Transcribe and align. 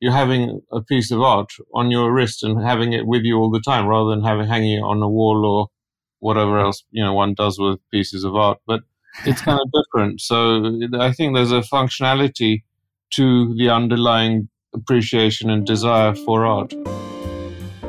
you're 0.00 0.12
having 0.12 0.62
a 0.72 0.80
piece 0.80 1.10
of 1.10 1.20
art 1.20 1.52
on 1.74 1.90
your 1.90 2.12
wrist 2.12 2.42
and 2.42 2.60
having 2.62 2.94
it 2.94 3.06
with 3.06 3.22
you 3.22 3.36
all 3.36 3.50
the 3.50 3.60
time 3.60 3.86
rather 3.86 4.10
than 4.10 4.24
having 4.24 4.46
hanging 4.46 4.78
it 4.78 4.82
on 4.82 5.02
a 5.02 5.08
wall 5.08 5.44
or 5.44 5.68
whatever 6.20 6.58
else 6.58 6.82
you 6.90 7.04
know 7.04 7.12
one 7.12 7.34
does 7.34 7.58
with 7.58 7.78
pieces 7.90 8.24
of 8.24 8.34
art. 8.34 8.58
But 8.66 8.80
it's 9.26 9.42
kind 9.42 9.60
of 9.60 9.70
different. 9.84 10.20
So 10.22 10.80
i 10.98 11.12
think 11.12 11.34
there's 11.34 11.52
a 11.52 11.60
functionality 11.60 12.62
to 13.10 13.54
the 13.56 13.68
underlying 13.68 14.48
appreciation 14.74 15.50
and 15.50 15.66
desire 15.66 16.14
for 16.14 16.46
art. 16.46 16.72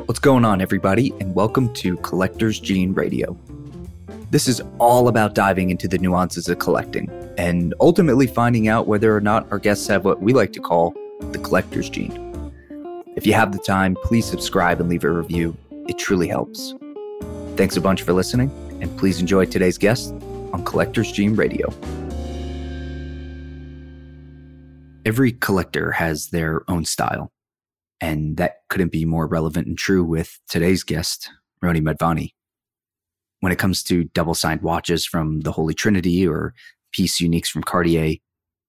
What's 0.04 0.20
going 0.20 0.44
on 0.44 0.60
everybody 0.60 1.14
and 1.18 1.34
welcome 1.34 1.72
to 1.74 1.96
collectors 1.98 2.60
gene 2.60 2.92
radio. 2.92 3.38
This 4.30 4.48
is 4.48 4.62
all 4.78 5.08
about 5.08 5.34
diving 5.34 5.70
into 5.70 5.88
the 5.88 5.98
nuances 5.98 6.48
of 6.48 6.58
collecting 6.58 7.10
and 7.38 7.72
ultimately 7.80 8.26
finding 8.26 8.68
out 8.68 8.86
whether 8.86 9.16
or 9.16 9.20
not 9.20 9.50
our 9.50 9.58
guests 9.58 9.86
have 9.86 10.04
what 10.04 10.20
we 10.20 10.34
like 10.34 10.52
to 10.54 10.60
call 10.60 10.94
the 11.30 11.38
collector's 11.38 11.88
gene. 11.88 12.52
If 13.16 13.26
you 13.26 13.34
have 13.34 13.52
the 13.52 13.58
time, 13.58 13.96
please 14.02 14.26
subscribe 14.26 14.80
and 14.80 14.88
leave 14.88 15.04
a 15.04 15.10
review. 15.10 15.56
It 15.88 15.98
truly 15.98 16.28
helps. 16.28 16.74
Thanks 17.56 17.76
a 17.76 17.80
bunch 17.80 18.02
for 18.02 18.12
listening, 18.12 18.50
and 18.80 18.96
please 18.98 19.20
enjoy 19.20 19.44
today's 19.44 19.78
guest 19.78 20.12
on 20.52 20.64
Collector's 20.64 21.12
Gene 21.12 21.36
Radio. 21.36 21.68
Every 25.04 25.32
collector 25.32 25.90
has 25.92 26.28
their 26.28 26.62
own 26.68 26.84
style, 26.84 27.32
and 28.00 28.36
that 28.36 28.58
couldn't 28.68 28.92
be 28.92 29.04
more 29.04 29.26
relevant 29.26 29.66
and 29.66 29.76
true 29.76 30.04
with 30.04 30.38
today's 30.48 30.82
guest, 30.82 31.30
Roni 31.62 31.82
Madhvani. 31.82 32.32
When 33.40 33.52
it 33.52 33.58
comes 33.58 33.82
to 33.84 34.04
double 34.04 34.34
signed 34.34 34.62
watches 34.62 35.04
from 35.04 35.40
the 35.40 35.52
Holy 35.52 35.74
Trinity 35.74 36.26
or 36.26 36.54
piece 36.92 37.20
uniques 37.20 37.48
from 37.48 37.64
Cartier, 37.64 38.16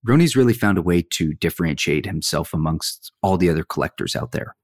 Roni's 0.07 0.35
really 0.35 0.53
found 0.53 0.77
a 0.77 0.81
way 0.81 1.01
to 1.11 1.33
differentiate 1.33 2.05
himself 2.05 2.53
amongst 2.53 3.11
all 3.21 3.37
the 3.37 3.49
other 3.49 3.63
collectors 3.63 4.15
out 4.15 4.31
there. 4.31 4.55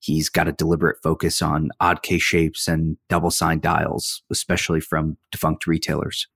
He's 0.00 0.28
got 0.28 0.46
a 0.46 0.52
deliberate 0.52 1.02
focus 1.02 1.42
on 1.42 1.70
odd 1.80 2.02
case 2.02 2.22
shapes 2.22 2.68
and 2.68 2.96
double 3.08 3.32
signed 3.32 3.62
dials, 3.62 4.22
especially 4.30 4.80
from 4.80 5.16
defunct 5.32 5.66
retailers. 5.66 6.28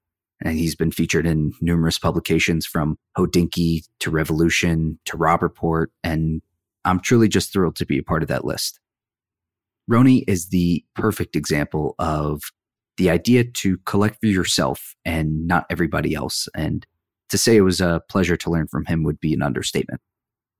And 0.45 0.59
he's 0.59 0.75
been 0.75 0.91
featured 0.91 1.25
in 1.25 1.53
numerous 1.61 2.01
publications 2.01 2.67
from 2.67 2.99
Hodinkee 3.17 3.87
to 4.01 4.11
Revolution 4.11 4.99
to 5.05 5.17
Robb 5.17 5.43
Report, 5.43 5.93
and 6.03 6.43
I'm 6.85 6.99
truly 6.99 7.29
just 7.29 7.53
thrilled 7.53 7.77
to 7.77 7.87
be 7.87 7.99
a 7.99 8.03
part 8.03 8.25
of 8.25 8.29
that 8.29 8.45
list. 8.45 8.81
Roni 9.89 10.25
is 10.27 10.49
the 10.49 10.85
perfect 10.97 11.37
example 11.37 11.95
of 12.01 12.43
the 12.97 13.11
idea 13.11 13.45
to 13.45 13.79
collect 13.87 14.19
for 14.21 14.27
yourself 14.27 14.95
and 15.05 15.47
not 15.47 15.67
everybody 15.71 16.15
else. 16.15 16.49
And 16.57 16.85
to 17.33 17.39
say 17.39 17.57
it 17.57 17.63
was 17.63 17.81
a 17.81 18.03
pleasure 18.11 18.37
to 18.37 18.51
learn 18.51 18.69
from 18.69 18.85
him 18.85 19.05
would 19.05 19.19
be 19.19 19.33
an 19.33 19.41
understatement. 19.41 20.03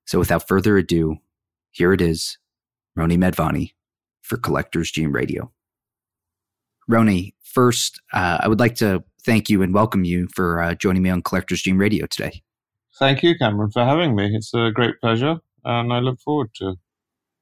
So 0.05 0.17
without 0.17 0.47
further 0.47 0.75
ado, 0.75 1.17
here 1.69 1.93
it 1.93 2.01
is 2.01 2.39
Roni 2.97 3.15
Madhvani 3.15 3.73
for 4.23 4.37
Collectors 4.37 4.89
Gene 4.89 5.11
Radio. 5.11 5.51
Roni, 6.89 7.35
first, 7.43 8.01
uh, 8.11 8.39
I 8.41 8.47
would 8.47 8.59
like 8.59 8.73
to 8.77 9.03
thank 9.23 9.51
you 9.51 9.61
and 9.61 9.71
welcome 9.71 10.03
you 10.03 10.27
for 10.33 10.63
uh, 10.63 10.73
joining 10.73 11.03
me 11.03 11.11
on 11.11 11.21
Collectors 11.21 11.61
Gene 11.61 11.77
Radio 11.77 12.07
today. 12.07 12.41
Thank 12.97 13.21
you, 13.21 13.37
Cameron, 13.37 13.69
for 13.69 13.85
having 13.85 14.15
me. 14.15 14.35
It's 14.35 14.51
a 14.55 14.71
great 14.73 14.99
pleasure, 14.99 15.41
and 15.63 15.93
I 15.93 15.99
look 15.99 16.19
forward 16.21 16.49
to. 16.55 16.75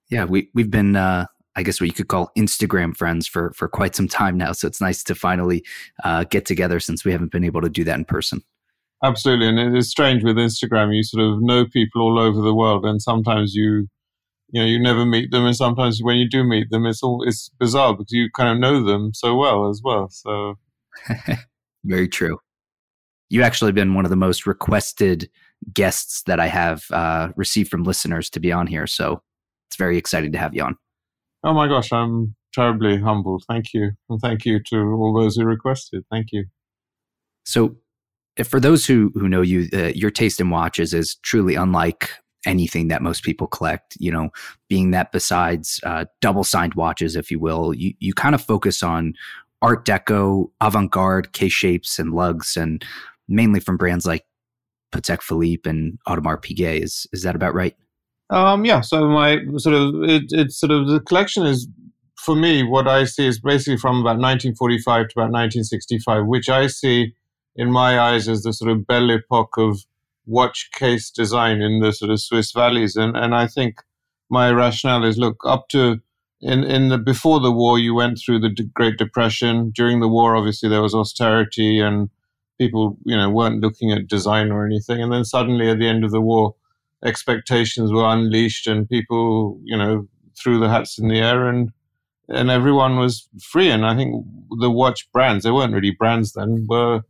Yeah, 0.10 0.26
we, 0.26 0.50
we've 0.54 0.70
been, 0.70 0.98
uh, 0.98 1.28
I 1.56 1.64
guess, 1.64 1.80
what 1.80 1.88
you 1.88 1.94
could 1.94 2.10
call 2.10 2.32
Instagram 2.38 2.98
friends 2.98 3.28
for, 3.28 3.54
for 3.54 3.70
quite 3.70 3.96
some 3.96 4.10
time 4.10 4.38
now. 4.38 4.52
So 4.52 4.68
it's 4.68 4.82
nice 4.82 5.04
to 5.06 5.16
finally 5.16 5.64
uh, 6.04 6.26
get 6.26 6.46
together 6.46 6.82
since 6.82 7.06
we 7.06 7.14
haven't 7.14 7.32
been 7.32 7.46
able 7.46 7.62
to 7.62 7.70
do 7.70 7.86
that 7.86 7.98
in 7.98 8.04
person. 8.04 8.44
Absolutely, 9.04 9.48
and 9.48 9.58
it 9.58 9.76
is 9.76 9.90
strange 9.90 10.24
with 10.24 10.36
Instagram. 10.36 10.96
You 10.96 11.04
sort 11.04 11.24
of 11.24 11.42
know 11.42 11.66
people 11.66 12.02
all 12.02 12.20
over 12.20 12.40
the 12.40 12.54
world, 12.54 12.86
and 12.86 13.02
sometimes 13.02 13.56
you, 13.56 13.88
you 14.50 14.62
know, 14.62 14.66
you 14.66 14.80
never 14.80 15.06
meet 15.06 15.32
them, 15.32 15.46
and 15.46 15.56
sometimes 15.56 16.02
when 16.04 16.18
you 16.18 16.30
do 16.30 16.44
meet 16.44 16.70
them, 16.70 16.86
it's 16.86 17.02
all 17.02 17.24
it's 17.28 17.50
bizarre 17.60 17.94
because 17.94 18.12
you 18.12 18.30
kind 18.36 18.50
of 18.50 18.60
know 18.60 18.86
them 18.86 19.12
so 19.14 19.36
well 19.36 19.70
as 19.70 19.82
well. 19.84 20.08
So, 20.12 20.56
very 21.84 22.08
true. 22.08 22.38
You've 23.30 23.44
actually 23.44 23.72
been 23.72 23.96
one 23.96 24.06
of 24.06 24.12
the 24.12 24.18
most 24.18 24.46
requested 24.46 25.30
guests 25.74 26.22
that 26.24 26.40
I 26.40 26.48
have 26.48 26.84
uh, 26.92 27.30
received 27.36 27.72
from 27.72 27.84
listeners 27.84 28.30
to 28.32 28.40
be 28.40 28.52
on 28.52 28.68
here, 28.68 28.86
so 28.86 29.24
it's 29.68 29.78
very 29.78 29.98
exciting 29.98 30.32
to 30.34 30.38
have 30.38 30.54
you 30.54 30.62
on. 30.64 30.78
Oh 31.44 31.54
my 31.54 31.68
gosh, 31.68 31.92
I'm 31.92 32.36
terribly 32.54 33.00
humbled. 33.00 33.46
Thank 33.48 33.74
you, 33.74 33.94
and 34.12 34.22
thank 34.22 34.46
you 34.46 34.60
to 34.70 34.78
all 34.94 35.12
those 35.12 35.38
who 35.38 35.46
requested. 35.46 36.04
Thank 36.12 36.28
you. 36.32 36.46
So 37.46 37.78
for 38.44 38.60
those 38.60 38.86
who 38.86 39.12
who 39.16 39.28
know 39.28 39.42
you, 39.42 39.68
uh, 39.74 39.92
your 39.96 40.12
taste 40.12 40.40
in 40.40 40.50
watches 40.50 40.94
is 40.94 41.16
truly 41.16 41.56
unlike 41.56 42.10
anything 42.46 42.88
that 42.88 43.02
most 43.02 43.24
people 43.24 43.48
collect. 43.48 43.98
You 44.00 44.12
know, 44.12 44.30
being 44.70 44.92
that 44.92 45.12
besides 45.12 45.80
uh, 45.84 46.06
double 46.22 46.44
signed 46.44 46.76
watches, 46.76 47.16
if 47.16 47.32
you 47.32 47.40
will, 47.40 47.74
you 47.74 47.94
you 48.00 48.14
kind 48.14 48.36
of 48.36 48.42
focus 48.42 48.84
on 48.84 49.14
Art 49.62 49.86
Deco, 49.86 50.50
avant 50.62 50.92
garde 50.92 51.34
case 51.34 51.54
shapes 51.54 52.00
and 52.00 52.14
lugs, 52.14 52.58
and 52.58 52.84
mainly 53.28 53.60
from 53.60 53.78
brands 53.78 54.06
like 54.06 54.26
Patek 54.92 55.22
Philippe 55.22 55.70
and 55.70 56.00
Audemars 56.08 56.42
Piguet. 56.42 56.82
Is 56.82 57.08
is 57.12 57.24
that 57.24 57.36
about 57.36 57.54
right? 57.54 57.76
Um, 58.30 58.64
yeah. 58.64 58.82
So 58.82 59.08
my 59.10 59.40
sort 59.58 59.76
of 59.76 60.04
it, 60.04 60.24
it's 60.30 60.58
sort 60.58 60.72
of 60.72 60.88
the 60.88 61.02
collection 61.02 61.46
is 61.46 61.68
for 62.18 62.36
me 62.36 62.64
what 62.64 62.88
I 62.88 63.04
see 63.04 63.28
is 63.28 63.40
basically 63.40 63.78
from 63.78 63.98
about 63.98 64.20
1945 64.20 65.10
to 65.10 65.14
about 65.18 65.32
1965, 65.32 66.26
which 66.28 66.50
I 66.50 66.68
see 66.68 67.14
in 67.62 67.72
my 67.72 68.00
eyes, 68.00 68.28
as 68.28 68.42
the 68.42 68.54
sort 68.54 68.72
of 68.72 68.88
belle 68.88 69.12
epoque 69.12 69.58
of 69.58 69.86
watch 70.26 70.70
case 70.74 71.12
design 71.12 71.62
in 71.62 71.80
the 71.80 71.94
sort 71.94 72.10
of 72.10 72.20
Swiss 72.20 72.52
valleys. 72.52 72.96
And, 72.96 73.16
and 73.16 73.36
I 73.36 73.46
think 73.46 73.82
my 74.30 74.52
rationale 74.52 75.04
is 75.04 75.20
look, 75.20 75.38
up 75.46 75.70
to 75.70 76.02
in, 76.42 76.64
in 76.64 76.90
the 76.90 76.98
before 76.98 77.40
the 77.40 77.52
war, 77.52 77.78
you 77.78 77.94
went 77.94 78.18
through 78.18 78.40
the 78.40 78.50
Great 78.74 78.98
Depression. 78.98 79.70
During 79.76 80.00
the 80.00 80.08
war, 80.08 80.36
obviously, 80.36 80.70
there 80.70 80.82
was 80.82 80.96
austerity 80.96 81.80
and 81.80 82.10
people, 82.58 82.98
you 83.06 83.16
know, 83.16 83.30
weren't 83.30 83.62
looking 83.62 83.92
at 83.92 84.08
design 84.08 84.52
or 84.52 84.66
anything. 84.66 85.00
And 85.04 85.14
then 85.14 85.24
suddenly 85.24 85.70
at 85.70 85.78
the 85.78 85.88
end 85.88 86.04
of 86.04 86.10
the 86.10 86.22
war, 86.22 86.56
expectations 87.06 87.94
were 87.94 88.12
unleashed 88.12 88.66
and 88.66 88.90
people, 88.90 89.60
you 89.64 89.78
know, 89.78 90.08
threw 90.36 90.60
the 90.60 90.70
hats 90.70 90.98
in 90.98 91.10
the 91.10 91.20
air 91.20 91.48
and 91.48 91.72
and 92.28 92.50
everyone 92.50 92.98
was 92.98 93.28
free. 93.40 93.70
And 93.70 93.86
I 93.86 93.96
think 93.96 94.26
the 94.60 94.72
watch 94.72 95.12
brands, 95.12 95.44
they 95.44 95.52
weren't 95.52 95.74
really 95.74 95.92
brands 95.92 96.34
then, 96.34 96.66
were 96.68 97.04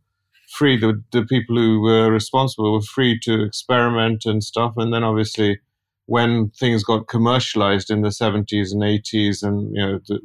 free. 0.52 0.76
The, 0.76 1.02
the 1.12 1.24
people 1.24 1.56
who 1.56 1.80
were 1.80 2.10
responsible 2.10 2.72
were 2.72 2.82
free 2.82 3.18
to 3.20 3.42
experiment 3.42 4.24
and 4.26 4.42
stuff. 4.44 4.74
And 4.76 4.92
then 4.92 5.04
obviously, 5.04 5.60
when 6.06 6.50
things 6.50 6.84
got 6.84 7.08
commercialized 7.08 7.90
in 7.90 8.02
the 8.02 8.10
70s 8.10 8.72
and 8.72 8.82
80s, 8.82 9.42
and 9.42 9.74
you 9.74 9.82
know 9.82 10.00
the, 10.06 10.20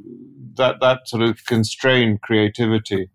that 0.58 0.80
that 0.82 1.08
sort 1.08 1.24
of 1.24 1.46
constrained 1.46 2.22
creativity. 2.22 3.10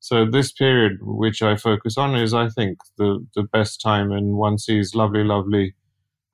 So 0.00 0.24
this 0.24 0.50
period, 0.50 0.98
which 1.00 1.42
I 1.42 1.56
focus 1.56 1.96
on, 1.96 2.14
is 2.16 2.34
I 2.34 2.48
think 2.48 2.78
the 2.98 3.26
the 3.34 3.44
best 3.44 3.80
time, 3.80 4.12
and 4.12 4.36
one 4.36 4.58
sees 4.58 4.94
lovely, 4.94 5.24
lovely 5.24 5.74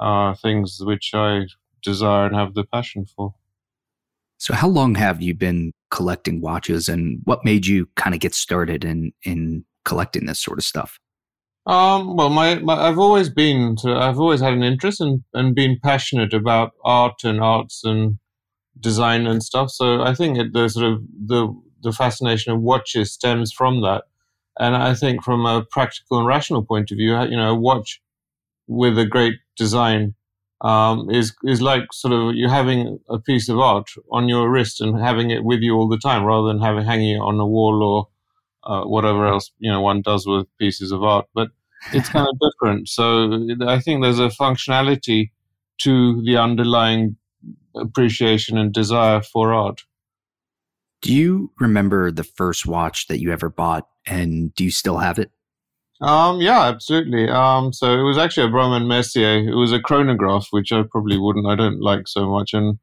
uh, 0.01 0.35
things 0.35 0.79
which 0.81 1.11
I 1.15 1.47
desire 1.83 2.27
and 2.27 2.37
have 2.37 2.55
the 2.55 2.65
passion 2.65 3.07
for. 3.07 3.35
So, 4.39 4.55
how 4.55 4.69
long 4.69 4.95
have 4.95 5.21
you 5.21 5.35
been 5.35 5.73
collecting 5.91 6.41
watches, 6.41 6.89
and 6.89 7.21
what 7.25 7.45
made 7.45 7.67
you 7.67 7.89
kind 7.97 8.15
of 8.15 8.21
get 8.21 8.35
started 8.35 8.85
in 8.85 9.13
in 9.23 9.65
collecting 9.89 10.27
this 10.27 10.41
sort 10.41 10.59
of 10.59 10.65
stuff? 10.65 11.01
Um, 11.67 12.17
well, 12.17 12.31
my, 12.31 12.55
my, 12.61 12.75
I've 12.89 12.99
always 12.99 13.29
been 13.29 13.77
I've 13.85 14.19
always 14.19 14.41
had 14.41 14.55
an 14.55 14.63
interest 14.63 15.01
and 15.01 15.23
and 15.35 15.55
been 15.55 15.79
passionate 15.83 16.33
about 16.33 16.73
art 16.85 17.25
and 17.25 17.41
arts 17.41 17.83
and 17.85 18.19
design 18.81 19.27
and 19.27 19.43
stuff. 19.43 19.71
So 19.71 20.03
I 20.03 20.15
think 20.15 20.39
it, 20.39 20.53
the 20.53 20.69
sort 20.69 20.87
of 20.87 21.03
the 21.27 21.49
the 21.83 21.93
fascination 21.93 22.53
of 22.53 22.61
watches 22.61 23.13
stems 23.13 23.53
from 23.53 23.83
that. 23.83 24.05
And 24.59 24.75
I 24.75 24.95
think 24.95 25.23
from 25.23 25.47
a 25.47 25.65
practical 25.71 26.19
and 26.19 26.27
rational 26.27 26.65
point 26.65 26.91
of 26.91 26.97
view, 26.97 27.21
you 27.23 27.37
know, 27.37 27.51
a 27.51 27.55
watch 27.55 28.01
with 28.67 28.99
a 28.99 29.07
great 29.07 29.35
design 29.57 30.15
um, 30.63 31.11
is 31.11 31.35
is 31.45 31.61
like 31.61 31.93
sort 31.93 32.15
of 32.15 32.35
you 32.35 32.49
having 32.49 32.99
a 33.09 33.19
piece 33.19 33.49
of 33.49 33.59
art 33.59 33.89
on 34.11 34.29
your 34.29 34.51
wrist 34.51 34.81
and 34.81 34.99
having 34.99 35.31
it 35.31 35.45
with 35.45 35.61
you 35.61 35.75
all 35.75 35.89
the 35.89 35.99
time, 35.99 36.25
rather 36.25 36.49
than 36.49 36.63
having 36.63 36.85
hanging 36.85 37.17
it 37.17 37.21
on 37.21 37.39
a 37.39 37.47
wall 37.47 37.83
or 37.83 38.09
uh, 38.69 38.85
whatever 38.85 39.27
else 39.27 39.51
you 39.59 39.71
know 39.71 39.81
one 39.81 40.03
does 40.03 40.27
with 40.27 40.47
pieces 40.59 40.93
of 40.93 41.03
art. 41.03 41.27
But 41.35 41.49
it's 41.93 42.09
kind 42.09 42.29
of 42.29 42.39
different. 42.53 42.89
So 42.89 43.49
I 43.67 43.81
think 43.81 44.03
there's 44.03 44.21
a 44.21 44.29
functionality 44.29 45.31
to 45.79 46.23
the 46.23 46.37
underlying 46.37 47.17
appreciation 47.75 48.59
and 48.59 48.73
desire 48.73 49.23
for 49.23 49.53
art. 49.53 49.83
Do 51.01 51.15
you 51.15 51.53
remember 51.61 52.11
the 52.11 52.25
first 52.25 52.67
watch 52.67 53.07
that 53.07 53.21
you 53.21 53.33
ever 53.33 53.49
bought, 53.49 53.89
and 54.07 54.55
do 54.55 54.65
you 54.65 54.71
still 54.71 54.99
have 54.99 55.19
it? 55.19 55.31
Um, 56.01 56.41
yeah, 56.41 56.63
absolutely. 56.63 57.29
Um, 57.29 57.73
so 57.73 57.93
it 57.99 58.03
was 58.03 58.19
actually 58.19 58.49
a 58.49 58.51
Baume 58.51 58.73
and 58.73 58.89
Mercier. 58.89 59.39
It 59.49 59.55
was 59.55 59.73
a 59.73 59.81
chronograph, 59.81 60.47
which 60.51 60.73
I 60.73 60.83
probably 60.83 61.19
wouldn't, 61.19 61.47
I 61.47 61.57
don't 61.57 61.81
like 61.81 62.07
so 62.07 62.29
much. 62.29 62.55
And 62.55 62.79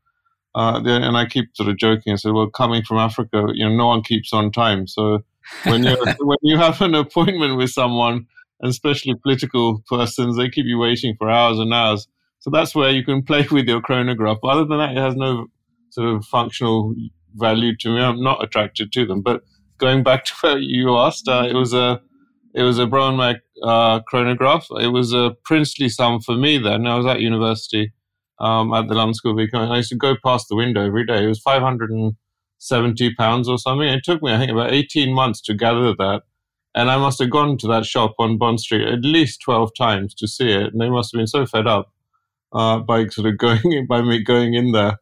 uh, 0.53 0.81
and 0.85 1.17
I 1.17 1.25
keep 1.25 1.49
sort 1.53 1.67
of 1.67 1.77
joking. 1.77 2.13
I 2.13 2.15
said, 2.15 2.31
well, 2.31 2.49
coming 2.49 2.81
from 2.83 2.97
Africa, 2.97 3.47
you 3.53 3.67
know, 3.67 3.75
no 3.75 3.87
one 3.87 4.01
keeps 4.01 4.31
on 4.31 4.53
time. 4.53 4.87
So 4.87 5.23
when 5.63 5.83
you 5.83 5.97
when 6.19 6.37
you 6.41 6.57
have 6.57 6.81
an 6.81 6.95
appointment 6.95 7.57
with 7.57 7.71
someone, 7.71 8.25
and 8.61 8.69
especially 8.69 9.15
political 9.15 9.83
persons, 9.89 10.37
they 10.37 10.49
keep 10.49 10.65
you 10.65 10.77
waiting 10.77 11.15
for 11.17 11.29
hours 11.29 11.59
and 11.59 11.73
hours. 11.73 12.07
So 12.39 12.49
that's 12.49 12.75
where 12.75 12.91
you 12.91 13.03
can 13.03 13.23
play 13.23 13.47
with 13.51 13.67
your 13.67 13.81
chronograph. 13.81 14.37
But 14.41 14.49
other 14.49 14.65
than 14.65 14.77
that, 14.77 14.91
it 14.91 15.01
has 15.01 15.15
no 15.15 15.47
sort 15.89 16.15
of 16.15 16.25
functional 16.25 16.93
value 17.35 17.75
to 17.77 17.89
me. 17.89 18.01
I'm 18.01 18.21
not 18.21 18.43
attracted 18.43 18.91
to 18.93 19.05
them. 19.05 19.21
But 19.21 19.43
going 19.77 20.03
back 20.03 20.25
to 20.25 20.33
where 20.41 20.57
you 20.57 20.95
asked, 20.97 21.27
uh, 21.27 21.47
it 21.49 21.55
was 21.55 21.73
a 21.73 22.01
it 22.53 22.63
was 22.63 22.79
a 22.79 22.85
Brånemark 22.85 23.41
uh, 23.63 23.99
chronograph. 24.01 24.67
It 24.79 24.87
was 24.87 25.13
a 25.13 25.35
princely 25.43 25.89
sum 25.89 26.21
for 26.21 26.35
me 26.35 26.57
then. 26.57 26.87
I 26.87 26.95
was 26.95 27.05
at 27.05 27.19
university 27.19 27.91
um, 28.39 28.73
at 28.73 28.87
the 28.87 28.95
London 28.95 29.13
School 29.13 29.33
of 29.33 29.39
Economics. 29.39 29.71
I 29.71 29.77
used 29.77 29.89
to 29.89 29.97
go 29.97 30.15
past 30.23 30.47
the 30.49 30.55
window 30.55 30.85
every 30.85 31.05
day. 31.05 31.25
It 31.25 31.27
was 31.27 31.41
570 32.59 33.15
pounds 33.15 33.49
or 33.49 33.57
something. 33.57 33.87
It 33.87 34.03
took 34.03 34.21
me, 34.21 34.33
I 34.33 34.37
think, 34.37 34.51
about 34.51 34.73
18 34.73 35.13
months 35.13 35.41
to 35.41 35.53
gather 35.53 35.93
that. 35.97 36.21
And 36.73 36.91
I 36.91 36.97
must 36.97 37.19
have 37.19 37.31
gone 37.31 37.57
to 37.59 37.67
that 37.67 37.85
shop 37.85 38.13
on 38.19 38.37
Bond 38.37 38.59
Street 38.59 38.87
at 38.87 39.05
least 39.05 39.41
12 39.41 39.71
times 39.77 40.13
to 40.15 40.27
see 40.27 40.51
it. 40.51 40.73
And 40.73 40.81
they 40.81 40.89
must 40.89 41.13
have 41.13 41.19
been 41.19 41.27
so 41.27 41.45
fed 41.45 41.67
up 41.67 41.93
uh, 42.53 42.79
by 42.79 43.07
sort 43.07 43.27
of 43.27 43.37
going 43.37 43.71
in, 43.71 43.87
by 43.87 44.01
me 44.01 44.23
going 44.23 44.53
in 44.53 44.71
there. 44.71 44.97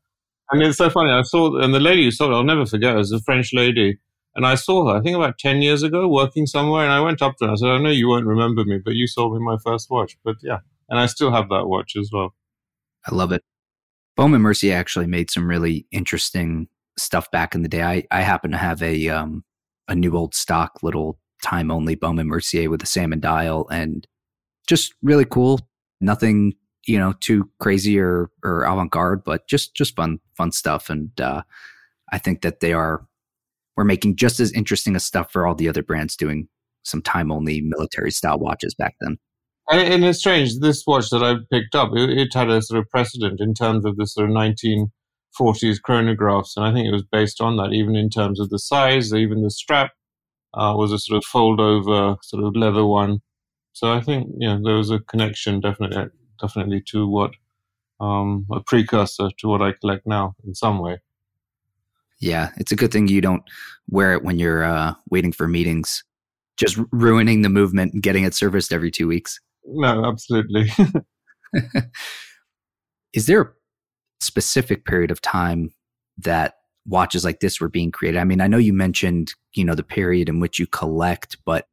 And 0.51 0.61
it's 0.61 0.77
so 0.77 0.89
funny. 0.89 1.11
I 1.11 1.23
saw, 1.23 1.59
and 1.59 1.73
the 1.73 1.79
lady 1.79 2.03
who 2.03 2.11
sold 2.11 2.31
it, 2.31 2.35
I'll 2.35 2.43
never 2.43 2.65
forget, 2.65 2.95
it 2.95 2.99
was 2.99 3.11
a 3.11 3.19
French 3.21 3.53
lady 3.53 3.97
and 4.35 4.45
I 4.45 4.55
saw 4.55 4.87
her, 4.87 4.97
I 4.97 5.01
think 5.01 5.15
about 5.15 5.37
10 5.37 5.61
years 5.61 5.83
ago, 5.83 6.07
working 6.07 6.47
somewhere. 6.47 6.83
And 6.83 6.91
I 6.91 7.01
went 7.01 7.21
up 7.21 7.37
to 7.37 7.45
her 7.45 7.49
and 7.49 7.53
I 7.53 7.55
said, 7.55 7.69
I 7.69 7.77
know 7.77 7.89
you 7.89 8.07
won't 8.07 8.25
remember 8.25 8.65
me, 8.65 8.79
but 8.83 8.95
you 8.95 9.05
sold 9.07 9.33
me 9.33 9.39
my 9.39 9.57
first 9.63 9.89
watch. 9.89 10.17
But 10.23 10.37
yeah, 10.41 10.59
and 10.89 10.99
I 10.99 11.05
still 11.05 11.31
have 11.31 11.49
that 11.49 11.67
watch 11.67 11.95
as 11.95 12.09
well. 12.11 12.33
I 13.05 13.13
love 13.13 13.31
it. 13.31 13.43
Baume 14.15 14.37
& 14.37 14.41
Mercier 14.41 14.75
actually 14.75 15.07
made 15.07 15.29
some 15.29 15.47
really 15.47 15.85
interesting 15.91 16.67
stuff 16.97 17.29
back 17.31 17.55
in 17.55 17.61
the 17.61 17.69
day. 17.69 17.83
I, 17.83 18.03
I 18.11 18.21
happen 18.21 18.51
to 18.51 18.57
have 18.57 18.81
a 18.81 19.09
um, 19.09 19.43
a 19.87 19.95
new 19.95 20.15
old 20.15 20.33
stock 20.35 20.79
little 20.83 21.19
time 21.43 21.71
only 21.71 21.95
Baume 21.95 22.25
Mercier 22.25 22.69
with 22.69 22.83
a 22.83 22.87
salmon 22.87 23.19
dial 23.19 23.67
and 23.69 24.07
just 24.67 24.93
really 25.01 25.25
cool. 25.25 25.59
Nothing, 25.99 26.53
you 26.87 26.97
know, 26.97 27.13
too 27.19 27.49
crazy 27.59 27.99
or, 27.99 28.29
or 28.43 28.63
avant 28.63 28.91
garde, 28.91 29.23
but 29.23 29.47
just 29.47 29.75
just 29.75 29.95
fun 29.95 30.19
fun 30.35 30.51
stuff. 30.51 30.89
And 30.89 31.19
uh, 31.19 31.43
I 32.11 32.17
think 32.17 32.41
that 32.41 32.59
they 32.59 32.73
are 32.73 33.05
we're 33.75 33.83
making 33.83 34.15
just 34.15 34.39
as 34.39 34.51
interesting 34.51 34.95
a 34.95 34.99
stuff 34.99 35.31
for 35.31 35.47
all 35.47 35.55
the 35.55 35.69
other 35.69 35.83
brands 35.83 36.15
doing 36.15 36.47
some 36.83 37.01
time 37.01 37.31
only 37.31 37.61
military 37.61 38.11
style 38.11 38.39
watches 38.39 38.73
back 38.75 38.95
then. 39.01 39.17
And, 39.71 40.03
it's 40.03 40.19
strange, 40.19 40.59
this 40.59 40.83
watch 40.85 41.09
that 41.09 41.23
I 41.23 41.35
picked 41.49 41.73
up, 41.73 41.91
it, 41.95 42.09
it, 42.09 42.33
had 42.33 42.49
a 42.49 42.61
sort 42.61 42.81
of 42.81 42.89
precedent 42.89 43.39
in 43.39 43.53
terms 43.53 43.85
of 43.85 43.95
the 43.95 44.05
sort 44.05 44.29
of 44.29 44.33
1940s 45.39 45.79
chronographs. 45.81 46.55
And 46.55 46.65
I 46.65 46.73
think 46.73 46.87
it 46.87 46.91
was 46.91 47.03
based 47.03 47.41
on 47.41 47.57
that, 47.57 47.73
even 47.73 47.95
in 47.95 48.09
terms 48.09 48.39
of 48.39 48.49
the 48.49 48.59
size, 48.59 49.13
even 49.13 49.43
the 49.43 49.51
strap 49.51 49.91
uh, 50.53 50.73
was 50.75 50.91
a 50.91 50.99
sort 50.99 51.17
of 51.17 51.25
fold 51.25 51.59
over 51.59 52.17
sort 52.21 52.43
of 52.43 52.55
leather 52.55 52.85
one. 52.85 53.21
So 53.73 53.91
I 53.91 54.01
think, 54.01 54.29
you 54.37 54.47
know, 54.47 54.61
there 54.63 54.75
was 54.75 54.91
a 54.91 54.99
connection 54.99 55.59
definitely, 55.59 56.11
definitely 56.39 56.83
to 56.87 57.07
what, 57.07 57.31
um, 57.99 58.45
a 58.51 58.59
precursor 58.59 59.29
to 59.39 59.47
what 59.47 59.61
I 59.61 59.71
collect 59.71 60.05
now 60.05 60.35
in 60.45 60.53
some 60.53 60.79
way. 60.79 60.99
Yeah, 62.19 62.51
it's 62.57 62.71
a 62.71 62.75
good 62.75 62.91
thing 62.91 63.07
you 63.07 63.21
don't 63.21 63.43
wear 63.89 64.13
it 64.13 64.23
when 64.23 64.39
you're 64.39 64.63
uh, 64.63 64.93
waiting 65.09 65.31
for 65.31 65.47
meetings, 65.47 66.03
just 66.57 66.79
ruining 66.91 67.41
the 67.41 67.49
movement 67.49 67.93
and 67.93 68.03
getting 68.03 68.23
it 68.23 68.33
serviced 68.33 68.71
every 68.71 68.91
two 68.91 69.07
weeks. 69.07 69.39
No, 69.65 70.05
absolutely. 70.05 70.69
Is 73.13 73.25
there 73.25 73.41
a 73.41 73.51
specific 74.23 74.85
period 74.85 75.11
of 75.11 75.21
time 75.21 75.73
that 76.17 76.55
watches 76.85 77.23
like 77.23 77.39
this 77.39 77.59
were 77.59 77.69
being 77.69 77.91
created? 77.91 78.19
I 78.19 78.23
mean, 78.23 78.41
I 78.41 78.47
know 78.47 78.57
you 78.57 78.73
mentioned, 78.73 79.33
you 79.53 79.65
know, 79.65 79.75
the 79.75 79.83
period 79.83 80.29
in 80.29 80.39
which 80.39 80.59
you 80.59 80.67
collect, 80.67 81.37
but 81.45 81.67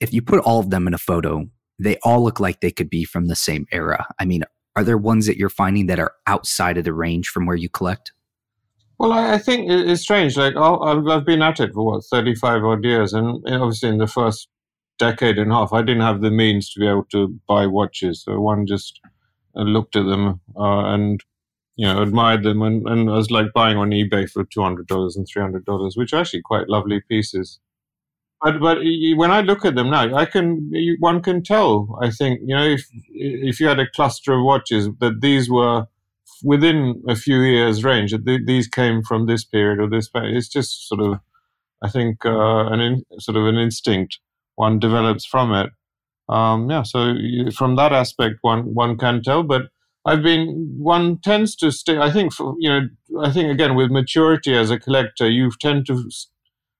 if 0.00 0.12
you 0.12 0.22
put 0.22 0.40
all 0.40 0.60
of 0.60 0.70
them 0.70 0.86
in 0.86 0.94
a 0.94 0.98
photo, 0.98 1.48
they 1.78 1.96
all 2.02 2.22
look 2.22 2.40
like 2.40 2.60
they 2.60 2.70
could 2.70 2.90
be 2.90 3.04
from 3.04 3.26
the 3.26 3.36
same 3.36 3.66
era. 3.70 4.06
I 4.18 4.24
mean, 4.24 4.44
are 4.76 4.84
there 4.84 4.98
ones 4.98 5.26
that 5.26 5.36
you're 5.36 5.48
finding 5.48 5.86
that 5.86 5.98
are 5.98 6.12
outside 6.26 6.78
of 6.78 6.84
the 6.84 6.92
range 6.92 7.28
from 7.28 7.46
where 7.46 7.56
you 7.56 7.68
collect? 7.68 8.12
Well, 8.98 9.12
I 9.12 9.38
think 9.38 9.70
it's 9.70 10.02
strange. 10.02 10.36
Like, 10.36 10.56
I've 10.56 11.24
been 11.24 11.42
at 11.42 11.60
it 11.60 11.72
for 11.72 11.84
what 11.84 12.04
thirty-five 12.10 12.64
odd 12.64 12.84
years, 12.84 13.12
and 13.12 13.44
obviously 13.46 13.90
in 13.90 13.98
the 13.98 14.08
first 14.08 14.48
decade 14.98 15.38
and 15.38 15.52
a 15.52 15.54
half, 15.54 15.72
I 15.72 15.82
didn't 15.82 16.02
have 16.02 16.20
the 16.20 16.32
means 16.32 16.72
to 16.72 16.80
be 16.80 16.88
able 16.88 17.04
to 17.12 17.28
buy 17.46 17.66
watches. 17.66 18.24
So 18.24 18.40
one 18.40 18.66
just 18.66 19.00
uh, 19.56 19.62
looked 19.62 19.94
at 19.94 20.04
them 20.04 20.40
uh, 20.56 20.92
and 20.92 21.22
you 21.78 21.86
know 21.86 22.02
admired 22.02 22.42
them, 22.42 22.60
and, 22.60 22.86
and 22.88 23.08
I 23.08 23.14
was 23.14 23.30
like 23.30 23.52
buying 23.54 23.78
on 23.78 23.90
eBay 23.90 24.28
for 24.28 24.44
two 24.44 24.62
hundred 24.62 24.88
dollars 24.88 25.16
and 25.16 25.26
three 25.26 25.40
hundred 25.40 25.64
dollars, 25.64 25.96
which 25.96 26.12
are 26.12 26.20
actually 26.20 26.42
quite 26.42 26.68
lovely 26.68 27.00
pieces. 27.08 27.60
But 28.42 28.60
but 28.60 28.78
when 29.16 29.30
I 29.30 29.40
look 29.40 29.64
at 29.64 29.76
them 29.76 29.90
now, 29.90 30.14
I 30.14 30.24
can 30.26 30.70
one 30.98 31.22
can 31.22 31.42
tell. 31.42 31.98
I 32.02 32.10
think 32.10 32.40
you 32.44 32.54
know 32.54 32.64
if 32.64 32.86
if 33.10 33.60
you 33.60 33.68
had 33.68 33.78
a 33.78 33.90
cluster 33.94 34.34
of 34.34 34.44
watches 34.44 34.88
that 35.00 35.20
these 35.20 35.48
were 35.48 35.86
within 36.42 37.02
a 37.08 37.14
few 37.14 37.40
years' 37.40 37.84
range, 37.84 38.10
th- 38.10 38.46
these 38.46 38.68
came 38.68 39.02
from 39.02 39.26
this 39.26 39.44
period 39.44 39.78
or 39.80 39.88
this. 39.88 40.10
It's 40.14 40.48
just 40.48 40.88
sort 40.88 41.00
of, 41.00 41.20
I 41.82 41.88
think, 41.88 42.24
uh, 42.24 42.66
an 42.66 42.80
in, 42.80 43.04
sort 43.18 43.36
of 43.36 43.46
an 43.46 43.56
instinct 43.56 44.18
one 44.56 44.80
develops 44.80 45.24
from 45.24 45.52
it. 45.52 45.70
Um, 46.28 46.68
yeah, 46.70 46.82
so 46.82 47.14
from 47.56 47.76
that 47.76 47.92
aspect, 47.92 48.36
one 48.42 48.74
one 48.74 48.98
can 48.98 49.22
tell. 49.22 49.42
But 49.42 49.62
I've 50.10 50.22
been 50.22 50.74
one 50.78 51.18
tends 51.18 51.54
to 51.56 51.70
stay. 51.70 51.98
I 51.98 52.10
think 52.10 52.32
for, 52.32 52.54
you 52.58 52.70
know, 52.70 52.80
I 53.22 53.32
think 53.32 53.50
again 53.50 53.74
with 53.74 53.90
maturity 53.90 54.54
as 54.54 54.70
a 54.70 54.78
collector, 54.78 55.28
you 55.28 55.50
tend 55.60 55.86
to 55.86 56.10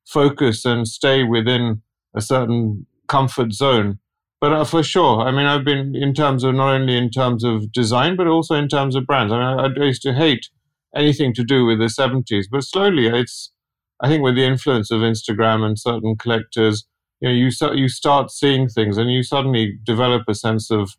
focus 0.07 0.65
and 0.65 0.89
stay 0.89 1.25
within 1.25 1.83
a 2.15 2.21
certain 2.21 2.87
comfort 3.07 3.53
zone 3.53 3.99
but 4.41 4.53
uh, 4.53 4.65
for 4.65 4.83
sure, 4.83 5.23
I 5.23 5.33
mean, 5.33 5.47
I've 5.47 5.65
been 5.65 5.97
in 5.97 6.15
terms 6.15 6.45
of 6.45 6.55
not 6.55 6.73
only 6.73 6.97
in 6.97 7.11
terms 7.11 7.43
of 7.43 7.73
design, 7.73 8.17
but 8.17 8.29
also 8.29 8.55
in 8.55 8.69
terms 8.69 8.95
of 8.95 9.07
brands. 9.07 9.33
I 9.33 9.39
mean, 9.39 9.61
I, 9.79 9.83
I 9.83 9.87
used 9.87 10.03
to 10.03 10.13
hate 10.13 10.49
anything 10.95 11.35
to 11.35 11.45
do 11.45 11.65
with 11.65 11.79
the 11.81 11.87
70s, 11.87 12.45
but 12.51 12.63
slowly 12.63 13.09
it's, 13.09 13.53
I 14.01 14.09
think 14.09 14.23
with 14.23 14.37
the 14.37 14.45
influence 14.45 14.91
of 14.91 15.01
Instagram 15.01 15.65
and 15.65 15.79
certain 15.79 16.17
collectors, 16.17 16.87
you 17.21 17.29
know, 17.29 17.35
you, 17.35 17.51
you 17.75 17.89
start 17.89 18.31
seeing 18.31 18.69
things 18.69 18.97
and 18.97 19.11
you 19.11 19.25
suddenly 19.25 19.77
develop 19.83 20.23
a 20.29 20.35
sense 20.35 20.71
of 20.71 20.93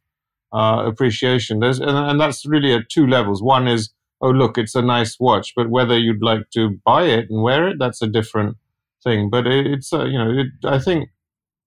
uh, 0.53 0.83
appreciation. 0.85 1.59
There's, 1.59 1.79
and, 1.79 1.89
and 1.89 2.19
that's 2.19 2.45
really 2.45 2.73
at 2.73 2.89
two 2.89 3.07
levels. 3.07 3.41
One 3.41 3.67
is, 3.67 3.91
oh, 4.21 4.31
look, 4.31 4.57
it's 4.57 4.75
a 4.75 4.81
nice 4.81 5.17
watch, 5.19 5.53
but 5.55 5.69
whether 5.69 5.97
you'd 5.97 6.23
like 6.23 6.49
to 6.53 6.77
buy 6.85 7.03
it 7.03 7.29
and 7.29 7.43
wear 7.43 7.67
it, 7.69 7.77
that's 7.79 8.01
a 8.01 8.07
different 8.07 8.57
thing. 9.03 9.29
But 9.29 9.47
it, 9.47 9.67
it's, 9.67 9.93
uh, 9.93 10.05
you 10.05 10.17
know, 10.17 10.31
it, 10.31 10.47
I 10.65 10.79
think 10.79 11.09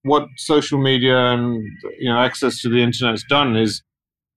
what 0.03 0.27
social 0.37 0.81
media 0.81 1.17
and 1.33 1.63
you 1.99 2.09
know 2.09 2.19
access 2.19 2.61
to 2.61 2.69
the 2.69 2.83
internet 2.83 3.13
has 3.13 3.25
done 3.29 3.57
is 3.57 3.83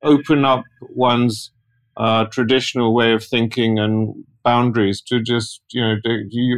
open 0.04 0.46
up 0.46 0.64
one's 0.82 1.52
uh, 1.98 2.26
traditional 2.26 2.94
way 2.94 3.14
of 3.14 3.24
thinking 3.24 3.80
and 3.80 4.26
boundaries 4.44 5.02
to 5.02 5.22
just 5.22 5.62
you 5.72 5.82
know 5.82 5.96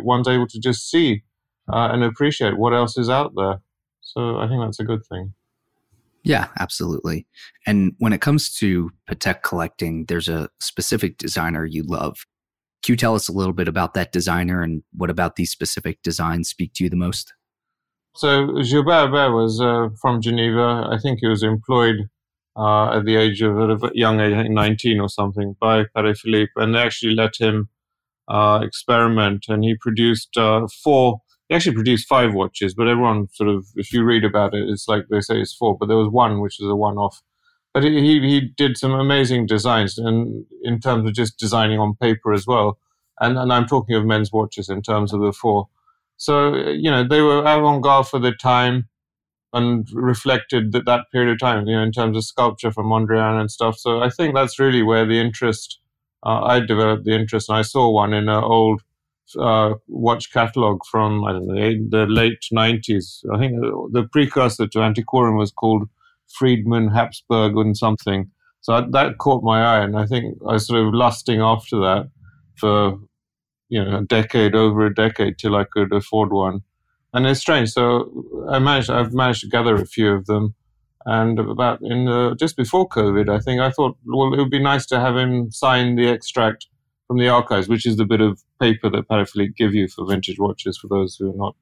one's 0.03 0.27
able 0.27 0.47
to 0.47 0.59
just 0.59 0.89
see 0.89 1.23
uh, 1.71 1.89
and 1.91 2.03
appreciate 2.03 2.57
what 2.57 2.73
else 2.73 2.97
is 2.97 3.09
out 3.09 3.33
there. 3.35 3.62
So 4.01 4.38
I 4.38 4.47
think 4.47 4.62
that's 4.62 4.79
a 4.79 4.85
good 4.85 5.05
thing. 5.05 5.33
Yeah, 6.27 6.48
absolutely. 6.60 7.25
And 7.65 7.93
when 8.00 8.12
it 8.12 8.19
comes 8.19 8.53
to 8.55 8.91
Patek 9.10 9.43
collecting, 9.43 10.05
there's 10.07 10.27
a 10.27 10.50
specific 10.60 11.17
designer 11.17 11.65
you 11.65 11.84
love. 11.84 12.25
Can 12.84 12.93
you 12.93 12.98
tell 12.98 13.15
us 13.15 13.29
a 13.29 13.31
little 13.31 13.53
bit 13.53 13.69
about 13.69 13.93
that 13.93 14.12
designer 14.12 14.62
and 14.62 14.84
what 14.91 15.10
about 15.10 15.38
these 15.38 15.51
specific 15.51 16.01
designs 16.03 16.50
speak 16.50 16.74
to 16.74 16.84
you 16.84 16.89
the 16.89 16.98
most? 16.98 17.34
So 18.17 18.62
Gilbert 18.62 19.31
was 19.34 19.62
uh, 19.62 19.88
from 20.01 20.22
Geneva. 20.22 20.89
I 20.91 20.98
think 21.01 21.19
he 21.22 21.27
was 21.27 21.43
employed 21.43 22.10
uh, 22.57 22.98
at 22.98 23.05
the 23.05 23.15
age 23.15 23.41
of 23.41 23.84
a 23.84 23.91
young 23.93 24.19
age, 24.19 24.50
19 24.50 25.00
or 25.00 25.07
something, 25.07 25.55
by 25.62 25.86
Patek 25.96 26.17
Philippe, 26.17 26.51
and 26.57 26.75
they 26.75 26.79
actually 26.79 27.15
let 27.15 27.38
him 27.39 27.69
uh, 28.27 28.60
experiment. 28.63 29.46
And 29.48 29.63
he 29.63 29.77
produced 29.79 30.36
uh, 30.36 30.67
four. 30.84 31.22
He 31.49 31.55
actually 31.55 31.75
produced 31.75 32.07
five 32.07 32.33
watches, 32.33 32.73
but 32.73 32.87
everyone 32.87 33.29
sort 33.31 33.49
of, 33.49 33.67
if 33.75 33.93
you 33.93 34.03
read 34.03 34.25
about 34.25 34.53
it, 34.53 34.67
it's 34.67 34.87
like 34.87 35.05
they 35.09 35.21
say 35.21 35.39
it's 35.39 35.55
four, 35.55 35.77
but 35.77 35.87
there 35.87 35.97
was 35.97 36.09
one 36.09 36.41
which 36.41 36.59
is 36.59 36.67
a 36.67 36.75
one-off. 36.75 37.21
But 37.73 37.83
he 37.83 38.19
he 38.19 38.41
did 38.57 38.77
some 38.77 38.93
amazing 38.93 39.45
designs, 39.45 39.97
and 39.97 40.45
in 40.63 40.79
terms 40.79 41.07
of 41.07 41.13
just 41.13 41.37
designing 41.37 41.79
on 41.79 41.95
paper 41.95 42.33
as 42.33 42.47
well. 42.47 42.79
And 43.19 43.37
and 43.37 43.53
I'm 43.53 43.67
talking 43.67 43.95
of 43.95 44.05
men's 44.05 44.31
watches 44.31 44.69
in 44.69 44.81
terms 44.81 45.13
of 45.13 45.21
the 45.21 45.31
four. 45.31 45.69
So, 46.17 46.55
you 46.55 46.89
know, 46.89 47.07
they 47.07 47.21
were 47.21 47.45
avant 47.45 47.83
garde 47.83 48.07
for 48.07 48.19
the 48.19 48.31
time 48.31 48.89
and 49.53 49.87
reflected 49.93 50.71
that, 50.71 50.85
that 50.85 51.05
period 51.11 51.31
of 51.31 51.39
time, 51.39 51.67
you 51.67 51.75
know, 51.75 51.83
in 51.83 51.91
terms 51.91 52.17
of 52.17 52.25
sculpture 52.25 52.71
from 52.71 52.87
Mondrian 52.87 53.39
and 53.39 53.51
stuff. 53.51 53.77
So 53.77 54.01
I 54.01 54.09
think 54.09 54.33
that's 54.33 54.59
really 54.59 54.81
where 54.81 55.05
the 55.05 55.19
interest, 55.19 55.79
uh, 56.25 56.41
I 56.43 56.59
developed 56.59 57.05
the 57.05 57.13
interest. 57.13 57.49
And 57.49 57.57
I 57.59 57.61
saw 57.61 57.89
one 57.91 58.13
in 58.13 58.27
an 58.29 58.43
old 58.43 58.81
uh, 59.39 59.74
watch 59.88 60.31
catalog 60.31 60.81
from, 60.89 61.24
I 61.25 61.34
don't 61.34 61.48
know, 61.48 61.55
the 61.89 62.05
late 62.07 62.46
90s. 62.53 63.24
I 63.34 63.38
think 63.38 63.60
the 63.91 64.07
precursor 64.12 64.67
to 64.67 64.79
Antiquorum 64.79 65.38
was 65.38 65.51
called 65.51 65.89
Feldman 66.39 66.89
Habsburg 66.89 67.57
and 67.57 67.75
something. 67.75 68.31
So 68.62 68.86
that 68.91 69.17
caught 69.17 69.43
my 69.43 69.62
eye. 69.62 69.84
And 69.84 69.98
I 69.98 70.05
think 70.05 70.38
I 70.48 70.53
was 70.53 70.67
sort 70.67 70.86
of 70.86 70.93
lusting 70.93 71.41
after 71.41 71.79
that 71.79 72.10
for 72.57 73.00
you 73.69 73.84
know 73.84 74.00
a 74.00 74.03
decade 74.03 74.55
over 74.55 74.86
a 74.86 74.93
decade 74.93 75.38
till 75.38 75.55
I 75.55 75.65
could 75.65 75.93
afford 75.93 76.31
one, 76.31 76.62
and 77.13 77.25
it's 77.25 77.39
strange. 77.39 77.69
So 77.72 78.10
I 78.50 78.60
managed 78.60 78.89
I've 78.89 79.13
managed 79.13 79.41
to 79.41 79.50
gather 79.50 79.75
a 79.75 79.86
few 79.86 80.12
of 80.13 80.25
them, 80.25 80.55
And 81.05 81.39
about 81.39 81.79
in 81.81 82.05
the, 82.05 82.36
just 82.39 82.57
before 82.57 82.88
COVID, 82.89 83.29
I 83.29 83.39
think 83.39 83.62
I 83.62 83.72
thought, 83.72 83.98
well, 84.05 84.34
it 84.34 84.38
would 84.38 84.51
be 84.51 84.62
nice 84.62 84.86
to 84.88 85.00
have 85.00 85.15
him 85.15 85.51
sign 85.51 85.96
the 85.96 86.10
extract 86.10 86.67
from 87.07 87.17
the 87.17 87.29
archives, 87.29 87.69
which 87.69 87.85
is 87.85 87.97
the 87.97 88.05
bit 88.05 88.21
of 88.21 88.41
paper 88.59 88.89
that 88.89 89.07
Patek 89.07 89.29
Philippe 89.29 89.53
give 89.57 89.73
you 89.73 89.87
for 89.87 90.05
vintage 90.05 90.39
watches, 90.39 90.77
for 90.77 90.87
those 90.87 91.15
who 91.15 91.31
are 91.31 91.37
not 91.37 91.55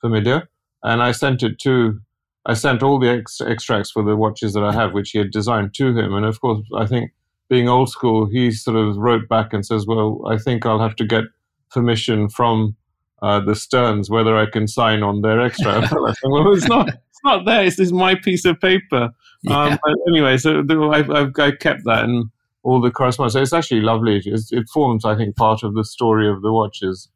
familiar. 0.00 0.48
And 0.82 1.02
I 1.02 1.12
sent 1.12 1.42
it 1.42 1.58
to, 1.60 2.00
I 2.46 2.54
sent 2.54 2.82
all 2.82 2.98
the 2.98 3.10
ex- 3.10 3.40
extracts 3.40 3.90
for 3.90 4.02
the 4.02 4.16
watches 4.16 4.54
that 4.54 4.64
I 4.64 4.72
have, 4.72 4.92
which 4.92 5.10
he 5.10 5.18
had 5.18 5.30
designed 5.30 5.74
to 5.74 5.88
him. 5.88 6.14
And 6.14 6.24
of 6.24 6.40
course, 6.40 6.60
I 6.76 6.86
think 6.86 7.12
being 7.48 7.68
old 7.68 7.90
school, 7.90 8.26
he 8.26 8.50
sort 8.50 8.76
of 8.76 8.96
wrote 8.96 9.28
back 9.28 9.52
and 9.52 9.64
says, 9.64 9.86
well, 9.86 10.22
I 10.26 10.38
think 10.38 10.64
I'll 10.64 10.80
have 10.80 10.96
to 10.96 11.04
get 11.04 11.24
permission 11.70 12.28
from 12.28 12.76
uh, 13.22 13.40
the 13.40 13.54
Sterns 13.54 14.10
whether 14.10 14.36
I 14.36 14.46
can 14.46 14.66
sign 14.66 15.02
on 15.02 15.22
their 15.22 15.40
extract. 15.40 15.92
well, 16.22 16.52
it's 16.52 16.68
not, 16.68 16.88
it's 16.88 17.20
not 17.24 17.44
there. 17.44 17.64
It's 17.64 17.76
this 17.76 17.92
my 17.92 18.14
piece 18.14 18.44
of 18.44 18.60
paper. 18.60 19.10
Yeah. 19.42 19.62
Um, 19.64 19.78
anyway, 20.08 20.38
so 20.38 20.64
I've, 20.92 21.10
I've, 21.10 21.32
I 21.38 21.50
kept 21.52 21.84
that 21.84 22.04
and 22.04 22.30
all 22.66 22.80
the 22.80 22.90
correspondence. 22.90 23.34
So 23.34 23.40
it's 23.40 23.52
actually 23.52 23.80
lovely. 23.80 24.20
It's, 24.24 24.52
it 24.52 24.68
forms, 24.68 25.04
I 25.04 25.14
think, 25.16 25.36
part 25.36 25.62
of 25.62 25.74
the 25.74 25.84
story 25.84 26.28
of 26.28 26.42
the 26.42 26.52
watches. 26.52 27.08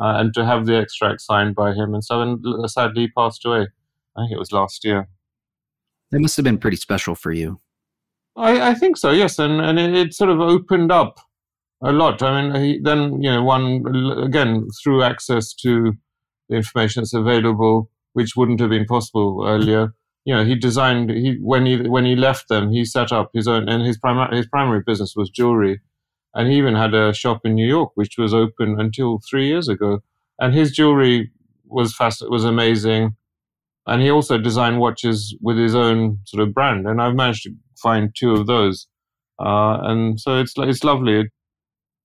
Uh, 0.00 0.14
and 0.18 0.34
to 0.34 0.44
have 0.44 0.66
the 0.66 0.76
extract 0.76 1.20
signed 1.22 1.54
by 1.54 1.72
him 1.72 1.94
and 1.94 2.04
so 2.04 2.20
and 2.20 2.70
sadly 2.70 3.02
he 3.02 3.08
passed 3.16 3.46
away. 3.46 3.68
I 4.14 4.22
think 4.22 4.32
it 4.32 4.38
was 4.38 4.52
last 4.52 4.84
year. 4.84 5.08
It 6.12 6.20
must 6.20 6.36
have 6.36 6.44
been 6.44 6.58
pretty 6.58 6.76
special 6.76 7.14
for 7.14 7.32
you. 7.32 7.60
I, 8.36 8.70
I 8.70 8.74
think 8.74 8.98
so, 8.98 9.12
yes, 9.12 9.38
and 9.38 9.60
and 9.62 9.78
it, 9.78 9.94
it, 9.94 10.12
sort 10.12 10.28
of 10.28 10.40
opened 10.40 10.92
up 10.92 11.18
a 11.82 11.92
lot. 11.92 12.22
I 12.22 12.42
mean, 12.42 12.62
he, 12.62 12.80
then 12.82 13.22
you 13.22 13.30
know, 13.30 13.42
one 13.42 13.86
again 14.22 14.68
through 14.82 15.02
access 15.02 15.54
to 15.62 15.94
the 16.50 16.56
information 16.56 17.00
that's 17.00 17.14
available, 17.14 17.90
which 18.12 18.36
wouldn't 18.36 18.60
have 18.60 18.70
been 18.70 18.84
possible 18.84 19.46
earlier. 19.46 19.94
You 20.26 20.34
know, 20.34 20.44
he 20.44 20.56
designed 20.56 21.10
he 21.10 21.38
when 21.40 21.66
he 21.66 21.88
when 21.88 22.04
he 22.04 22.16
left 22.16 22.48
them, 22.48 22.72
he 22.72 22.84
set 22.84 23.12
up 23.12 23.30
his 23.32 23.48
own, 23.48 23.68
and 23.68 23.86
his 23.86 23.96
primary 23.96 24.36
his 24.36 24.48
primary 24.48 24.82
business 24.84 25.14
was 25.16 25.30
jewelry, 25.30 25.80
and 26.34 26.50
he 26.50 26.58
even 26.58 26.74
had 26.74 26.94
a 26.94 27.14
shop 27.14 27.42
in 27.44 27.54
New 27.54 27.66
York, 27.66 27.92
which 27.94 28.18
was 28.18 28.34
open 28.34 28.80
until 28.80 29.20
three 29.30 29.46
years 29.46 29.68
ago. 29.68 30.00
And 30.40 30.52
his 30.52 30.72
jewelry 30.72 31.30
was 31.64 31.94
fast, 31.94 32.28
was 32.28 32.44
amazing, 32.44 33.16
and 33.86 34.02
he 34.02 34.10
also 34.10 34.36
designed 34.36 34.80
watches 34.80 35.36
with 35.40 35.58
his 35.58 35.76
own 35.76 36.18
sort 36.24 36.46
of 36.46 36.52
brand. 36.52 36.88
And 36.88 37.00
I've 37.00 37.14
managed 37.14 37.44
to 37.44 37.54
find 37.80 38.12
two 38.14 38.32
of 38.32 38.48
those, 38.48 38.88
uh, 39.40 39.78
and 39.82 40.20
so 40.20 40.40
it's 40.40 40.54
it's 40.58 40.82
lovely. 40.82 41.30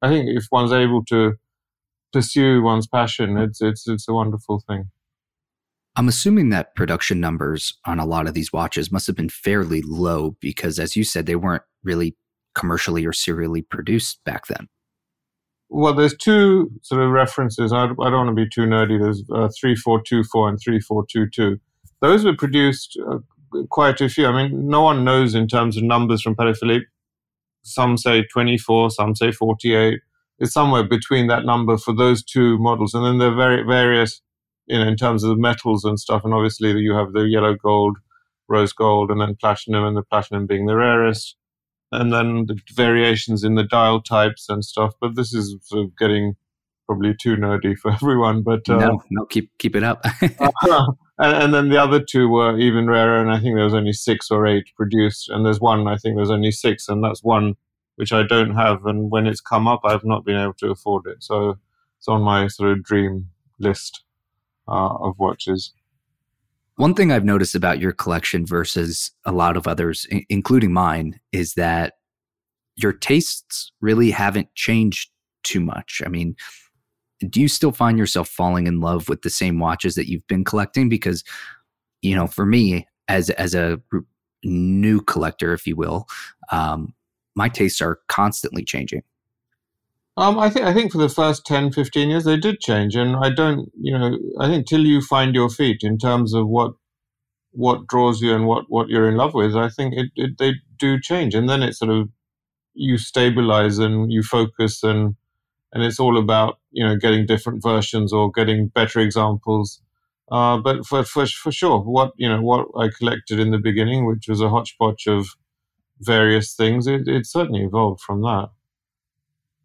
I 0.03 0.09
think 0.09 0.29
if 0.29 0.45
one's 0.51 0.71
able 0.71 1.03
to 1.05 1.33
pursue 2.13 2.61
one's 2.61 2.87
passion, 2.87 3.37
it's 3.39 3.63
it's 3.63 3.87
it's 3.87 4.07
a 4.07 4.13
wonderful 4.13 4.63
thing. 4.67 4.91
I'm 5.95 6.07
assuming 6.07 6.49
that 6.49 6.75
production 6.75 7.19
numbers 7.19 7.77
on 7.85 7.99
a 7.99 8.05
lot 8.05 8.27
of 8.27 8.33
these 8.33 8.53
watches 8.53 8.91
must 8.91 9.07
have 9.07 9.15
been 9.15 9.29
fairly 9.29 9.81
low 9.81 10.37
because, 10.39 10.79
as 10.79 10.95
you 10.95 11.03
said, 11.03 11.25
they 11.25 11.35
weren't 11.35 11.63
really 11.83 12.15
commercially 12.55 13.05
or 13.05 13.13
serially 13.13 13.61
produced 13.61 14.23
back 14.25 14.47
then? 14.47 14.67
Well, 15.69 15.93
there's 15.93 16.17
two 16.17 16.69
sort 16.81 17.01
of 17.01 17.11
references. 17.11 17.71
I, 17.71 17.85
I 17.85 17.87
don't 17.87 18.25
want 18.25 18.29
to 18.29 18.35
be 18.35 18.49
too 18.49 18.61
nerdy. 18.61 18.99
There's 19.01 19.23
uh, 19.31 19.47
3424 19.59 20.49
and 20.49 20.59
3422. 20.59 21.59
Those 22.01 22.25
were 22.25 22.35
produced 22.35 22.99
uh, 23.09 23.19
quite 23.69 24.01
a 24.01 24.09
few. 24.09 24.27
I 24.27 24.43
mean, 24.43 24.67
no 24.67 24.81
one 24.81 25.05
knows 25.05 25.33
in 25.33 25.47
terms 25.47 25.77
of 25.77 25.83
numbers 25.83 26.21
from 26.21 26.35
Philippe. 26.35 26.85
Some 27.63 27.95
say 27.95 28.23
24, 28.33 28.89
some 28.89 29.15
say 29.15 29.31
48. 29.31 30.01
It's 30.39 30.53
somewhere 30.53 30.83
between 30.83 31.27
that 31.27 31.45
number 31.45 31.77
for 31.77 31.95
those 31.95 32.23
two 32.23 32.57
models. 32.57 32.93
And 32.93 33.05
then 33.05 33.19
there 33.19 33.31
are 33.31 33.35
very 33.35 33.63
various, 33.63 34.21
you 34.71 34.79
know, 34.79 34.87
in 34.87 34.95
terms 34.95 35.23
of 35.23 35.29
the 35.29 35.35
metals 35.35 35.83
and 35.83 35.99
stuff. 35.99 36.23
And 36.23 36.33
obviously 36.33 36.71
you 36.71 36.93
have 36.93 37.13
the 37.13 37.23
yellow 37.23 37.55
gold, 37.55 37.97
rose 38.47 38.73
gold, 38.73 39.11
and 39.11 39.21
then 39.21 39.35
platinum, 39.35 39.83
and 39.83 39.97
the 39.97 40.03
platinum 40.03 40.47
being 40.47 40.65
the 40.65 40.75
rarest 40.75 41.35
and 41.91 42.13
then 42.13 42.45
the 42.47 42.57
variations 42.73 43.43
in 43.43 43.55
the 43.55 43.63
dial 43.63 44.01
types 44.01 44.47
and 44.49 44.63
stuff. 44.63 44.93
But 45.01 45.15
this 45.15 45.33
is 45.33 45.55
sort 45.63 45.85
of 45.85 45.97
getting 45.97 46.35
probably 46.87 47.13
too 47.13 47.35
nerdy 47.35 47.77
for 47.81 47.91
everyone. 47.91 48.41
But 48.43 48.69
uh, 48.69 48.77
no, 48.77 49.03
no, 49.09 49.25
keep 49.25 49.51
keep 49.57 49.75
it 49.75 49.83
up. 49.83 50.05
uh, 50.21 50.51
and, 51.17 51.43
and, 51.43 51.53
then 51.53 51.69
the 51.69 51.81
other 51.81 52.01
two 52.01 52.29
were 52.29 52.57
even 52.57 52.87
rarer, 52.87 53.21
and 53.21 53.31
I 53.31 53.39
think 53.39 53.55
there 53.55 53.65
was 53.65 53.73
only 53.73 53.93
six 53.93 54.31
or 54.31 54.47
eight 54.47 54.71
produced. 54.75 55.29
And 55.29 55.45
there's 55.45 55.59
one 55.59 55.87
I 55.87 55.97
think 55.97 56.15
there's 56.15 56.31
only 56.31 56.51
six, 56.51 56.87
and 56.87 57.03
that's 57.03 57.23
one 57.23 57.55
which 57.97 58.13
I 58.13 58.23
don't 58.23 58.55
have. 58.55 58.85
And 58.85 59.11
when 59.11 59.27
it's 59.27 59.41
come 59.41 59.67
up, 59.67 59.81
I've 59.83 60.05
not 60.05 60.25
been 60.25 60.37
able 60.37 60.53
to 60.55 60.71
afford 60.71 61.05
it. 61.07 61.17
So 61.21 61.59
it's 61.99 62.07
on 62.07 62.21
my 62.21 62.47
sort 62.47 62.71
of 62.71 62.83
dream 62.83 63.27
list 63.59 64.03
uh, 64.67 64.95
of 64.95 65.17
watches. 65.19 65.73
One 66.75 66.93
thing 66.93 67.11
I've 67.11 67.25
noticed 67.25 67.55
about 67.55 67.79
your 67.79 67.91
collection 67.91 68.45
versus 68.45 69.11
a 69.25 69.31
lot 69.31 69.57
of 69.57 69.67
others, 69.67 70.07
I- 70.11 70.25
including 70.29 70.73
mine, 70.73 71.19
is 71.31 71.53
that 71.53 71.93
your 72.75 72.93
tastes 72.93 73.71
really 73.81 74.11
haven't 74.11 74.53
changed 74.55 75.11
too 75.43 75.59
much. 75.59 76.01
I 76.05 76.09
mean, 76.09 76.35
do 77.29 77.39
you 77.39 77.47
still 77.47 77.71
find 77.71 77.97
yourself 77.97 78.29
falling 78.29 78.67
in 78.67 78.79
love 78.79 79.09
with 79.09 79.21
the 79.21 79.29
same 79.29 79.59
watches 79.59 79.95
that 79.95 80.09
you've 80.09 80.25
been 80.27 80.43
collecting? 80.43 80.89
Because, 80.89 81.23
you 82.01 82.15
know, 82.15 82.25
for 82.25 82.45
me, 82.45 82.87
as 83.07 83.29
as 83.31 83.53
a 83.53 83.79
new 84.43 85.01
collector, 85.01 85.53
if 85.53 85.67
you 85.67 85.75
will, 85.75 86.07
um, 86.51 86.93
my 87.35 87.47
tastes 87.47 87.81
are 87.81 87.99
constantly 88.07 88.63
changing. 88.63 89.03
Um, 90.17 90.37
I 90.37 90.49
think 90.49 90.65
I 90.65 90.73
think 90.73 90.91
for 90.91 90.97
the 90.97 91.09
first 91.09 91.45
10, 91.45 91.71
15 91.71 92.09
years 92.09 92.25
they 92.25 92.37
did 92.37 92.59
change, 92.59 92.95
and 92.95 93.15
I 93.15 93.29
don't, 93.29 93.71
you 93.79 93.97
know, 93.97 94.17
I 94.39 94.47
think 94.47 94.67
till 94.67 94.85
you 94.85 95.01
find 95.01 95.33
your 95.33 95.49
feet 95.49 95.79
in 95.83 95.97
terms 95.97 96.33
of 96.33 96.47
what 96.47 96.73
what 97.51 97.87
draws 97.87 98.21
you 98.21 98.33
and 98.33 98.45
what 98.45 98.65
what 98.67 98.89
you're 98.89 99.09
in 99.09 99.15
love 99.17 99.33
with, 99.33 99.55
I 99.55 99.69
think 99.69 99.93
it, 99.95 100.11
it 100.15 100.37
they 100.37 100.53
do 100.77 100.99
change, 100.99 101.33
and 101.33 101.47
then 101.49 101.63
it 101.63 101.75
sort 101.75 101.91
of 101.91 102.09
you 102.73 102.97
stabilize 102.97 103.79
and 103.79 104.11
you 104.11 104.23
focus 104.23 104.83
and 104.83 105.15
and 105.73 105.83
it's 105.83 105.99
all 105.99 106.17
about 106.17 106.59
you 106.71 106.85
know 106.85 106.97
getting 106.97 107.25
different 107.25 107.63
versions 107.63 108.11
or 108.13 108.31
getting 108.31 108.67
better 108.67 108.99
examples. 108.99 109.81
Uh, 110.31 110.57
but 110.57 110.85
for, 110.85 111.03
for 111.03 111.25
for 111.25 111.51
sure, 111.51 111.79
what 111.79 112.11
you 112.17 112.27
know 112.27 112.41
what 112.41 112.67
I 112.77 112.89
collected 112.97 113.39
in 113.39 113.51
the 113.51 113.59
beginning, 113.59 114.05
which 114.05 114.27
was 114.27 114.41
a 114.41 114.49
hodgepodge 114.49 115.07
of 115.07 115.27
various 115.99 116.53
things, 116.53 116.87
it, 116.87 117.07
it 117.07 117.25
certainly 117.25 117.63
evolved 117.63 118.01
from 118.01 118.21
that. 118.23 118.49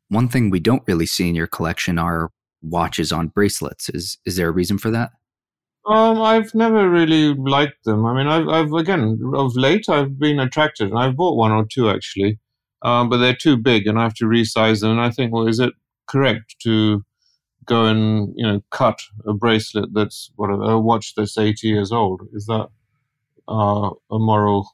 One 0.09 0.29
thing 0.29 0.51
we 0.51 0.61
don't 0.61 0.83
really 0.87 1.07
see 1.07 1.29
in 1.29 1.35
your 1.35 1.47
collection 1.47 1.99
are 1.99 2.31
watches 2.63 3.13
on 3.13 3.29
bracelets. 3.29 3.89
Is 3.89 4.19
is 4.25 4.37
there 4.37 4.49
a 4.49 4.53
reason 4.53 4.79
for 4.79 4.91
that? 4.91 5.11
Um, 5.87 6.21
I've 6.21 6.53
never 6.55 6.91
really 6.91 7.35
liked 7.35 7.85
them. 7.85 8.05
I 8.07 8.15
mean, 8.17 8.27
I've, 8.27 8.49
I've 8.49 8.73
again 8.73 9.21
of 9.35 9.57
late 9.57 9.89
I've 9.89 10.19
been 10.19 10.41
attracted, 10.41 10.91
and 10.91 10.99
I've 10.99 11.17
bought 11.17 11.37
one 11.37 11.53
or 11.53 11.65
two 11.65 11.89
actually, 11.91 12.39
um, 12.83 13.09
but 13.09 13.19
they're 13.19 13.37
too 13.37 13.57
big, 13.57 13.87
and 13.87 13.99
I 13.99 14.03
have 14.03 14.15
to 14.15 14.25
resize 14.25 14.81
them. 14.81 14.93
And 14.93 15.01
I 15.01 15.11
think, 15.11 15.33
well, 15.33 15.47
is 15.47 15.61
it 15.61 15.73
correct 16.09 16.57
to 16.63 17.05
go 17.67 17.85
and 17.87 18.33
you 18.37 18.47
know 18.47 18.61
cut 18.71 19.01
a 19.27 19.33
bracelet 19.33 19.93
that's 19.93 20.31
what 20.37 20.49
a 20.49 20.79
watch 20.79 21.15
that's 21.17 21.39
eighty 21.39 21.69
years 21.69 21.93
old? 21.93 22.23
Is 22.33 22.47
that 22.47 22.69
uh, 23.49 23.91
a 24.11 24.19
moral 24.19 24.69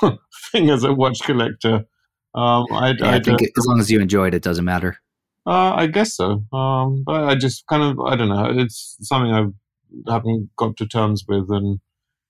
thing 0.52 0.70
as 0.70 0.84
a 0.84 0.92
watch 0.92 1.20
collector? 1.22 1.86
Um, 2.34 2.66
I, 2.70 2.94
yeah, 2.98 3.10
I, 3.10 3.14
I 3.16 3.20
think 3.20 3.42
it, 3.42 3.52
as 3.56 3.66
long 3.66 3.80
as 3.80 3.90
you 3.90 4.00
enjoy 4.00 4.28
it, 4.28 4.34
it 4.34 4.42
doesn't 4.42 4.64
matter. 4.64 4.98
Uh, 5.46 5.72
I 5.74 5.86
guess 5.86 6.14
so. 6.14 6.44
Um, 6.52 7.02
but 7.04 7.24
I 7.24 7.34
just 7.34 7.66
kind 7.66 7.82
of, 7.82 7.98
I 8.00 8.16
don't 8.16 8.28
know. 8.28 8.52
It's 8.54 8.96
something 9.00 9.32
I 9.32 10.12
haven't 10.12 10.50
got 10.56 10.76
to 10.76 10.86
terms 10.86 11.24
with 11.26 11.50
and 11.50 11.80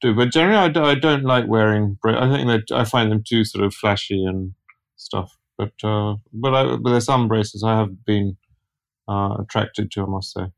do. 0.01 0.15
But 0.15 0.31
generally, 0.31 0.57
I, 0.57 0.69
do, 0.69 0.83
I 0.85 0.95
don't 0.95 1.25
like 1.25 1.49
wearing. 1.49 1.99
I 2.05 2.31
think 2.31 2.47
that 2.47 2.77
I 2.77 2.85
find 2.85 3.11
them 3.11 3.25
too 3.27 3.45
sort 3.45 3.65
of 3.65 3.75
flashy 3.75 4.25
and 4.25 4.53
stuff. 4.97 5.37
But 5.57 5.73
uh, 5.83 6.15
but, 6.33 6.55
I, 6.55 6.77
but 6.77 6.91
there's 6.91 7.07
some 7.07 7.27
bracelets 7.27 7.65
I 7.65 7.77
have 7.77 8.05
been 8.05 8.37
uh, 9.09 9.39
attracted 9.41 9.91
to. 9.93 10.03
I 10.03 10.07
must 10.07 10.33
say. 10.33 10.53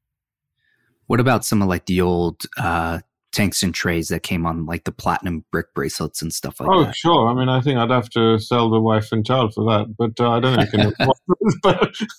What 1.06 1.20
about 1.20 1.44
some 1.44 1.62
of 1.62 1.68
like 1.68 1.86
the 1.86 2.02
old 2.02 2.42
uh, 2.58 3.00
tanks 3.32 3.62
and 3.62 3.74
trays 3.74 4.08
that 4.08 4.22
came 4.22 4.44
on 4.44 4.66
like 4.66 4.84
the 4.84 4.92
platinum 4.92 5.44
brick 5.52 5.72
bracelets 5.74 6.20
and 6.20 6.32
stuff 6.32 6.58
like 6.60 6.68
oh, 6.70 6.82
that. 6.82 6.88
Oh, 6.88 6.92
sure. 6.92 7.28
I 7.28 7.34
mean, 7.34 7.48
I 7.48 7.60
think 7.60 7.78
I'd 7.78 7.90
have 7.90 8.10
to 8.10 8.38
sell 8.38 8.70
the 8.70 8.80
wife 8.80 9.12
and 9.12 9.24
child 9.24 9.54
for 9.54 9.64
that, 9.64 9.94
but 9.96 10.18
uh, 10.18 10.30
I 10.30 10.40
don't 10.40 10.56
think 10.56 10.70
can 10.98 11.10
but 11.62 11.94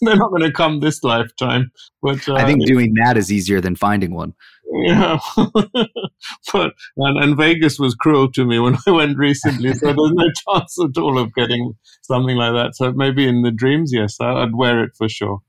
they're 0.00 0.16
not 0.16 0.30
going 0.30 0.42
to 0.42 0.52
come 0.52 0.80
this 0.80 1.02
lifetime. 1.02 1.70
But 2.02 2.26
uh, 2.28 2.34
I 2.34 2.44
think 2.44 2.64
doing 2.66 2.94
that 2.94 3.16
is 3.16 3.30
easier 3.30 3.60
than 3.60 3.76
finding 3.76 4.14
one. 4.14 4.34
Yeah, 4.72 5.18
but 5.36 6.74
and, 6.96 7.18
and, 7.18 7.36
Vegas 7.36 7.80
was 7.80 7.96
cruel 7.96 8.30
to 8.32 8.44
me 8.44 8.60
when 8.60 8.78
I 8.86 8.92
went 8.92 9.18
recently, 9.18 9.74
so 9.74 9.86
there's 9.86 10.12
no 10.12 10.30
chance 10.48 10.78
at 10.80 10.96
all 10.96 11.18
of 11.18 11.34
getting 11.34 11.74
something 12.02 12.36
like 12.36 12.52
that. 12.52 12.76
So 12.76 12.92
maybe 12.92 13.26
in 13.26 13.42
the 13.42 13.50
dreams, 13.50 13.90
yes, 13.92 14.16
I'd 14.20 14.54
wear 14.54 14.84
it 14.84 14.92
for 14.96 15.08
sure. 15.08 15.40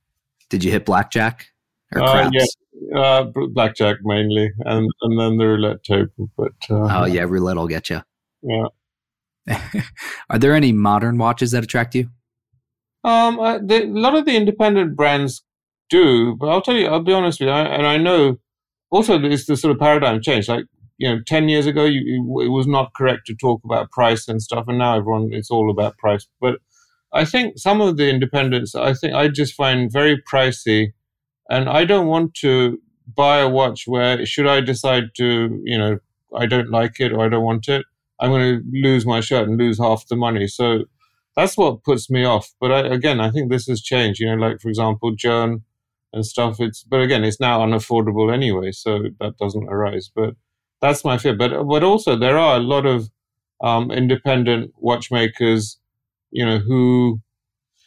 Did 0.50 0.64
you 0.64 0.72
hit 0.72 0.86
blackjack 0.86 1.51
or 1.96 2.04
uh? 2.04 2.30
Yeah, 2.32 3.00
uh, 3.00 3.24
blackjack 3.54 3.98
mainly, 4.04 4.52
and 4.66 4.90
and 5.02 5.20
then 5.20 5.38
the 5.38 5.48
roulette 5.48 5.84
table. 5.84 6.30
But 6.38 6.54
uh, 6.70 7.02
oh 7.02 7.06
yeah, 7.06 7.24
roulette 7.24 7.58
will 7.58 7.68
get 7.68 7.90
you. 7.90 8.02
Yeah. 8.44 8.68
Are 10.30 10.38
there 10.38 10.54
any 10.54 10.72
modern 10.72 11.18
watches 11.18 11.52
that 11.52 11.64
attract 11.64 11.96
you? 11.96 12.10
Um, 13.04 13.40
I, 13.40 13.58
the, 13.58 13.86
a 13.86 13.88
lot 13.88 14.16
of 14.16 14.26
the 14.26 14.36
independent 14.36 14.96
brands 14.96 15.44
do, 15.90 16.36
but 16.36 16.48
I'll 16.48 16.62
tell 16.62 16.76
you, 16.76 16.88
I'll 16.88 17.02
be 17.02 17.14
honest 17.14 17.40
with 17.40 17.48
you, 17.48 17.54
I, 17.54 17.62
and 17.62 17.88
I 17.88 17.98
know 17.98 18.38
also 18.92 19.18
there's 19.18 19.48
the 19.48 19.58
sort 19.58 19.74
of 19.74 19.80
paradigm 19.80 20.22
change. 20.22 20.48
Like 20.48 20.66
you 21.02 21.10
know, 21.10 21.20
10 21.26 21.50
years 21.50 21.66
ago, 21.66 21.84
you, 21.86 22.42
it 22.42 22.50
was 22.50 22.68
not 22.68 22.94
correct 22.94 23.26
to 23.26 23.34
talk 23.34 23.60
about 23.66 23.90
price 23.90 24.28
and 24.28 24.40
stuff. 24.40 24.66
And 24.68 24.78
now 24.78 24.96
everyone, 24.96 25.30
it's 25.32 25.50
all 25.50 25.72
about 25.72 25.98
price. 25.98 26.28
But 26.40 26.60
I 27.12 27.26
think 27.26 27.58
some 27.58 27.82
of 27.82 27.98
the 27.98 28.08
independents, 28.08 28.76
I 28.76 28.94
think 28.94 29.16
I 29.16 29.28
just 29.28 29.56
find 29.56 29.92
very 29.92 30.22
pricey. 30.32 30.94
And 31.50 31.70
I 31.70 31.86
don't 31.86 32.08
want 32.08 32.34
to 32.36 32.80
buy 33.16 33.40
a 33.40 33.50
watch 33.50 33.84
where, 33.88 34.26
should 34.26 34.48
I 34.48 34.62
decide 34.62 35.16
to, 35.18 35.62
you 35.64 35.78
know, 35.78 36.00
I 36.36 36.46
don't 36.46 36.70
like 36.70 37.00
it 37.00 37.12
or 37.12 37.26
I 37.26 37.30
don't 37.30 37.44
want 37.44 37.68
it, 37.68 37.86
I'm 38.20 38.30
going 38.30 38.60
to 38.60 38.64
lose 38.72 39.06
my 39.06 39.20
shirt 39.20 39.48
and 39.48 39.58
lose 39.58 39.80
half 39.80 40.08
the 40.08 40.16
money. 40.16 40.48
So 40.48 40.86
that's 41.36 41.58
what 41.58 41.84
puts 41.84 42.10
me 42.10 42.24
off. 42.24 42.54
But 42.60 42.72
I, 42.72 42.80
again, 42.88 43.20
I 43.20 43.32
think 43.32 43.50
this 43.50 43.66
has 43.66 43.82
changed. 43.82 44.20
You 44.20 44.28
know, 44.28 44.48
like 44.48 44.62
for 44.62 44.70
example, 44.70 45.16
Journe 45.16 45.64
and 46.14 46.26
stuff. 46.26 46.60
It's 46.60 46.84
but 46.84 47.02
again, 47.02 47.24
it's 47.24 47.40
now 47.40 47.60
unaffordable 47.60 48.34
anyway, 48.34 48.72
so 48.72 49.00
that 49.20 49.38
doesn't 49.38 49.70
arise. 49.70 50.12
But 50.14 50.36
that's 50.82 51.04
my 51.04 51.18
fear. 51.18 51.36
But 51.36 51.64
but 51.64 51.84
also 51.84 52.16
there 52.16 52.38
are 52.38 52.58
a 52.58 52.64
lot 52.64 52.86
of 52.86 53.10
um, 53.62 53.92
independent 53.92 54.74
watchmakers, 54.78 55.78
you 56.32 56.46
know, 56.46 56.60
who 56.60 57.22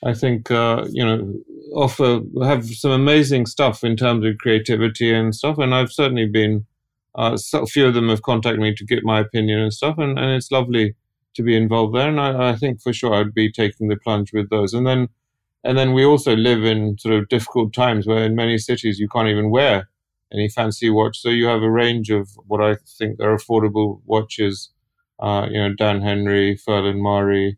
I 0.03 0.15
think 0.15 0.51
uh, 0.51 0.87
you 0.91 1.05
know 1.05 1.33
offer 1.75 2.21
have 2.43 2.67
some 2.67 2.93
amazing 2.93 3.47
stuff 3.47 3.83
in 3.85 3.97
terms 3.97 4.25
of 4.25 4.39
creativity 4.39 5.13
and 5.13 5.35
stuff. 5.35 5.59
And 5.59 5.75
I've 5.75 5.93
certainly 5.93 6.27
been 6.27 6.67
uh, 7.15 7.37
so 7.37 7.63
a 7.63 7.67
few 7.67 7.87
of 7.87 7.95
them 7.95 8.09
have 8.09 8.23
contacted 8.23 8.61
me 8.61 8.75
to 8.75 8.85
get 8.85 9.05
my 9.05 9.21
opinion 9.21 9.61
and 9.61 9.73
stuff, 9.73 9.99
and, 9.99 10.19
and 10.19 10.31
it's 10.33 10.51
lovely 10.51 10.95
to 11.35 11.43
be 11.43 11.57
involved 11.57 11.95
there. 11.95 12.09
And 12.09 12.21
I, 12.21 12.51
I 12.51 12.57
think 12.57 12.81
for 12.81 12.93
sure 12.93 13.15
I'd 13.15 13.35
be 13.35 13.51
taking 13.51 13.89
the 13.89 13.97
plunge 13.97 14.33
with 14.33 14.51
those. 14.51 14.75
And 14.75 14.87
then 14.87 15.09
and 15.65 15.79
then 15.79 15.95
we 15.95 16.05
also 16.05 16.37
live 16.37 16.63
in 16.63 16.99
sort 16.99 17.15
of 17.15 17.29
difficult 17.29 17.73
times 17.73 18.07
where 18.07 18.25
in 18.25 18.35
many 18.35 18.59
cities 18.59 18.99
you 18.99 19.09
can't 19.09 19.29
even 19.29 19.51
wear 19.51 19.89
any 20.33 20.49
fancy 20.49 20.91
watch. 20.91 21.19
So 21.19 21.31
you 21.31 21.47
have 21.47 21.63
a 21.63 21.71
range 21.71 22.11
of 22.11 22.29
what 22.47 22.61
I 22.61 22.77
think 22.99 23.19
are 23.21 23.37
affordable 23.37 24.01
watches. 24.05 24.71
Uh, 25.21 25.47
you 25.49 25.59
know, 25.59 25.73
Dan 25.75 26.03
Henry, 26.03 26.57
Furlan 26.57 27.01
Marri, 27.01 27.57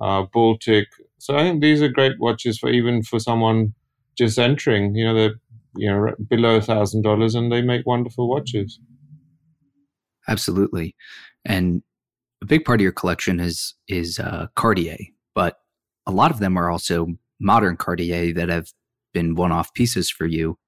uh, 0.00 0.22
Baltic. 0.32 0.88
So 1.24 1.38
I 1.38 1.42
think 1.42 1.62
these 1.62 1.80
are 1.80 1.88
great 1.88 2.20
watches 2.20 2.58
for 2.58 2.68
even 2.68 3.02
for 3.02 3.18
someone 3.18 3.72
just 4.14 4.38
entering. 4.38 4.94
You 4.94 5.06
know, 5.06 5.14
they're 5.14 5.34
you 5.74 5.90
know 5.90 6.12
below 6.28 6.56
a 6.56 6.60
thousand 6.60 7.00
dollars 7.00 7.34
and 7.34 7.50
they 7.50 7.62
make 7.62 7.86
wonderful 7.86 8.28
watches. 8.28 8.78
Absolutely, 10.28 10.94
and 11.42 11.82
a 12.42 12.44
big 12.44 12.66
part 12.66 12.80
of 12.80 12.82
your 12.82 12.92
collection 12.92 13.40
is 13.40 13.74
is 13.88 14.18
uh, 14.18 14.48
Cartier, 14.54 14.98
but 15.34 15.60
a 16.06 16.12
lot 16.12 16.30
of 16.30 16.40
them 16.40 16.58
are 16.58 16.70
also 16.70 17.06
modern 17.40 17.78
Cartier 17.78 18.34
that 18.34 18.50
have 18.50 18.68
been 19.14 19.34
one 19.34 19.50
off 19.50 19.72
pieces 19.72 20.10
for 20.10 20.26
you. 20.26 20.58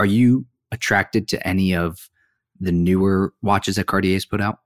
Are 0.00 0.06
you 0.06 0.46
attracted 0.72 1.28
to 1.28 1.46
any 1.46 1.72
of 1.72 2.10
the 2.58 2.72
newer 2.72 3.32
watches 3.42 3.76
that 3.76 3.86
Cartier's 3.86 4.26
put 4.26 4.40
out? 4.40 4.58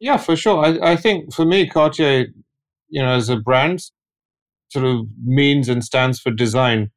Yeah, 0.00 0.16
for 0.16 0.34
sure. 0.34 0.64
I, 0.64 0.94
I 0.94 0.96
think 0.96 1.32
for 1.32 1.44
me, 1.44 1.68
Cartier, 1.68 2.26
you 2.88 3.00
know, 3.00 3.14
as 3.14 3.28
a 3.28 3.36
brand, 3.36 3.78
sort 4.74 4.84
of 4.84 5.06
means 5.24 5.68
and 5.68 5.84
stands 5.84 6.18
for 6.18 6.32
design. 6.32 6.90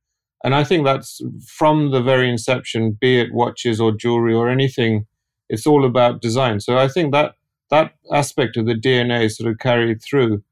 And 0.43 0.55
I 0.55 0.63
think 0.63 0.83
that's 0.83 1.21
from 1.45 1.91
the 1.91 2.01
very 2.01 2.29
inception, 2.29 2.97
be 2.99 3.19
it 3.19 3.33
watches 3.33 3.79
or 3.79 3.91
jewelry 3.91 4.33
or 4.33 4.49
anything, 4.49 5.05
it's 5.49 5.67
all 5.67 5.85
about 5.85 6.21
design. 6.21 6.59
So 6.59 6.77
I 6.77 6.87
think 6.87 7.13
that 7.13 7.35
that 7.69 7.93
aspect 8.11 8.57
of 8.57 8.65
the 8.65 8.73
DNA 8.73 9.29
sort 9.31 9.51
of 9.51 9.59
carried 9.59 10.01
through. 10.01 10.43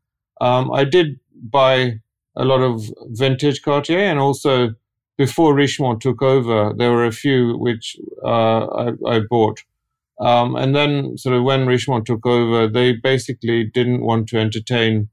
Um, 0.41 0.71
I 0.71 0.83
did 0.83 1.19
buy 1.49 1.99
a 2.35 2.45
lot 2.45 2.61
of 2.61 2.83
vintage 3.11 3.61
Cartier, 3.61 3.99
and 3.99 4.19
also 4.19 4.75
before 5.17 5.55
Richemont 5.55 6.01
took 6.01 6.21
over, 6.21 6.73
there 6.77 6.91
were 6.91 7.05
a 7.05 7.11
few 7.11 7.57
which 7.57 7.95
uh, 8.23 8.65
I, 8.65 8.91
I, 9.07 9.19
bought. 9.29 9.63
Um, 10.19 10.55
and 10.55 10.75
then, 10.75 11.17
sort 11.17 11.35
of, 11.35 11.43
when 11.43 11.65
Richemont 11.65 12.05
took 12.05 12.25
over, 12.25 12.67
they 12.67 12.93
basically 12.93 13.63
didn't 13.63 14.01
want 14.01 14.27
to 14.29 14.37
entertain 14.37 15.09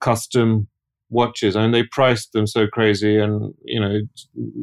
custom 0.00 0.68
watches, 1.12 1.54
and 1.56 1.72
they 1.72 1.84
priced 1.84 2.32
them 2.32 2.46
so 2.46 2.66
crazy. 2.66 3.18
And 3.18 3.54
you 3.64 3.80
know, 3.80 4.00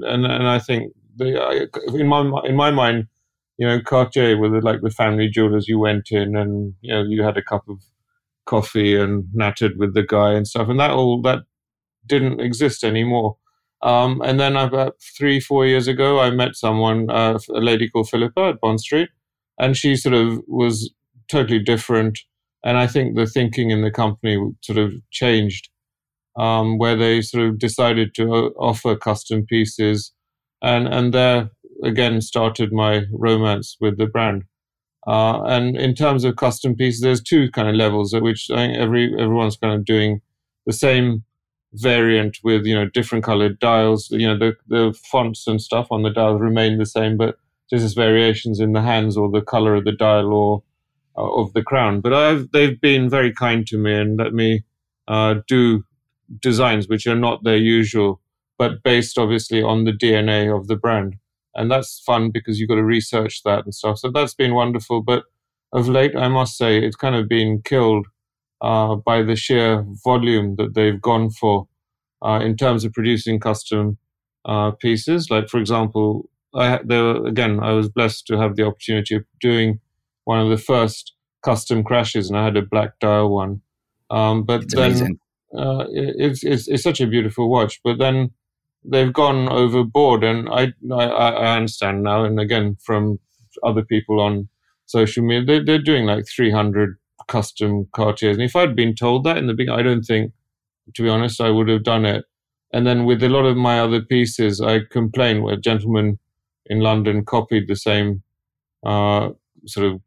and 0.07 0.25
and 0.25 0.47
I 0.47 0.59
think 0.59 0.93
they, 1.17 1.35
in 1.93 2.07
my 2.07 2.21
in 2.43 2.55
my 2.55 2.71
mind, 2.71 3.07
you 3.57 3.67
know, 3.67 3.81
Cartier 3.81 4.37
were 4.37 4.61
like 4.61 4.81
the 4.81 4.89
family 4.89 5.29
jewelers. 5.29 5.67
You 5.67 5.79
went 5.79 6.11
in, 6.11 6.35
and 6.35 6.73
you 6.81 6.93
know, 6.93 7.03
you 7.03 7.23
had 7.23 7.37
a 7.37 7.43
cup 7.43 7.63
of 7.69 7.79
coffee 8.45 8.95
and 8.95 9.25
nattered 9.33 9.77
with 9.77 9.93
the 9.93 10.03
guy 10.03 10.33
and 10.33 10.47
stuff, 10.47 10.69
and 10.69 10.79
that 10.79 10.91
all 10.91 11.21
that 11.21 11.39
didn't 12.05 12.41
exist 12.41 12.83
anymore. 12.83 13.37
Um, 13.81 14.21
and 14.25 14.39
then 14.39 14.57
about 14.57 14.95
three, 15.17 15.39
four 15.39 15.65
years 15.65 15.87
ago, 15.87 16.19
I 16.19 16.31
met 16.31 16.55
someone, 16.55 17.09
uh, 17.09 17.39
a 17.53 17.61
lady 17.61 17.89
called 17.89 18.09
Philippa 18.09 18.41
at 18.41 18.59
Bond 18.59 18.81
Street, 18.81 19.09
and 19.57 19.77
she 19.77 19.95
sort 19.95 20.15
of 20.15 20.41
was 20.47 20.91
totally 21.29 21.59
different. 21.59 22.19
And 22.63 22.77
I 22.77 22.87
think 22.87 23.15
the 23.15 23.25
thinking 23.25 23.71
in 23.71 23.81
the 23.81 23.91
company 23.91 24.37
sort 24.61 24.79
of 24.79 24.93
changed, 25.11 25.69
um, 26.39 26.77
where 26.77 26.95
they 26.95 27.21
sort 27.21 27.45
of 27.45 27.59
decided 27.59 28.15
to 28.15 28.33
uh, 28.33 28.49
offer 28.57 28.95
custom 28.95 29.45
pieces, 29.45 30.13
and 30.61 30.87
and 30.87 31.13
there 31.13 31.51
again 31.83 32.21
started 32.21 32.71
my 32.71 33.03
romance 33.11 33.77
with 33.79 33.97
the 33.97 34.07
brand. 34.07 34.43
Uh, 35.07 35.43
and 35.43 35.75
in 35.77 35.95
terms 35.95 36.23
of 36.23 36.35
custom 36.35 36.75
pieces, 36.75 37.01
there's 37.01 37.21
two 37.21 37.49
kind 37.51 37.67
of 37.67 37.75
levels 37.75 38.13
at 38.13 38.21
which 38.21 38.49
I 38.51 38.55
think 38.55 38.77
every 38.77 39.13
everyone's 39.19 39.57
kind 39.57 39.73
of 39.73 39.85
doing 39.85 40.21
the 40.65 40.73
same 40.73 41.23
variant 41.73 42.37
with 42.43 42.65
you 42.65 42.73
know 42.73 42.87
different 42.87 43.23
colored 43.23 43.59
dials. 43.59 44.09
You 44.09 44.27
know 44.27 44.37
the 44.37 44.55
the 44.67 44.97
fonts 45.11 45.45
and 45.45 45.61
stuff 45.61 45.87
on 45.91 46.03
the 46.03 46.09
dials 46.09 46.41
remain 46.41 46.77
the 46.77 46.85
same, 46.85 47.17
but 47.17 47.37
just 47.69 47.95
variations 47.95 48.59
in 48.59 48.73
the 48.73 48.81
hands 48.81 49.17
or 49.17 49.29
the 49.29 49.41
color 49.41 49.75
of 49.75 49.83
the 49.83 49.91
dial 49.91 50.33
or 50.33 50.63
uh, 51.17 51.41
of 51.41 51.51
the 51.53 51.63
crown. 51.63 51.99
But 51.99 52.13
I've 52.13 52.51
they've 52.51 52.79
been 52.79 53.09
very 53.09 53.33
kind 53.33 53.67
to 53.67 53.77
me 53.77 53.93
and 53.93 54.17
let 54.17 54.33
me 54.33 54.63
uh, 55.07 55.35
do 55.47 55.83
designs 56.39 56.87
which 56.87 57.07
are 57.07 57.15
not 57.15 57.43
their 57.43 57.57
usual, 57.57 58.21
but 58.57 58.83
based 58.83 59.17
obviously 59.17 59.61
on 59.61 59.85
the 59.85 59.91
DNA 59.91 60.55
of 60.55 60.67
the 60.67 60.75
brand. 60.75 61.15
And 61.55 61.71
that's 61.71 62.01
fun 62.05 62.31
because 62.31 62.59
you've 62.59 62.69
got 62.69 62.75
to 62.75 62.83
research 62.83 63.41
that 63.43 63.65
and 63.65 63.73
stuff. 63.73 63.99
So 63.99 64.11
that's 64.11 64.33
been 64.33 64.53
wonderful. 64.53 65.01
But 65.01 65.23
of 65.73 65.87
late, 65.87 66.15
I 66.15 66.27
must 66.27 66.57
say, 66.57 66.79
it's 66.79 66.95
kind 66.95 67.15
of 67.15 67.27
been 67.27 67.61
killed 67.63 68.07
uh, 68.61 68.95
by 68.95 69.23
the 69.23 69.35
sheer 69.35 69.85
volume 70.03 70.55
that 70.57 70.73
they've 70.73 71.01
gone 71.01 71.29
for 71.29 71.67
uh, 72.23 72.39
in 72.43 72.55
terms 72.55 72.83
of 72.83 72.93
producing 72.93 73.39
custom 73.39 73.97
uh, 74.45 74.71
pieces. 74.71 75.29
Like, 75.29 75.49
for 75.49 75.59
example, 75.59 76.29
I, 76.55 76.79
there 76.83 77.25
again, 77.25 77.59
I 77.59 77.71
was 77.71 77.89
blessed 77.89 78.27
to 78.27 78.37
have 78.37 78.55
the 78.55 78.65
opportunity 78.65 79.15
of 79.15 79.23
doing 79.39 79.79
one 80.25 80.39
of 80.39 80.49
the 80.49 80.57
first 80.57 81.13
custom 81.43 81.83
crashes, 81.83 82.29
and 82.29 82.37
I 82.37 82.43
had 82.43 82.57
a 82.57 82.61
black 82.61 82.99
dial 82.99 83.29
one. 83.29 83.61
Um, 84.09 84.43
but 84.43 84.63
it's 84.63 84.75
then 84.75 85.19
uh, 85.57 85.85
it's, 85.89 86.43
it's, 86.43 86.67
it's 86.67 86.83
such 86.83 87.01
a 87.01 87.07
beautiful 87.07 87.49
watch. 87.49 87.79
But 87.83 87.99
then 87.99 88.31
they've 88.83 89.13
gone 89.13 89.49
overboard, 89.49 90.23
and 90.23 90.49
I, 90.49 90.73
I, 90.91 91.05
I 91.05 91.57
understand 91.57 92.03
now, 92.03 92.23
and 92.23 92.39
again 92.39 92.77
from 92.83 93.19
other 93.63 93.83
people 93.83 94.19
on 94.19 94.49
social 94.85 95.23
media, 95.23 95.45
they, 95.45 95.63
they're 95.63 95.81
doing 95.81 96.05
like 96.05 96.27
300 96.27 96.97
custom 97.27 97.87
Cartiers. 97.93 98.35
And 98.35 98.43
if 98.43 98.55
I'd 98.55 98.75
been 98.75 98.95
told 98.95 99.23
that 99.23 99.37
in 99.37 99.47
the 99.47 99.53
beginning, 99.53 99.79
I 99.79 99.83
don't 99.83 100.03
think, 100.03 100.33
to 100.95 101.03
be 101.03 101.09
honest, 101.09 101.39
I 101.39 101.51
would 101.51 101.69
have 101.69 101.83
done 101.83 102.05
it. 102.05 102.25
And 102.73 102.85
then 102.85 103.05
with 103.05 103.23
a 103.23 103.29
lot 103.29 103.45
of 103.45 103.57
my 103.57 103.79
other 103.79 104.01
pieces, 104.01 104.61
I 104.61 104.81
complained 104.91 105.43
where 105.43 105.55
a 105.55 105.61
gentleman 105.61 106.19
in 106.65 106.81
London 106.81 107.25
copied 107.25 107.67
the 107.67 107.75
same 107.75 108.21
uh, 108.85 109.29
sort 109.65 109.87
of 109.87 109.99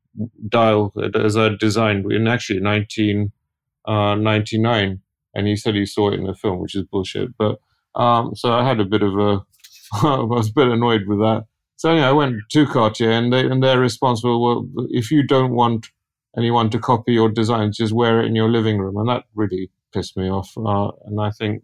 dial 0.49 0.93
as 1.15 1.37
I 1.37 1.51
designed 1.59 2.11
in 2.13 2.29
actually 2.29 2.61
1999. 2.61 5.01
And 5.35 5.47
he 5.47 5.57
said 5.57 5.75
he 5.75 5.87
saw 5.87 6.11
it 6.11 6.19
in 6.19 6.27
the 6.27 6.35
film, 6.35 6.61
which 6.61 6.75
is 6.75 6.85
bullshit. 6.85 7.37
But 7.39 7.59
um, 7.95 8.35
so 8.35 8.53
I 8.53 8.67
had 8.67 8.81
a 8.81 8.85
bit 8.85 9.03
of 9.03 9.19
a, 9.19 9.41
I 10.03 10.21
was 10.21 10.51
a 10.51 10.55
bit 10.55 10.69
annoyed 10.69 11.07
with 11.07 11.19
that. 11.19 11.47
So 11.77 11.91
anyway, 11.91 12.07
I 12.07 12.13
went 12.13 12.37
to 12.51 12.67
Cartier, 12.67 13.11
and 13.11 13.33
they 13.33 13.45
and 13.45 13.63
they're 13.63 13.81
responsible. 13.81 14.41
Well, 14.41 14.87
if 14.91 15.11
you 15.11 15.23
don't 15.23 15.53
want 15.53 15.89
anyone 16.37 16.71
to 16.71 16.79
copy 16.79 17.13
your 17.13 17.29
designs, 17.29 17.77
just 17.77 17.93
wear 17.93 18.21
it 18.21 18.27
in 18.27 18.37
your 18.37 18.51
living 18.51 18.79
room, 18.79 18.97
and 18.97 19.09
that 19.09 19.25
really 19.35 19.71
pissed 19.93 20.17
me 20.17 20.31
off. 20.31 20.57
Uh, 20.57 20.91
and 21.07 21.21
I 21.21 21.31
think 21.31 21.63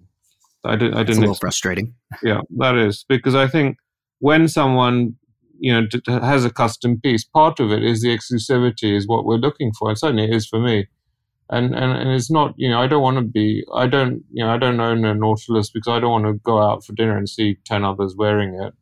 I, 0.65 0.77
didn't. 0.77 0.95
I 0.95 0.99
didn't. 0.99 1.09
It's 1.09 1.19
a 1.19 1.21
little 1.21 1.35
frustrating. 1.37 1.95
Yeah, 2.23 2.41
that 2.57 2.77
is 2.77 3.05
because 3.09 3.35
I 3.35 3.47
think 3.47 3.79
when 4.19 4.49
someone 4.49 5.15
you 5.61 5.73
know 5.73 5.87
has 6.07 6.45
a 6.45 6.51
custom 6.51 7.01
piece, 7.01 7.25
part 7.25 7.61
of 7.61 7.71
it 7.71 7.85
is 7.85 8.03
the 8.03 8.09
exclusivity, 8.09 8.97
is 8.97 9.07
what 9.07 9.25
we're 9.25 9.37
looking 9.37 9.73
for, 9.73 9.89
and 9.89 9.99
certainly 9.99 10.25
it 10.25 10.35
is 10.35 10.47
for 10.47 10.59
me. 10.59 10.89
And, 11.51 11.75
and 11.75 11.93
and 11.93 12.11
it's 12.11 12.31
not 12.31 12.53
you 12.59 12.69
know 12.69 12.79
I 12.79 12.87
don't 12.87 13.03
want 13.03 13.17
to 13.17 13.23
be 13.23 13.65
I 13.75 13.87
don't 13.87 14.23
you 14.31 14.45
know 14.45 14.51
I 14.51 14.59
don't 14.59 14.81
own 14.81 15.05
a 15.05 15.15
Nautilus 15.15 15.71
because 15.71 15.91
I 15.91 15.99
don't 15.99 16.11
want 16.11 16.27
to 16.27 16.35
go 16.45 16.61
out 16.61 16.85
for 16.85 16.93
dinner 16.93 17.17
and 17.17 17.29
see 17.29 17.57
ten 17.65 17.85
others 17.85 18.15
wearing 18.17 18.61
it. 18.61 18.75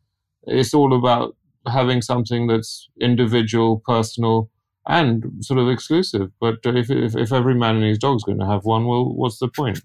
It's 0.48 0.74
all 0.74 0.92
about 0.92 1.36
having 1.68 2.02
something 2.02 2.46
that's 2.46 2.88
individual, 3.00 3.82
personal, 3.86 4.50
and 4.86 5.24
sort 5.40 5.58
of 5.58 5.68
exclusive. 5.68 6.30
But 6.40 6.58
if, 6.64 6.90
if, 6.90 7.16
if 7.16 7.32
every 7.32 7.54
man 7.54 7.76
and 7.76 7.84
his 7.84 7.98
dog's 7.98 8.24
going 8.24 8.38
to 8.38 8.46
have 8.46 8.64
one, 8.64 8.86
well, 8.86 9.04
what's 9.04 9.38
the 9.38 9.48
point? 9.48 9.80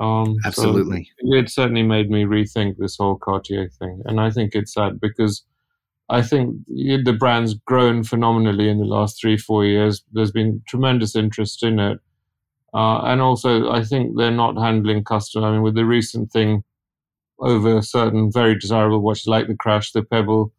Um, 0.00 0.36
Absolutely. 0.44 1.08
So 1.20 1.34
it 1.34 1.50
certainly 1.50 1.84
made 1.84 2.10
me 2.10 2.24
rethink 2.24 2.76
this 2.78 2.96
whole 2.96 3.16
Cartier 3.16 3.68
thing. 3.78 4.02
And 4.06 4.20
I 4.20 4.30
think 4.30 4.54
it's 4.54 4.74
sad 4.74 5.00
because 5.00 5.44
I 6.08 6.22
think 6.22 6.56
the 6.66 7.16
brand's 7.18 7.54
grown 7.54 8.04
phenomenally 8.04 8.68
in 8.68 8.78
the 8.78 8.84
last 8.84 9.20
three, 9.20 9.36
four 9.36 9.64
years. 9.64 10.02
There's 10.12 10.32
been 10.32 10.62
tremendous 10.68 11.16
interest 11.16 11.62
in 11.62 11.78
it. 11.78 11.98
Uh, 12.74 13.02
and 13.04 13.20
also, 13.20 13.70
I 13.70 13.84
think 13.84 14.16
they're 14.16 14.30
not 14.30 14.56
handling 14.56 15.04
customer. 15.04 15.46
I 15.46 15.52
mean, 15.52 15.62
with 15.62 15.74
the 15.74 15.84
recent 15.84 16.30
thing 16.30 16.64
over 17.38 17.82
certain 17.82 18.30
very 18.32 18.58
desirable 18.58 19.00
watches 19.00 19.26
like 19.26 19.46
the 19.46 19.56
Crash, 19.56 19.92
the 19.92 20.02
Pebble, 20.02 20.52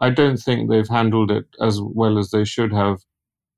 I 0.00 0.10
don't 0.10 0.36
think 0.36 0.68
they've 0.68 0.88
handled 0.88 1.30
it 1.30 1.46
as 1.60 1.80
well 1.80 2.18
as 2.18 2.30
they 2.30 2.44
should 2.44 2.72
have. 2.72 2.98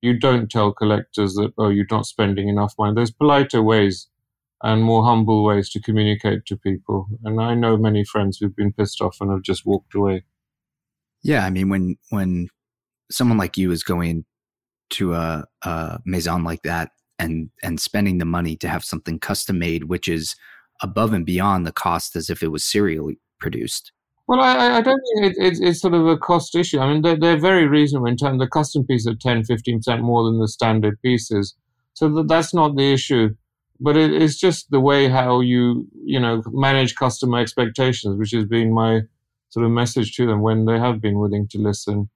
You 0.03 0.19
don't 0.19 0.51
tell 0.51 0.73
collectors 0.73 1.35
that, 1.35 1.53
oh, 1.59 1.71
you're 1.71 1.87
not 1.91 2.07
spending 2.07 2.49
enough 2.49 2.75
money. 2.79 2.95
There's 2.95 3.11
politer 3.11 3.63
ways 3.63 4.09
and 4.63 4.83
more 4.83 5.05
humble 5.05 5.45
ways 5.45 5.71
to 5.71 5.81
communicate 5.81 6.45
to 6.47 6.57
people. 6.57 7.07
And 7.25 7.41
I 7.41 7.55
know 7.55 7.77
many 7.77 8.05
friends 8.05 8.39
who've 8.39 8.55
been 8.55 8.73
pissed 8.73 9.01
off 9.01 9.17
and 9.21 9.31
have 9.31 9.43
just 9.43 9.67
walked 9.67 9.95
away. 9.95 10.25
Yeah, 11.27 11.45
I 11.45 11.51
mean, 11.51 11.69
when 11.69 11.97
when 12.11 12.49
someone 13.11 13.37
like 13.37 13.57
you 13.57 13.73
is 13.73 13.83
going 13.83 14.25
to 14.91 15.15
a, 15.15 15.45
a 15.63 15.99
maison 16.05 16.45
like 16.45 16.63
that 16.63 16.91
and 17.19 17.51
and 17.65 17.81
spending 17.81 18.19
the 18.19 18.25
money 18.25 18.57
to 18.59 18.69
have 18.69 18.85
something 18.85 19.19
custom 19.19 19.59
made, 19.59 19.85
which 19.85 20.07
is 20.07 20.37
above 20.81 21.13
and 21.13 21.27
beyond 21.27 21.67
the 21.67 21.73
cost 21.73 22.15
as 22.15 22.31
if 22.31 22.45
it 22.45 22.53
was 22.53 22.63
serially 22.63 23.19
produced. 23.41 23.91
Well, 24.29 24.41
I, 24.41 24.77
I 24.77 24.81
don't 24.81 25.03
think 25.15 25.37
it, 25.37 25.45
it, 25.45 25.59
it's 25.61 25.81
sort 25.81 25.95
of 25.95 26.07
a 26.07 26.17
cost 26.17 26.55
issue. 26.55 26.79
I 26.79 26.93
mean, 26.93 27.03
they're, 27.03 27.19
they're 27.19 27.41
very 27.41 27.67
reasonable 27.67 28.07
in 28.07 28.17
terms 28.17 28.39
the 28.39 28.47
custom 28.47 28.85
piece 28.85 29.07
at 29.09 29.21
10, 29.21 29.43
15% 29.45 30.01
more 30.03 30.25
than 30.25 30.39
the 30.39 30.49
standard 30.49 31.01
pieces. 31.03 31.55
So 31.95 32.09
that, 32.09 32.29
that's 32.29 32.53
not 32.53 32.77
the 32.77 32.93
issue. 32.93 33.35
But 33.79 33.97
it, 33.97 34.13
it's 34.13 34.37
just 34.37 34.71
the 34.71 34.81
way 34.81 35.09
how 35.09 35.41
you, 35.41 35.87
you 36.05 36.19
know, 36.19 36.43
manage 36.49 36.97
customer 36.97 37.39
expectations, 37.39 38.19
which 38.19 38.33
has 38.33 38.45
been 38.45 38.73
my 38.73 39.03
sort 39.57 39.65
of 39.65 39.73
message 39.73 40.15
to 40.17 40.27
them 40.27 40.43
when 40.43 40.67
they 40.67 40.79
have 40.79 41.01
been 41.01 41.19
willing 41.19 41.49
to 41.49 41.59
listen. 41.59 42.11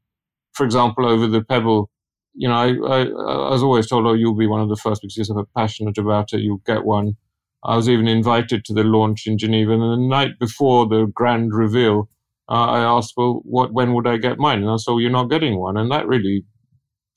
For 0.53 0.67
example, 0.67 1.07
over 1.07 1.27
the 1.27 1.43
Pebble, 1.43 1.91
you 2.35 2.47
know, 2.47 2.55
I, 2.55 2.69
I, 2.69 3.01
I 3.05 3.51
was 3.51 3.63
always 3.63 3.87
told, 3.87 4.07
oh, 4.07 4.13
you'll 4.13 4.37
be 4.37 4.47
one 4.47 4.61
of 4.61 4.69
the 4.69 4.77
first 4.77 5.01
because 5.01 5.17
you're 5.17 5.25
so 5.25 5.49
passionate 5.57 5.97
about 5.97 6.35
it, 6.35 6.41
you'll 6.41 6.63
get 6.67 6.85
one. 6.85 7.17
I 7.65 7.77
was 7.77 7.89
even 7.89 8.09
invited 8.09 8.67
to 8.67 8.75
the 8.75 8.85
launch 8.85 9.27
in 9.27 9.39
Geneva. 9.39 9.73
And 9.73 9.81
the 9.81 9.97
night 9.97 10.39
before 10.39 10.87
the 10.87 11.07
grand 11.07 11.55
reveal, 11.55 12.11
uh, 12.51 12.67
I 12.77 12.81
asked, 12.81 13.15
well, 13.17 13.41
what, 13.45 13.73
when 13.73 13.95
would 13.95 14.07
I 14.07 14.19
get 14.19 14.39
mine? 14.39 14.59
And 14.59 14.71
I 14.71 14.77
said, 14.77 14.97
you're 14.99 15.11
not 15.11 15.31
getting 15.31 15.59
one. 15.59 15.79
And 15.79 15.91
that 15.91 16.07
really 16.07 16.45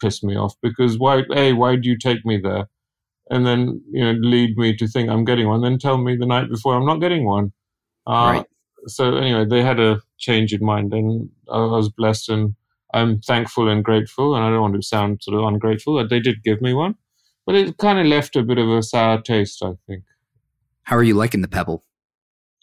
pissed 0.01 0.23
me 0.23 0.37
off 0.37 0.53
because 0.61 0.97
why, 0.97 1.23
A, 1.35 1.51
why 1.51 1.75
do 1.75 1.89
you 1.89 1.97
take 1.97 2.25
me 2.25 2.39
there? 2.41 2.69
And 3.29 3.45
then, 3.45 3.81
you 3.91 4.05
know, 4.05 4.13
lead 4.21 4.57
me 4.57 4.75
to 4.77 4.87
think 4.87 5.09
I'm 5.09 5.25
getting 5.25 5.47
one, 5.47 5.61
then 5.61 5.79
tell 5.79 5.97
me 5.97 6.15
the 6.15 6.25
night 6.25 6.49
before 6.49 6.75
I'm 6.75 6.85
not 6.85 7.01
getting 7.01 7.25
one. 7.25 7.51
Uh, 8.07 8.37
right. 8.37 8.45
So 8.87 9.15
anyway, 9.15 9.45
they 9.45 9.61
had 9.61 9.79
a 9.79 10.01
change 10.17 10.53
in 10.53 10.63
mind 10.63 10.93
and 10.93 11.29
I 11.51 11.59
was 11.59 11.89
blessed 11.89 12.29
and 12.29 12.55
I'm 12.93 13.21
thankful 13.21 13.69
and 13.69 13.83
grateful. 13.83 14.35
And 14.35 14.43
I 14.43 14.49
don't 14.49 14.61
want 14.61 14.75
to 14.75 14.81
sound 14.81 15.23
sort 15.23 15.39
of 15.39 15.45
ungrateful 15.45 15.95
that 15.97 16.09
they 16.09 16.19
did 16.19 16.43
give 16.43 16.61
me 16.61 16.73
one, 16.73 16.95
but 17.45 17.55
it 17.55 17.77
kind 17.77 17.99
of 17.99 18.05
left 18.05 18.35
a 18.35 18.43
bit 18.43 18.57
of 18.57 18.69
a 18.69 18.83
sour 18.83 19.21
taste, 19.21 19.63
I 19.63 19.73
think. 19.87 20.03
How 20.83 20.97
are 20.97 21.03
you 21.03 21.15
liking 21.15 21.41
the 21.41 21.47
Pebble? 21.47 21.83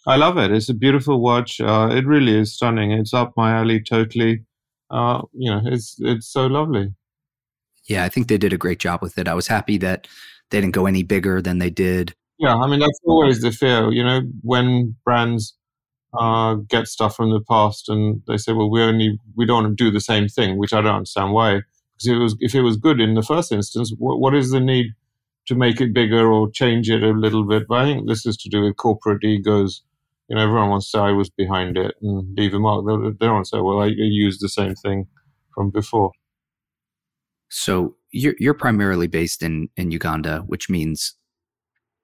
I 0.07 0.17
love 0.17 0.39
it. 0.39 0.51
It's 0.51 0.69
a 0.69 0.75
beautiful 0.75 1.21
watch. 1.21 1.61
Uh, 1.61 1.91
it 1.93 2.07
really 2.07 2.35
is 2.35 2.55
stunning. 2.55 2.93
It's 2.93 3.13
up 3.13 3.35
my 3.37 3.53
alley 3.53 3.81
totally. 3.81 4.45
Uh, 4.91 5.23
you 5.33 5.51
know, 5.51 5.61
it's 5.65 5.97
it's 6.01 6.27
so 6.27 6.47
lovely. 6.47 6.95
Yeah, 7.85 8.05
I 8.05 8.09
think 8.09 8.29
they 8.29 8.39
did 8.39 8.53
a 8.53 8.59
great 8.59 8.79
job 8.79 9.03
with 9.03 9.19
it. 9.19 9.29
I 9.29 9.35
was 9.35 9.47
happy 9.47 9.79
that 9.79 10.09
they 10.51 10.61
didn't 10.61 10.75
go 10.75 10.87
any 10.87 11.03
bigger 11.03 11.43
than 11.43 11.59
they 11.59 11.71
did. 11.71 12.15
Yeah, 12.39 12.57
I 12.57 12.67
mean 12.67 12.81
that's 12.81 13.01
always 13.05 13.43
the 13.43 13.53
fear. 13.53 13.91
You 13.93 14.03
know, 14.03 14.23
when 14.43 14.97
brands 15.05 15.55
uh, 16.19 16.55
get 16.55 16.87
stuff 16.87 17.17
from 17.17 17.31
the 17.31 17.41
past 17.41 17.89
and 17.89 18.23
they 18.27 18.37
say, 18.37 18.53
"Well, 18.53 18.71
we 18.71 18.83
only 18.83 19.19
we 19.37 19.47
don't 19.47 19.65
want 19.65 19.79
to 19.79 19.85
do 19.85 19.91
the 19.91 20.01
same 20.01 20.29
thing," 20.29 20.59
which 20.59 20.73
I 20.73 20.81
don't 20.81 20.97
understand 20.97 21.33
why. 21.33 21.63
Because 21.95 22.07
it 22.09 22.17
was 22.17 22.37
if 22.41 22.55
it 22.55 22.63
was 22.63 22.77
good 22.77 23.01
in 23.01 23.15
the 23.15 23.23
first 23.23 23.53
instance, 23.53 23.93
what, 23.99 24.21
what 24.21 24.35
is 24.35 24.51
the 24.51 24.61
need 24.61 24.95
to 25.47 25.55
make 25.55 25.81
it 25.81 25.93
bigger 25.93 26.31
or 26.31 26.51
change 26.51 26.89
it 26.91 27.03
a 27.03 27.11
little 27.11 27.45
bit. 27.45 27.67
But 27.69 27.79
I 27.79 27.85
think 27.85 28.09
this 28.09 28.27
is 28.27 28.37
to 28.39 28.49
do 28.49 28.63
with 28.63 28.77
corporate 28.77 29.25
egos. 29.25 29.83
You 30.29 30.37
know, 30.37 30.43
everyone 30.43 30.71
wants 30.71 30.91
to 30.91 30.99
say 30.99 31.03
I 31.03 31.11
was 31.11 31.29
behind 31.29 31.77
it 31.77 31.95
and 32.01 32.37
leave 32.37 32.55
a 32.55 32.59
mark. 32.61 32.87
They, 32.87 33.11
they 33.11 33.27
don't 33.27 33.47
say, 33.47 33.59
well, 33.59 33.81
I 33.81 33.87
used 33.87 34.41
the 34.41 34.49
same 34.49 34.77
thing 34.77 35.09
from 35.53 35.71
before. 35.71 36.13
So 37.49 37.97
you're 38.13 38.35
you're 38.39 38.55
primarily 38.55 39.09
based 39.09 39.43
in 39.43 39.69
in 39.77 39.91
Uganda, 39.91 40.45
which 40.47 40.71
means 40.71 41.15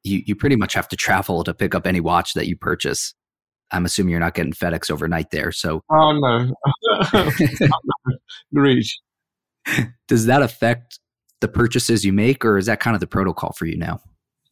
you 0.03 0.23
you 0.27 0.35
pretty 0.35 0.57
much 0.57 0.75
have 0.75 0.89
to 0.89 0.97
travel 0.97 1.45
to 1.45 1.55
pick 1.55 1.75
up 1.75 1.87
any 1.87 2.01
watch 2.01 2.35
that 2.35 2.49
you 2.49 2.57
purchase. 2.57 3.15
I'm 3.73 3.85
assuming 3.85 4.13
you're 4.13 4.21
not 4.21 4.35
getting 4.35 4.53
FedEx 4.53 4.91
overnight 4.91 5.31
there. 5.31 5.53
So 5.53 5.83
oh 5.91 6.13
no, 6.13 6.55
reach. 8.53 8.99
Does 10.07 10.27
that 10.27 10.43
affect 10.43 11.01
the 11.41 11.49
purchases 11.49 12.05
you 12.05 12.13
make, 12.13 12.45
or 12.45 12.57
is 12.57 12.67
that 12.67 12.81
kind 12.81 12.95
of 12.95 13.01
the 13.01 13.07
protocol 13.07 13.53
for 13.53 13.67
you 13.67 13.77
now? 13.77 14.01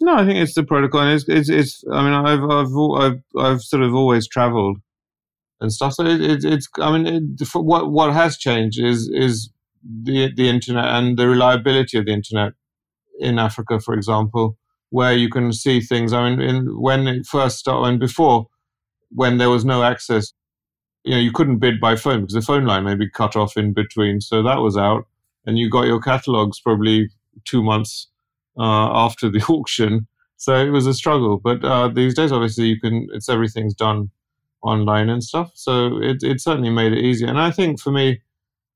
No, 0.00 0.16
I 0.16 0.26
think 0.26 0.38
it's 0.38 0.54
the 0.54 0.64
protocol. 0.64 1.00
And 1.00 1.12
it's, 1.12 1.28
it's, 1.28 1.48
it's 1.48 1.84
I 1.90 2.02
mean, 2.02 2.12
I've, 2.12 2.42
I've, 2.42 2.72
I've, 2.98 3.22
I've 3.38 3.62
sort 3.62 3.82
of 3.82 3.94
always 3.94 4.28
traveled 4.28 4.78
and 5.60 5.72
stuff. 5.72 5.94
So 5.94 6.04
it, 6.04 6.20
it, 6.20 6.44
it's, 6.44 6.68
I 6.78 6.96
mean, 6.96 7.06
it, 7.40 7.48
what, 7.54 7.90
what 7.90 8.12
has 8.12 8.36
changed 8.36 8.82
is, 8.82 9.08
is 9.14 9.50
the, 9.82 10.32
the 10.34 10.48
internet 10.48 10.84
and 10.84 11.16
the 11.16 11.28
reliability 11.28 11.96
of 11.96 12.06
the 12.06 12.12
internet 12.12 12.52
in 13.18 13.38
Africa, 13.38 13.80
for 13.80 13.94
example, 13.94 14.58
where 14.90 15.14
you 15.14 15.30
can 15.30 15.52
see 15.52 15.80
things. 15.80 16.12
I 16.12 16.28
mean, 16.28 16.40
in, 16.40 16.80
when 16.80 17.06
it 17.06 17.26
first 17.26 17.58
started, 17.58 17.88
and 17.88 18.00
before, 18.00 18.48
when 19.14 19.38
there 19.38 19.50
was 19.50 19.64
no 19.64 19.82
access, 19.82 20.32
you 21.04 21.14
know, 21.14 21.20
you 21.20 21.32
couldn't 21.32 21.58
bid 21.58 21.80
by 21.80 21.96
phone 21.96 22.22
because 22.22 22.34
the 22.34 22.42
phone 22.42 22.64
line 22.64 22.84
may 22.84 22.94
be 22.94 23.08
cut 23.08 23.36
off 23.36 23.56
in 23.56 23.72
between. 23.72 24.20
So 24.20 24.42
that 24.42 24.58
was 24.58 24.76
out 24.76 25.06
and 25.46 25.58
you 25.58 25.70
got 25.70 25.86
your 25.86 26.00
catalogs 26.00 26.60
probably 26.60 27.10
two 27.44 27.62
months 27.62 28.08
uh, 28.58 28.90
after 28.92 29.30
the 29.30 29.42
auction. 29.48 30.06
So 30.36 30.54
it 30.56 30.70
was 30.70 30.86
a 30.86 30.94
struggle. 30.94 31.38
But 31.38 31.64
uh, 31.64 31.88
these 31.88 32.14
days, 32.14 32.32
obviously, 32.32 32.66
you 32.66 32.80
can. 32.80 33.08
It's 33.12 33.28
everything's 33.28 33.74
done 33.74 34.10
online 34.62 35.08
and 35.08 35.22
stuff. 35.22 35.52
So 35.54 36.02
it 36.02 36.22
it 36.22 36.40
certainly 36.40 36.70
made 36.70 36.92
it 36.92 36.98
easier. 36.98 37.28
And 37.28 37.38
I 37.38 37.50
think 37.50 37.80
for 37.80 37.90
me, 37.90 38.20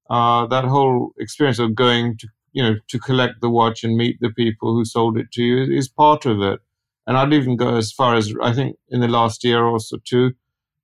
uh, 0.09 0.47
that 0.47 0.65
whole 0.65 1.13
experience 1.19 1.59
of 1.59 1.75
going 1.75 2.17
to 2.19 2.29
you 2.53 2.63
know 2.63 2.77
to 2.89 2.99
collect 2.99 3.41
the 3.41 3.51
watch 3.51 3.85
and 3.85 3.97
meet 3.97 4.19
the 4.21 4.31
people 4.31 4.73
who 4.75 4.85
sold 4.85 5.19
it 5.19 5.31
to 5.33 5.43
you 5.43 5.77
is 5.77 5.89
part 5.89 6.27
of 6.27 6.41
it. 6.41 6.61
And 7.09 7.17
I'd 7.17 7.33
even 7.33 7.57
go 7.57 7.75
as 7.75 7.91
far 7.91 8.15
as 8.15 8.33
I 8.41 8.53
think 8.53 8.77
in 8.91 9.01
the 9.01 9.09
last 9.09 9.43
year 9.43 9.65
or 9.65 9.81
so 9.81 9.97
too, 10.05 10.35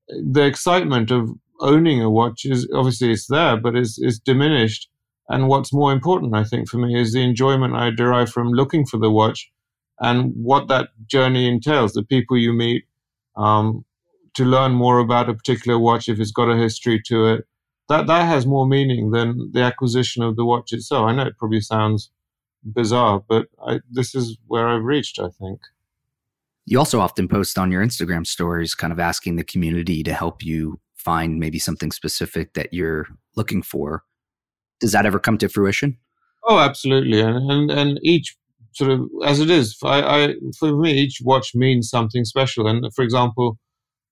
the 0.09 0.45
excitement 0.45 1.13
of 1.13 1.31
owning 1.61 2.03
a 2.03 2.11
watch 2.11 2.45
is 2.45 2.69
obviously 2.75 3.13
it's 3.13 3.29
there, 3.29 3.57
but 3.57 3.77
it's, 3.77 3.99
it's 4.01 4.19
diminished 4.19 4.89
and 5.29 5.49
what's 5.49 5.73
more 5.73 5.93
important, 5.93 6.35
I 6.35 6.45
think, 6.45 6.69
for 6.69 6.79
me 6.79 7.01
is 7.01 7.13
the 7.13 7.23
enjoyment 7.23 7.75
I 7.75 7.91
derive 7.91 8.31
from 8.31 8.53
looking 8.53 8.85
for 8.85 8.99
the 8.99 9.11
watch 9.11 9.51
and 10.01 10.33
what 10.35 10.69
that 10.69 10.89
journey 11.07 11.49
entails, 11.49 11.93
the 11.93 12.03
people 12.03 12.37
you 12.37 12.53
meet, 12.53 12.85
um, 13.37 13.85
to 14.35 14.45
learn 14.45 14.73
more 14.73 14.99
about 14.99 15.31
a 15.31 15.35
particular 15.35 15.79
watch 15.79 16.09
if 16.09 16.21
it's 16.21 16.33
got 16.33 16.51
a 16.51 16.57
history 16.57 17.01
to 17.07 17.27
it. 17.27 17.47
That, 17.89 18.07
that 18.07 18.27
has 18.27 18.47
more 18.47 18.67
meaning 18.67 19.11
than 19.11 19.51
the 19.53 19.63
acquisition 19.63 20.23
of 20.23 20.37
the 20.37 20.45
watch 20.45 20.73
itself. 20.73 21.07
I 21.07 21.15
know 21.15 21.27
it 21.27 21.39
probably 21.39 21.61
sounds 21.61 22.11
bizarre, 22.65 23.23
but 23.27 23.47
I, 23.67 23.81
this 23.91 24.15
is 24.15 24.37
where 24.47 24.69
I've 24.69 24.85
reached, 24.85 25.19
I 25.19 25.29
think. 25.29 25.61
You 26.67 26.79
also 26.79 27.01
often 27.01 27.29
post 27.29 27.59
on 27.59 27.71
your 27.71 27.85
Instagram 27.85 28.27
stories, 28.27 28.75
kind 28.75 28.93
of 28.93 28.99
asking 28.99 29.37
the 29.37 29.45
community 29.45 30.03
to 30.03 30.15
help 30.15 30.43
you 30.43 30.81
find 30.95 31.39
maybe 31.39 31.59
something 31.59 31.93
specific 31.93 32.55
that 32.55 32.73
you're 32.73 33.07
looking 33.37 33.63
for 33.63 34.05
does 34.81 34.93
that 34.93 35.07
ever 35.07 35.19
come 35.19 35.39
to 35.39 35.49
fruition? 35.49 35.97
Oh, 36.47 36.59
absolutely, 36.59 37.21
and 37.21 37.51
and, 37.51 37.71
and 37.71 37.99
each 38.03 38.37
sort 38.73 38.91
of 38.91 39.09
as 39.25 39.41
it 39.41 39.51
is. 39.51 39.77
I, 39.83 40.03
I 40.03 40.35
for 40.59 40.77
me, 40.77 40.93
each 40.93 41.21
watch 41.23 41.55
means 41.55 41.89
something 41.89 42.25
special. 42.25 42.67
And 42.67 42.93
for 42.95 43.03
example, 43.03 43.59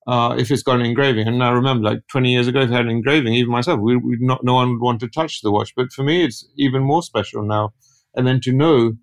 uh, 0.07 0.35
if 0.39 0.51
it's 0.51 0.63
got 0.63 0.81
an 0.81 0.87
engraving, 0.87 1.29
and 1.29 1.43
I 1.45 1.51
remember 1.51 1.91
like 1.91 2.01
20 2.11 2.33
years 2.33 2.49
ago, 2.49 2.61
if 2.61 2.71
it 2.71 2.73
had 2.73 2.87
an 2.87 2.91
engraving, 2.91 3.35
even 3.35 3.53
myself, 3.53 3.81
we 3.81 3.97
we 3.97 4.17
not 4.19 4.45
no 4.45 4.55
one 4.55 4.71
would 4.71 4.81
want 4.81 5.01
to 5.01 5.09
touch 5.09 5.43
the 5.43 5.51
watch. 5.51 5.75
But 5.77 5.93
for 5.93 6.05
me, 6.05 6.25
it's 6.25 6.47
even 6.57 6.83
more 6.83 7.03
special 7.03 7.43
now. 7.43 7.75
And 8.15 8.27
then 8.27 8.41
to 8.43 8.53
know 8.53 8.95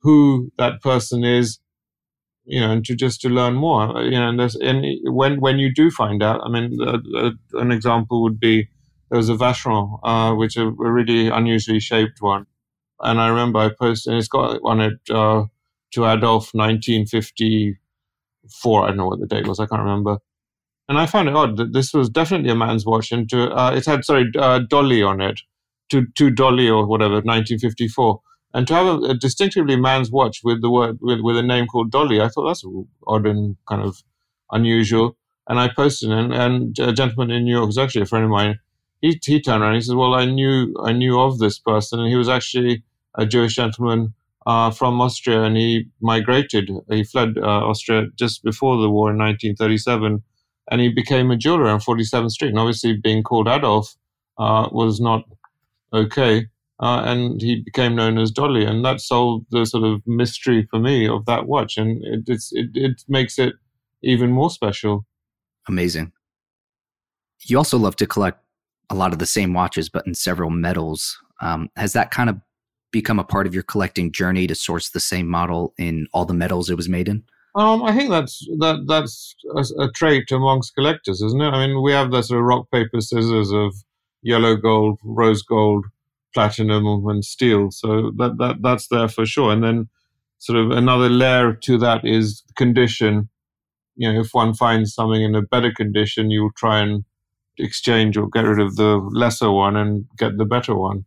who 0.00 0.52
that 0.58 0.82
person 0.82 1.24
is, 1.24 1.58
you 2.44 2.60
know, 2.60 2.70
and 2.70 2.84
to 2.84 2.94
just 2.94 3.20
to 3.22 3.28
learn 3.28 3.54
more, 3.54 4.02
you 4.02 4.18
know, 4.18 4.28
and, 4.28 4.38
there's, 4.38 4.54
and 4.56 4.84
when 5.04 5.40
when 5.40 5.58
you 5.58 5.72
do 5.72 5.90
find 5.90 6.22
out, 6.22 6.42
I 6.44 6.48
mean, 6.48 6.78
uh, 6.80 6.98
uh, 7.16 7.30
an 7.54 7.72
example 7.72 8.22
would 8.22 8.38
be 8.38 8.68
there 9.10 9.18
was 9.18 9.28
a 9.28 9.34
Vacheron, 9.34 9.98
uh, 10.02 10.34
which 10.34 10.56
is 10.56 10.62
a 10.62 10.70
really 10.70 11.28
unusually 11.28 11.80
shaped 11.80 12.20
one. 12.20 12.46
And 13.00 13.20
I 13.20 13.28
remember 13.28 13.58
I 13.60 13.70
posted, 13.70 14.12
and 14.12 14.18
it's 14.18 14.28
got 14.28 14.60
on 14.64 14.80
it 14.80 14.98
uh, 15.10 15.44
to 15.92 16.04
Adolphe 16.04 16.50
1954. 16.52 18.84
I 18.84 18.88
don't 18.88 18.96
know 18.96 19.06
what 19.06 19.20
the 19.20 19.26
date 19.26 19.46
was, 19.46 19.60
I 19.60 19.66
can't 19.66 19.82
remember. 19.82 20.18
And 20.88 20.98
I 20.98 21.06
found 21.06 21.28
it 21.28 21.34
odd 21.34 21.56
that 21.56 21.72
this 21.72 21.94
was 21.94 22.10
definitely 22.10 22.50
a 22.50 22.54
man's 22.54 22.84
watch, 22.84 23.10
and 23.10 23.28
to, 23.30 23.50
uh, 23.52 23.72
it 23.74 23.86
had, 23.86 24.04
sorry, 24.04 24.30
uh, 24.38 24.60
Dolly 24.68 25.02
on 25.02 25.20
it, 25.20 25.40
to, 25.90 26.06
to 26.16 26.30
Dolly 26.30 26.68
or 26.68 26.86
whatever, 26.86 27.14
1954. 27.14 28.20
And 28.54 28.66
to 28.68 28.74
have 28.74 28.86
a, 28.86 28.98
a, 29.10 29.14
distinctively 29.14 29.76
man's 29.76 30.10
watch 30.10 30.40
with 30.44 30.62
the 30.62 30.70
word 30.70 30.98
with, 31.00 31.20
with 31.20 31.36
a 31.36 31.42
name 31.42 31.66
called 31.66 31.90
Dolly, 31.90 32.20
I 32.20 32.28
thought 32.28 32.46
that's 32.46 32.64
odd 33.06 33.26
and 33.26 33.56
kind 33.68 33.82
of 33.82 34.02
unusual. 34.52 35.16
And 35.48 35.58
I 35.58 35.68
posted, 35.68 36.10
and, 36.10 36.32
and 36.32 36.78
a 36.78 36.92
gentleman 36.92 37.30
in 37.30 37.44
New 37.44 37.56
York 37.56 37.66
was 37.66 37.78
actually 37.78 38.02
a 38.02 38.06
friend 38.06 38.24
of 38.24 38.30
mine 38.30 38.58
he 39.04 39.20
he 39.24 39.40
turned 39.40 39.62
around. 39.62 39.72
And 39.72 39.76
he 39.76 39.82
says, 39.82 39.94
"Well, 39.94 40.14
I 40.14 40.24
knew 40.24 40.74
I 40.82 40.92
knew 40.92 41.20
of 41.20 41.38
this 41.38 41.58
person, 41.58 42.00
and 42.00 42.08
he 42.08 42.16
was 42.16 42.28
actually 42.28 42.82
a 43.16 43.26
Jewish 43.26 43.56
gentleman 43.56 44.14
uh, 44.46 44.70
from 44.70 45.00
Austria, 45.00 45.42
and 45.42 45.56
he 45.56 45.88
migrated. 46.00 46.70
He 46.90 47.04
fled 47.04 47.36
uh, 47.36 47.68
Austria 47.70 48.06
just 48.16 48.42
before 48.42 48.80
the 48.80 48.90
war 48.90 49.10
in 49.10 49.18
1937, 49.18 50.22
and 50.70 50.80
he 50.80 50.88
became 50.88 51.30
a 51.30 51.36
jeweler 51.36 51.68
on 51.68 51.80
47th 51.80 52.30
Street. 52.30 52.48
And 52.48 52.58
obviously, 52.58 52.96
being 52.96 53.22
called 53.22 53.46
Adolf 53.46 53.94
uh, 54.38 54.68
was 54.72 55.00
not 55.00 55.24
okay." 55.92 56.46
Uh, 56.80 57.02
and 57.04 57.40
he 57.40 57.62
became 57.62 57.94
known 57.94 58.18
as 58.18 58.30
Dolly, 58.30 58.64
and 58.64 58.84
that 58.84 59.00
solved 59.00 59.46
the 59.50 59.64
sort 59.64 59.84
of 59.84 60.02
mystery 60.06 60.66
for 60.70 60.80
me 60.80 61.08
of 61.08 61.24
that 61.26 61.46
watch, 61.46 61.76
and 61.76 62.02
it, 62.04 62.24
it, 62.52 62.70
it 62.74 63.02
makes 63.08 63.38
it 63.38 63.54
even 64.02 64.32
more 64.32 64.50
special. 64.50 65.06
Amazing. 65.68 66.12
You 67.44 67.58
also 67.58 67.78
love 67.78 67.96
to 67.96 68.06
collect 68.06 68.40
a 68.90 68.94
lot 68.94 69.12
of 69.12 69.18
the 69.18 69.26
same 69.26 69.54
watches, 69.54 69.88
but 69.88 70.06
in 70.06 70.14
several 70.14 70.50
metals. 70.50 71.16
Um, 71.40 71.70
has 71.76 71.92
that 71.92 72.10
kind 72.10 72.30
of 72.30 72.40
become 72.90 73.18
a 73.18 73.24
part 73.24 73.46
of 73.46 73.54
your 73.54 73.62
collecting 73.62 74.12
journey 74.12 74.46
to 74.46 74.54
source 74.54 74.90
the 74.90 75.00
same 75.00 75.28
model 75.28 75.74
in 75.78 76.06
all 76.12 76.24
the 76.24 76.34
metals 76.34 76.70
it 76.70 76.76
was 76.76 76.88
made 76.88 77.08
in? 77.08 77.24
Um, 77.56 77.84
I 77.84 77.92
think 77.92 78.10
that's 78.10 78.44
that 78.58 78.84
that's 78.88 79.36
a, 79.56 79.84
a, 79.84 79.92
trait 79.92 80.30
amongst 80.32 80.74
collectors, 80.74 81.22
isn't 81.22 81.40
it? 81.40 81.50
I 81.50 81.66
mean, 81.66 81.82
we 81.82 81.92
have 81.92 82.10
the 82.10 82.22
sort 82.22 82.40
of 82.40 82.46
rock 82.46 82.66
paper 82.72 83.00
scissors 83.00 83.52
of 83.52 83.74
yellow 84.22 84.56
gold, 84.56 84.98
rose 85.04 85.42
gold, 85.42 85.84
platinum, 86.34 86.86
and 87.08 87.24
steel. 87.24 87.70
So 87.70 88.12
that 88.16 88.36
that 88.38 88.56
that's 88.62 88.88
there 88.88 89.08
for 89.08 89.24
sure. 89.24 89.52
And 89.52 89.62
then, 89.62 89.88
sort 90.38 90.58
of 90.58 90.70
another 90.70 91.08
layer 91.08 91.54
to 91.54 91.78
that 91.78 92.04
is 92.04 92.42
condition. 92.56 93.28
You 93.96 94.12
know, 94.12 94.20
if 94.20 94.30
one 94.32 94.54
finds 94.54 94.94
something 94.94 95.22
in 95.22 95.34
a 95.34 95.42
better 95.42 95.72
condition, 95.72 96.30
you'll 96.30 96.50
try 96.56 96.80
and 96.80 97.04
exchange 97.58 98.16
or 98.16 98.28
get 98.28 98.42
rid 98.44 98.60
of 98.60 98.76
the 98.76 98.96
lesser 99.12 99.50
one 99.50 99.76
and 99.76 100.06
get 100.18 100.36
the 100.36 100.44
better 100.44 100.74
one. 100.74 101.04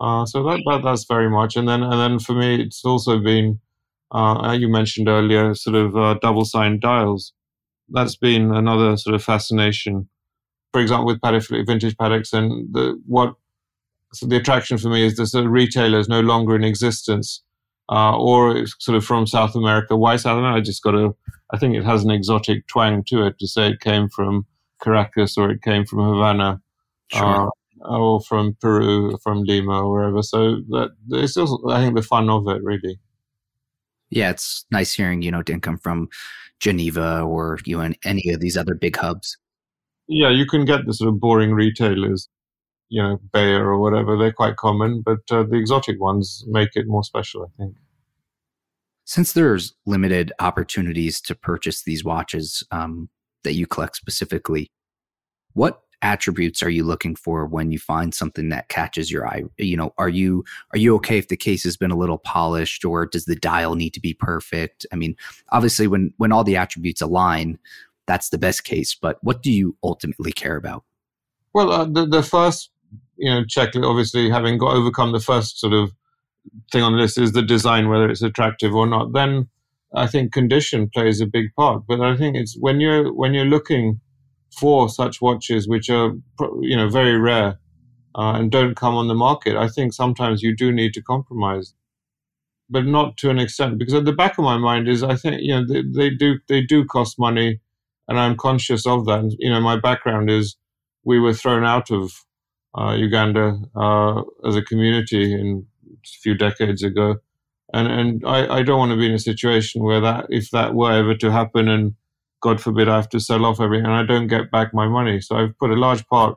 Uh, 0.00 0.24
so 0.26 0.42
that, 0.42 0.60
that 0.66 0.82
that's 0.82 1.04
very 1.04 1.30
much. 1.30 1.56
And 1.56 1.68
then 1.68 1.82
and 1.82 1.92
then 1.92 2.18
for 2.18 2.32
me, 2.32 2.60
it's 2.62 2.84
also 2.84 3.18
been 3.20 3.60
uh, 4.12 4.56
you 4.58 4.68
mentioned 4.68 5.08
earlier, 5.08 5.54
sort 5.54 5.76
of 5.76 5.96
uh, 5.96 6.14
double 6.20 6.44
signed 6.44 6.80
dials. 6.80 7.32
That's 7.88 8.16
been 8.16 8.54
another 8.54 8.96
sort 8.96 9.14
of 9.14 9.24
fascination. 9.24 10.08
For 10.72 10.80
example, 10.80 11.06
with 11.06 11.20
vintage 11.66 11.96
Pateks, 11.96 12.32
and 12.32 12.72
the 12.72 13.00
what 13.06 13.34
so 14.12 14.26
the 14.26 14.36
attraction 14.36 14.78
for 14.78 14.88
me 14.88 15.04
is 15.04 15.16
sort 15.30 15.46
of 15.46 15.50
retailer 15.50 15.98
is 15.98 16.08
no 16.08 16.20
longer 16.20 16.54
in 16.54 16.64
existence, 16.64 17.42
uh, 17.90 18.16
or 18.16 18.66
sort 18.78 18.96
of 18.96 19.04
from 19.04 19.26
South 19.26 19.54
America. 19.54 19.96
Why 19.96 20.16
South 20.16 20.38
America? 20.38 20.58
I 20.58 20.60
just 20.60 20.82
got 20.82 20.94
a. 20.94 21.14
I 21.52 21.58
think 21.58 21.76
it 21.76 21.84
has 21.84 22.04
an 22.04 22.10
exotic 22.10 22.66
twang 22.66 23.04
to 23.08 23.26
it 23.26 23.38
to 23.38 23.46
say 23.46 23.68
it 23.68 23.80
came 23.80 24.08
from 24.08 24.46
Caracas 24.82 25.36
or 25.36 25.50
it 25.50 25.62
came 25.62 25.84
from 25.84 25.98
Havana. 25.98 26.60
Sure. 27.08 27.46
Uh, 27.46 27.50
or 27.84 28.20
from 28.20 28.56
Peru, 28.60 29.18
from 29.22 29.42
Lima, 29.42 29.82
or 29.82 29.90
wherever. 29.90 30.22
So 30.22 30.60
that 30.68 30.90
it's 31.10 31.34
just, 31.34 31.52
I 31.68 31.82
think, 31.82 31.96
the 31.96 32.02
fun 32.02 32.30
of 32.30 32.46
it, 32.48 32.62
really. 32.62 33.00
Yeah, 34.10 34.30
it's 34.30 34.66
nice 34.70 34.92
hearing 34.92 35.22
you 35.22 35.30
know 35.30 35.42
didn't 35.42 35.62
come 35.62 35.78
from 35.78 36.08
Geneva 36.60 37.22
or 37.22 37.58
you 37.64 37.78
know 37.78 37.92
any 38.04 38.30
of 38.30 38.40
these 38.40 38.56
other 38.56 38.74
big 38.74 38.96
hubs. 38.96 39.38
Yeah, 40.06 40.30
you 40.30 40.46
can 40.46 40.64
get 40.64 40.86
the 40.86 40.92
sort 40.92 41.08
of 41.08 41.20
boring 41.20 41.52
retailers, 41.52 42.28
you 42.92 43.02
know, 43.02 43.18
Beyer 43.32 43.66
or 43.66 43.78
whatever. 43.78 44.18
They're 44.18 44.34
quite 44.34 44.56
common, 44.56 45.00
but 45.00 45.20
uh, 45.30 45.44
the 45.44 45.56
exotic 45.56 45.98
ones 45.98 46.44
make 46.46 46.68
it 46.74 46.86
more 46.86 47.02
special, 47.02 47.42
I 47.42 47.56
think. 47.56 47.76
Since 49.06 49.32
there's 49.32 49.74
limited 49.86 50.30
opportunities 50.40 51.18
to 51.22 51.34
purchase 51.34 51.84
these 51.84 52.04
watches, 52.04 52.62
um, 52.70 53.08
that 53.44 53.54
you 53.54 53.66
collect 53.66 53.96
specifically, 53.96 54.70
what 55.54 55.80
attributes 56.02 56.62
are 56.62 56.68
you 56.68 56.84
looking 56.84 57.16
for 57.16 57.46
when 57.46 57.72
you 57.72 57.78
find 57.78 58.12
something 58.12 58.50
that 58.50 58.68
catches 58.68 59.08
your 59.08 59.24
eye 59.26 59.44
you 59.56 59.76
know 59.76 59.94
are 59.98 60.08
you 60.08 60.44
are 60.74 60.78
you 60.78 60.96
okay 60.96 61.16
if 61.16 61.28
the 61.28 61.36
case 61.36 61.62
has 61.62 61.76
been 61.76 61.92
a 61.92 61.96
little 61.96 62.18
polished 62.18 62.84
or 62.84 63.06
does 63.06 63.24
the 63.26 63.36
dial 63.36 63.76
need 63.76 63.94
to 63.94 64.00
be 64.00 64.12
perfect 64.12 64.84
i 64.92 64.96
mean 64.96 65.14
obviously 65.50 65.86
when 65.86 66.12
when 66.16 66.32
all 66.32 66.42
the 66.42 66.56
attributes 66.56 67.00
align 67.00 67.56
that's 68.08 68.30
the 68.30 68.38
best 68.38 68.64
case 68.64 68.96
but 68.96 69.18
what 69.22 69.44
do 69.44 69.52
you 69.52 69.76
ultimately 69.84 70.32
care 70.32 70.56
about 70.56 70.82
well 71.52 71.70
uh, 71.70 71.84
the, 71.84 72.04
the 72.04 72.22
first 72.24 72.72
you 73.16 73.30
know 73.30 73.42
checklist 73.44 73.88
obviously 73.88 74.30
having 74.30 74.58
got 74.58 74.74
overcome 74.74 75.12
the 75.12 75.20
first 75.20 75.58
sort 75.58 75.72
of 75.72 75.92
thing 76.72 76.82
on 76.82 76.92
the 76.92 76.98
list 76.98 77.18
is 77.18 77.32
the 77.32 77.42
design 77.42 77.88
whether 77.88 78.08
it's 78.08 78.22
attractive 78.22 78.74
or 78.74 78.86
not 78.86 79.12
then 79.12 79.48
I 79.94 80.06
think 80.06 80.32
condition 80.32 80.88
plays 80.88 81.20
a 81.20 81.26
big 81.26 81.54
part. 81.54 81.82
But 81.86 82.00
I 82.00 82.16
think 82.16 82.36
it's 82.36 82.56
when 82.58 82.80
you're 82.80 83.12
when 83.12 83.34
you're 83.34 83.44
looking 83.44 84.00
for 84.58 84.88
such 84.88 85.20
watches, 85.20 85.68
which 85.68 85.90
are 85.90 86.12
you 86.60 86.76
know 86.76 86.88
very 86.88 87.18
rare 87.18 87.58
uh, 88.14 88.32
and 88.36 88.50
don't 88.50 88.74
come 88.76 88.94
on 88.94 89.08
the 89.08 89.14
market. 89.14 89.56
I 89.56 89.68
think 89.68 89.92
sometimes 89.92 90.42
you 90.42 90.56
do 90.56 90.72
need 90.72 90.94
to 90.94 91.02
compromise, 91.02 91.74
but 92.70 92.86
not 92.86 93.16
to 93.18 93.30
an 93.30 93.38
extent. 93.38 93.78
Because 93.78 93.94
at 93.94 94.04
the 94.04 94.12
back 94.12 94.38
of 94.38 94.44
my 94.44 94.58
mind 94.58 94.88
is 94.88 95.02
I 95.02 95.16
think 95.16 95.42
you 95.42 95.54
know 95.54 95.66
they, 95.66 95.82
they 95.82 96.10
do 96.10 96.38
they 96.48 96.62
do 96.62 96.84
cost 96.84 97.18
money, 97.18 97.60
and 98.08 98.18
I'm 98.18 98.36
conscious 98.36 98.86
of 98.86 99.04
that. 99.06 99.20
And, 99.20 99.32
you 99.38 99.50
know, 99.50 99.60
my 99.60 99.78
background 99.78 100.30
is 100.30 100.56
we 101.04 101.18
were 101.18 101.34
thrown 101.34 101.64
out 101.64 101.90
of 101.90 102.12
Uganda 102.76 103.58
uh, 103.76 104.22
as 104.46 104.56
a 104.56 104.62
community 104.62 105.32
in 105.32 105.66
a 105.92 106.08
few 106.22 106.34
decades 106.34 106.82
ago 106.82 107.16
and 107.72 107.88
and 107.88 108.26
I, 108.26 108.58
I 108.58 108.62
don't 108.62 108.78
want 108.78 108.92
to 108.92 108.98
be 108.98 109.06
in 109.06 109.12
a 109.12 109.18
situation 109.18 109.82
where 109.82 110.00
that 110.00 110.26
if 110.28 110.50
that 110.50 110.74
were 110.74 110.92
ever 110.92 111.14
to 111.16 111.32
happen 111.32 111.68
and 111.68 111.94
God 112.40 112.60
forbid 112.60 112.88
I 112.88 112.96
have 112.96 113.08
to 113.10 113.20
sell 113.20 113.44
off 113.44 113.60
everything 113.60 113.86
and 113.86 113.94
I 113.94 114.04
don't 114.04 114.26
get 114.26 114.50
back 114.50 114.74
my 114.74 114.88
money. 114.88 115.20
So 115.20 115.36
I've 115.36 115.56
put 115.58 115.70
a 115.70 115.74
large 115.76 116.06
part 116.08 116.36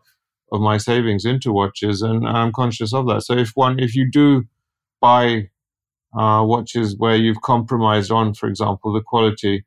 of 0.51 0.61
my 0.61 0.77
savings 0.77 1.25
into 1.25 1.51
watches 1.51 2.01
and 2.01 2.27
I'm 2.27 2.51
conscious 2.51 2.93
of 2.93 3.07
that. 3.07 3.23
So 3.23 3.33
if 3.33 3.51
one 3.55 3.79
if 3.79 3.95
you 3.95 4.09
do 4.09 4.43
buy 5.01 5.49
uh, 6.17 6.43
watches 6.45 6.95
where 6.97 7.15
you've 7.15 7.41
compromised 7.41 8.11
on, 8.11 8.33
for 8.33 8.47
example, 8.47 8.93
the 8.93 9.01
quality, 9.01 9.65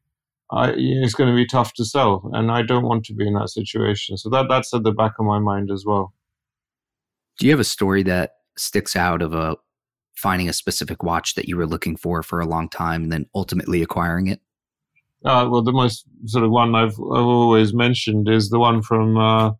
I, 0.51 0.73
it's 0.77 1.15
going 1.15 1.29
to 1.31 1.37
be 1.37 1.45
tough 1.47 1.75
to 1.75 1.85
sell, 1.85 2.31
and 2.33 2.51
I 2.51 2.63
don't 2.63 2.85
want 2.85 3.05
to 3.07 3.15
be 3.15 3.27
in 3.27 3.35
that 3.35 3.51
situation. 3.51 4.17
So 4.17 4.31
that 4.31 4.47
that's 4.49 4.73
at 4.73 4.83
the 4.83 4.93
back 4.93 5.13
of 5.19 5.27
my 5.27 5.39
mind 5.39 5.71
as 5.71 5.85
well. 5.87 6.15
Do 7.39 7.47
you 7.47 7.53
have 7.53 7.61
a 7.61 7.65
story 7.65 8.03
that 8.05 8.33
sticks 8.57 8.97
out 8.97 9.23
of 9.23 9.33
a 9.33 9.57
finding 10.17 10.49
a 10.49 10.53
specific 10.53 11.03
watch 11.05 11.37
that 11.37 11.49
you 11.49 11.57
were 11.57 11.67
looking 11.67 11.97
for 11.97 12.23
for 12.23 12.41
a 12.41 12.47
long 12.47 12.69
time 12.69 13.05
and 13.05 13.13
then 13.13 13.27
ultimately 13.35 13.83
acquiring 13.83 14.27
it? 14.27 14.41
Uh, 15.25 15.49
well, 15.51 15.63
the 15.63 15.73
most 15.73 16.05
sort 16.27 16.45
of 16.45 16.51
one 16.51 16.75
I've, 16.75 16.95
I've 16.95 17.27
always 17.27 17.73
mentioned 17.73 18.29
is 18.29 18.51
the 18.51 18.59
one 18.59 18.83
from 18.83 19.17
uh, 19.17 19.53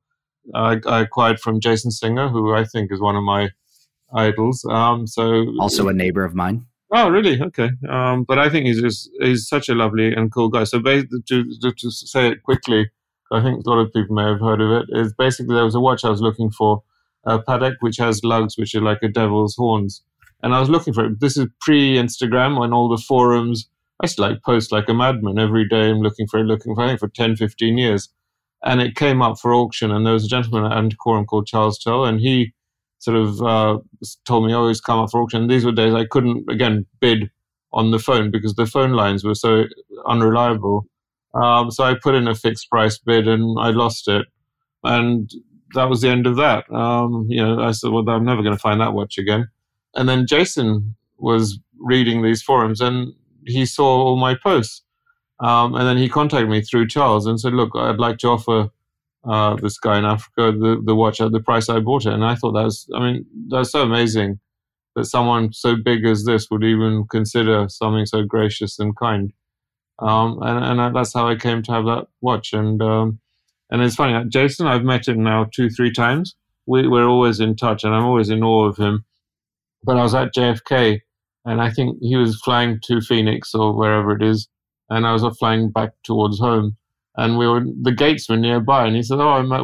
I, 0.55 0.81
I, 0.87 1.01
acquired 1.03 1.41
from 1.41 1.61
Jason 1.61 1.91
Singer, 1.91 2.29
who 2.29 2.55
I 2.55 2.65
think 2.65 2.93
is 2.93 3.01
one 3.01 3.17
of 3.17 3.23
my 3.23 3.51
idols. 4.15 4.65
Um, 4.69 5.07
so 5.07 5.47
also 5.61 5.89
a 5.89 5.93
neighbor 5.93 6.25
of 6.25 6.35
mine. 6.35 6.67
Oh, 6.91 7.11
really? 7.11 7.41
Okay. 7.41 7.71
Um, 7.89 8.25
but 8.25 8.39
I 8.39 8.49
think 8.49 8.67
he's 8.67 8.81
just 8.81 9.11
he's 9.21 9.47
such 9.47 9.69
a 9.69 9.75
lovely 9.75 10.13
and 10.13 10.33
cool 10.33 10.49
guy. 10.49 10.65
So 10.65 10.79
basically, 10.79 11.21
to, 11.29 11.45
to, 11.61 11.73
to 11.73 11.91
say 11.91 12.29
it 12.29 12.43
quickly, 12.43 12.91
I 13.31 13.43
think 13.43 13.65
a 13.65 13.71
lot 13.71 13.81
of 13.81 13.93
people 13.93 14.17
may 14.17 14.25
have 14.25 14.41
heard 14.41 14.61
of 14.61 14.71
it. 14.71 14.87
Is 14.91 15.13
basically 15.13 15.55
there 15.55 15.65
was 15.65 15.75
a 15.75 15.81
watch 15.81 16.05
I 16.05 16.11
was 16.11 16.23
looking 16.23 16.51
for, 16.51 16.83
a 17.25 17.39
Patek, 17.39 17.75
which 17.81 17.97
has 17.99 18.25
lugs, 18.25 18.57
which 18.57 18.75
are 18.75 18.83
like 18.83 19.03
a 19.03 19.09
devil's 19.09 19.57
horns 19.57 20.03
and 20.43 20.55
I 20.55 20.61
was 20.61 20.71
looking 20.71 20.95
for 20.95 21.05
it. 21.05 21.21
This 21.21 21.37
is 21.37 21.47
pre 21.61 21.97
Instagram 21.97 22.59
on 22.59 22.73
all 22.73 22.89
the 22.89 23.03
forums. 23.03 23.69
I 24.01 24.05
used 24.05 24.17
to 24.17 24.23
like 24.23 24.43
post 24.43 24.71
like 24.71 24.89
a 24.89 24.95
madman 24.95 25.39
every 25.39 25.69
day. 25.69 25.91
I'm 25.91 26.01
looking 26.01 26.29
for 26.29 26.39
it, 26.39 26.45
looking 26.45 26.75
for, 26.75 26.87
it 26.87 27.01
for 27.01 27.09
10, 27.09 27.37
15 27.37 27.79
years. 27.79 28.09
And 28.65 28.81
it 28.81 28.95
came 28.95 29.23
up 29.23 29.39
for 29.39 29.53
auction. 29.53 29.91
And 29.91 30.07
there 30.07 30.13
was 30.13 30.25
a 30.25 30.29
gentleman 30.29 30.71
at 30.71 30.77
Antiquorum 30.79 31.27
called 31.27 31.47
Charles 31.47 31.79
Tell, 31.79 32.05
and 32.05 32.21
he 32.21 32.53
sort 33.01 33.17
of 33.17 33.43
uh, 33.43 33.79
told 34.25 34.47
me, 34.47 34.55
oh, 34.55 34.69
it's 34.69 34.81
come 34.81 35.01
up 35.01 35.11
for 35.11 35.23
auction. 35.23 35.43
And 35.43 35.51
these 35.51 35.65
were 35.65 35.73
days 35.73 35.95
I 35.95 36.05
couldn't, 36.05 36.51
again, 36.51 36.87
bid 37.01 37.31
on 37.73 37.91
the 37.91 37.99
phone 37.99 38.31
because 38.31 38.55
the 38.55 38.67
phone 38.67 38.93
lines 38.93 39.25
were 39.25 39.35
so 39.35 39.65
unreliable. 40.07 40.87
Um, 41.35 41.71
so 41.71 41.85
I 41.85 41.95
put 42.01 42.15
in 42.15 42.27
a 42.27 42.35
fixed 42.35 42.71
price 42.71 42.99
bid 42.99 43.29
and 43.29 43.59
I 43.61 43.71
lost 43.71 44.09
it. 44.09 44.27
And 44.83 45.31
that 45.75 45.89
was 45.89 46.01
the 46.01 46.09
end 46.09 46.27
of 46.27 46.37
that. 46.37 46.71
Um, 46.73 47.27
you 47.29 47.45
know, 47.45 47.63
I 47.63 47.73
said, 47.73 47.91
well, 47.91 48.09
I'm 48.09 48.25
never 48.25 48.43
going 48.43 48.55
to 48.55 48.61
find 48.61 48.81
that 48.81 48.95
watch 48.95 49.19
again. 49.19 49.49
And 49.95 50.09
then 50.09 50.27
Jason 50.27 50.97
was 51.19 51.59
reading 51.79 52.23
these 52.23 52.43
forums 52.43 52.81
and 52.81 53.13
he 53.47 53.67
saw 53.67 54.03
all 54.03 54.17
my 54.17 54.35
posts. 54.35 54.83
Um, 55.41 55.75
and 55.75 55.87
then 55.87 55.97
he 55.97 56.09
contacted 56.09 56.49
me 56.49 56.63
through 56.63 56.89
Charles 56.89 57.27
and 57.27 57.41
said, 57.41 57.53
Look, 57.53 57.71
I'd 57.75 57.99
like 57.99 58.19
to 58.19 58.29
offer 58.29 58.71
uh, 59.25 59.57
this 59.57 59.79
guy 59.79 59.99
in 59.99 60.05
Africa 60.05 60.53
the, 60.53 60.81
the 60.85 60.95
watch 60.95 61.21
at 61.21 61.33
the 61.33 61.41
price 61.41 61.69
I 61.69 61.81
bought 61.81 62.07
it. 62.07 62.13
And 62.13 62.25
I 62.25 62.35
thought 62.35 62.53
that 62.53 62.65
was, 62.65 62.89
I 62.95 63.01
mean, 63.01 63.27
that's 63.49 63.71
so 63.71 63.83
amazing 63.83 64.41
that 64.97 65.05
someone 65.05 65.53
so 65.53 65.77
big 65.77 66.05
as 66.05 66.25
this 66.25 66.51
would 66.51 66.65
even 66.65 67.07
consider 67.09 67.69
something 67.69 68.07
so 68.07 68.25
gracious 68.25 68.79
and 68.79 68.97
kind. 68.97 69.33
Um, 70.01 70.39
and, 70.43 70.81
and 70.81 70.97
that's 70.97 71.15
how 71.15 71.29
I 71.29 71.37
came 71.37 71.63
to 71.65 71.73
have 71.73 71.85
that 71.85 72.07
watch. 72.21 72.53
And 72.53 72.81
um, 72.83 73.21
and 73.71 73.83
it's 73.83 73.97
funny, 73.97 74.25
Jason, 74.29 74.67
I've 74.67 74.85
met 74.85 75.09
him 75.09 75.23
now 75.23 75.47
two, 75.53 75.71
three 75.71 75.93
times. 75.93 76.35
We, 76.67 76.87
we're 76.87 77.09
always 77.09 77.41
in 77.41 77.57
touch, 77.57 77.85
and 77.85 77.95
I'm 77.95 78.05
always 78.05 78.31
in 78.31 78.43
awe 78.43 78.67
of 78.67 78.77
him 78.77 79.05
but 79.85 79.97
I 79.97 80.03
was 80.03 80.15
at 80.15 80.35
JFK 80.35 81.01
and 81.45 81.61
I 81.61 81.71
think 81.71 81.99
he 82.01 82.17
was 82.17 82.41
flying 82.41 82.81
to 82.85 83.01
Phoenix 83.01 83.55
or 83.55 83.75
wherever 83.75 84.13
it 84.13 84.23
is, 84.23 84.49
and 84.91 85.07
I 85.07 85.13
was 85.13 85.25
flying 85.39 85.71
back 85.71 85.91
towards 86.05 86.39
home. 86.39 86.77
and 87.17 87.37
we 87.39 87.49
were 87.49 87.65
the 87.83 87.93
gates 87.93 88.29
were 88.29 88.37
nearby, 88.37 88.87
and 88.87 88.95
he 88.95 89.03
said, 89.03 89.19
"Oh, 89.19 89.31
I'm 89.31 89.51
at 89.53 89.63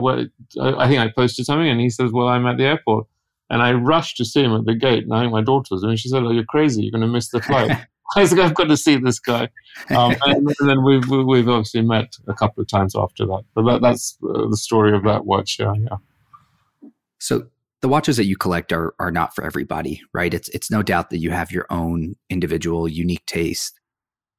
I 0.60 0.88
think 0.88 1.00
I 1.00 1.08
posted 1.08 1.46
something," 1.46 1.68
and 1.68 1.80
he 1.80 1.90
says, 1.90 2.10
"Well, 2.12 2.28
I'm 2.28 2.46
at 2.46 2.56
the 2.56 2.64
airport." 2.64 3.06
And 3.50 3.62
I 3.62 3.72
rushed 3.72 4.16
to 4.16 4.24
see 4.24 4.42
him 4.42 4.54
at 4.54 4.64
the 4.64 4.74
gate, 4.74 5.04
and 5.04 5.14
I 5.14 5.20
think 5.20 5.32
my 5.32 5.42
daughter 5.42 5.68
was, 5.72 5.82
and 5.82 5.98
she 5.98 6.08
said, 6.08 6.22
"Oh, 6.22 6.32
you're 6.32 6.44
crazy! 6.44 6.82
You're 6.82 6.90
going 6.90 7.02
to 7.02 7.06
miss 7.06 7.28
the 7.28 7.42
flight." 7.42 7.86
I 8.16 8.20
was 8.20 8.32
like, 8.32 8.40
"I've 8.40 8.54
got 8.54 8.68
to 8.68 8.76
see 8.76 8.96
this 8.96 9.18
guy," 9.18 9.48
um, 9.90 10.14
and, 10.26 10.54
and, 10.60 10.68
then 10.68 10.84
we've 10.84 11.08
we've 11.08 11.48
obviously 11.48 11.82
met 11.82 12.16
a 12.28 12.34
couple 12.34 12.62
of 12.62 12.68
times 12.68 12.94
after 12.96 13.26
that. 13.26 13.42
But 13.54 13.62
that, 13.64 13.82
that's 13.82 14.18
uh, 14.22 14.48
the 14.48 14.56
story 14.56 14.94
of 14.96 15.04
that 15.04 15.24
watch. 15.24 15.58
Yeah, 15.58 15.72
yeah. 15.78 16.88
So 17.18 17.46
the 17.80 17.88
watches 17.88 18.16
that 18.16 18.26
you 18.26 18.36
collect 18.36 18.72
are 18.72 18.94
are 18.98 19.10
not 19.10 19.34
for 19.34 19.44
everybody, 19.44 20.02
right? 20.12 20.32
It's 20.32 20.48
it's 20.50 20.70
no 20.70 20.82
doubt 20.82 21.10
that 21.10 21.18
you 21.18 21.30
have 21.30 21.50
your 21.50 21.66
own 21.70 22.16
individual 22.30 22.88
unique 22.88 23.26
taste 23.26 23.80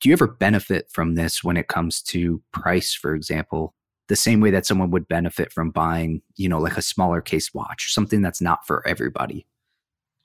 do 0.01 0.09
you 0.09 0.13
ever 0.13 0.27
benefit 0.27 0.89
from 0.91 1.15
this 1.15 1.43
when 1.43 1.57
it 1.57 1.67
comes 1.67 2.01
to 2.03 2.41
price, 2.51 2.93
for 2.93 3.15
example? 3.15 3.73
The 4.07 4.15
same 4.15 4.39
way 4.39 4.51
that 4.51 4.65
someone 4.65 4.91
would 4.91 5.07
benefit 5.07 5.51
from 5.51 5.71
buying, 5.71 6.21
you 6.35 6.47
know, 6.47 6.59
like 6.59 6.77
a 6.77 6.81
smaller 6.81 7.21
case 7.21 7.53
watch, 7.53 7.91
something 7.91 8.21
that's 8.21 8.41
not 8.41 8.67
for 8.67 8.85
everybody. 8.87 9.47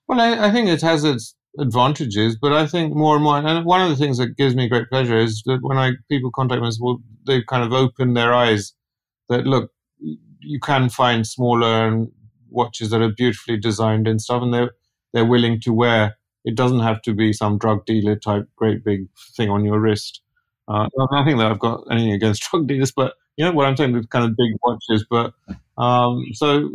Well, 0.07 0.21
I, 0.21 0.49
I 0.49 0.51
think 0.51 0.69
it 0.69 0.83
has 0.83 1.05
its 1.05 1.35
advantages, 1.59 2.37
but 2.41 2.53
I 2.53 2.67
think 2.67 2.95
more 2.95 3.17
and 3.17 3.25
more, 3.25 3.39
and 3.39 3.65
one 3.65 3.81
of 3.81 3.91
the 3.91 3.97
things 3.97 4.19
that 4.19 4.37
gives 4.37 4.55
me 4.55 4.69
great 4.69 4.89
pleasure 4.89 5.19
is 5.19 5.43
that 5.47 5.59
when 5.63 5.79
I 5.79 5.93
people 6.09 6.31
contact 6.31 6.63
me, 6.63 6.71
well, 6.81 7.01
they've 7.27 7.47
kind 7.47 7.65
of 7.65 7.73
opened 7.73 8.17
their 8.17 8.33
eyes 8.33 8.73
that 9.29 9.47
look, 9.47 9.71
you 9.99 10.61
can 10.61 10.89
find 10.89 11.27
smaller 11.27 12.07
watches 12.49 12.91
that 12.91 13.03
are 13.03 13.13
beautifully 13.13 13.57
designed 13.57 14.07
and 14.07 14.21
stuff, 14.21 14.43
and 14.43 14.55
they're 14.55 14.71
they're 15.13 15.25
willing 15.25 15.61
to 15.63 15.73
wear 15.73 16.17
it 16.45 16.55
doesn't 16.55 16.81
have 16.81 17.03
to 17.03 17.15
be 17.15 17.33
some 17.33 17.59
drug 17.59 17.85
dealer 17.85 18.17
type 18.17 18.49
great 18.57 18.85
big 18.85 19.07
thing 19.37 19.51
on 19.51 19.65
your 19.65 19.79
wrist. 19.79 20.23
Uh, 20.69 20.89
nothing 21.11 21.37
that 21.37 21.51
I've 21.51 21.59
got 21.59 21.83
anything 21.91 22.13
against 22.13 22.43
drug 22.51 22.67
dealers, 22.67 22.93
but 22.93 23.15
you 23.37 23.45
know 23.45 23.53
what 23.53 23.67
I'm 23.67 23.77
saying 23.77 23.93
with 23.93 24.11
kind 24.11 24.25
of 24.25 24.37
big 24.37 24.53
watches. 24.63 25.05
But 25.09 25.33
um, 25.81 26.27
so 26.35 26.69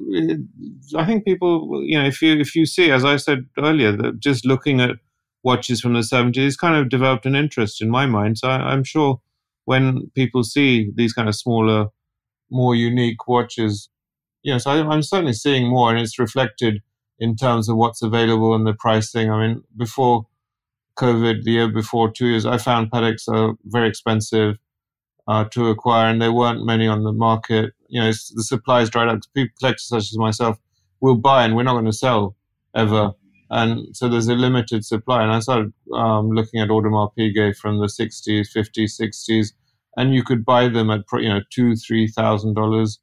I 0.98 1.06
think 1.06 1.26
people, 1.26 1.84
you 1.84 1.96
know, 1.98 2.06
if 2.06 2.24
you 2.24 2.40
if 2.40 2.56
you 2.56 2.66
see, 2.66 2.90
as 2.90 3.06
I 3.06 3.18
said 3.18 3.46
earlier, 3.60 3.92
that 3.92 4.20
just 4.20 4.48
looking 4.48 4.82
at 4.82 4.96
watches 5.44 5.80
from 5.80 5.94
the 5.94 6.00
70s 6.00 6.58
kind 6.58 6.76
of 6.76 6.90
developed 6.90 7.28
an 7.28 7.36
interest 7.36 7.84
in 7.84 7.90
my 7.92 8.08
mind. 8.08 8.40
So 8.40 8.48
I, 8.48 8.72
I'm 8.72 8.84
sure 8.84 9.22
when 9.66 10.10
people 10.16 10.44
see 10.44 10.92
these 10.96 11.14
kind 11.14 11.30
of 11.30 11.36
smaller, 11.36 11.90
more 12.50 12.74
unique 12.74 13.28
watches, 13.28 13.90
you 14.42 14.52
know, 14.52 14.58
so 14.58 14.72
I, 14.72 14.88
I'm 14.88 15.04
certainly 15.04 15.34
seeing 15.34 15.70
more, 15.70 15.92
and 15.92 16.00
it's 16.00 16.18
reflected 16.18 16.82
in 17.20 17.36
terms 17.36 17.70
of 17.70 17.78
what's 17.78 18.02
available 18.02 18.56
and 18.56 18.66
the 18.66 18.74
pricing. 18.74 19.30
I 19.30 19.48
mean, 19.48 19.64
before 19.78 20.26
COVID, 20.98 21.44
the 21.44 21.52
year 21.52 21.72
before, 21.72 22.10
two 22.10 22.26
years, 22.28 22.48
I 22.48 22.58
found 22.58 22.90
Pateks 22.90 23.28
are 23.28 23.54
very 23.66 23.88
expensive 23.88 24.58
uh, 25.28 25.46
to 25.46 25.70
acquire, 25.70 26.10
and 26.10 26.22
there 26.22 26.34
weren't 26.34 26.66
many 26.66 26.88
on 26.88 27.04
the 27.04 27.12
market. 27.12 27.74
You 27.88 28.02
know, 28.02 28.08
the 28.08 28.44
supply 28.44 28.82
is 28.82 28.90
dried 28.90 29.10
up. 29.10 29.22
People, 29.34 29.54
collectors 29.60 29.88
such 29.88 30.04
as 30.04 30.18
myself, 30.18 30.58
will 31.02 31.16
buy, 31.16 31.44
and 31.44 31.56
we're 31.56 31.64
not 31.64 31.74
going 31.74 31.86
to 31.86 31.94
sell 31.94 32.36
ever. 32.76 33.12
And 33.50 33.96
so 33.96 34.10
there's 34.10 34.28
a 34.28 34.36
limited 34.36 34.86
supply. 34.86 35.24
And 35.24 35.32
I 35.32 35.40
started 35.40 35.72
um, 35.94 36.32
looking 36.32 36.62
at 36.62 36.70
Audemars 36.70 37.12
Piguet 37.18 37.56
from 37.56 37.80
the 37.80 37.86
60s, 37.86 38.48
50s, 38.56 39.00
60s, 39.00 39.54
and 39.98 40.14
you 40.14 40.24
could 40.24 40.44
buy 40.44 40.68
them 40.68 40.90
at 40.90 41.04
you 41.14 41.30
know 41.30 41.42
two, 41.52 41.76
three 41.76 42.08
thousand 42.08 42.56
dollars 42.56 43.00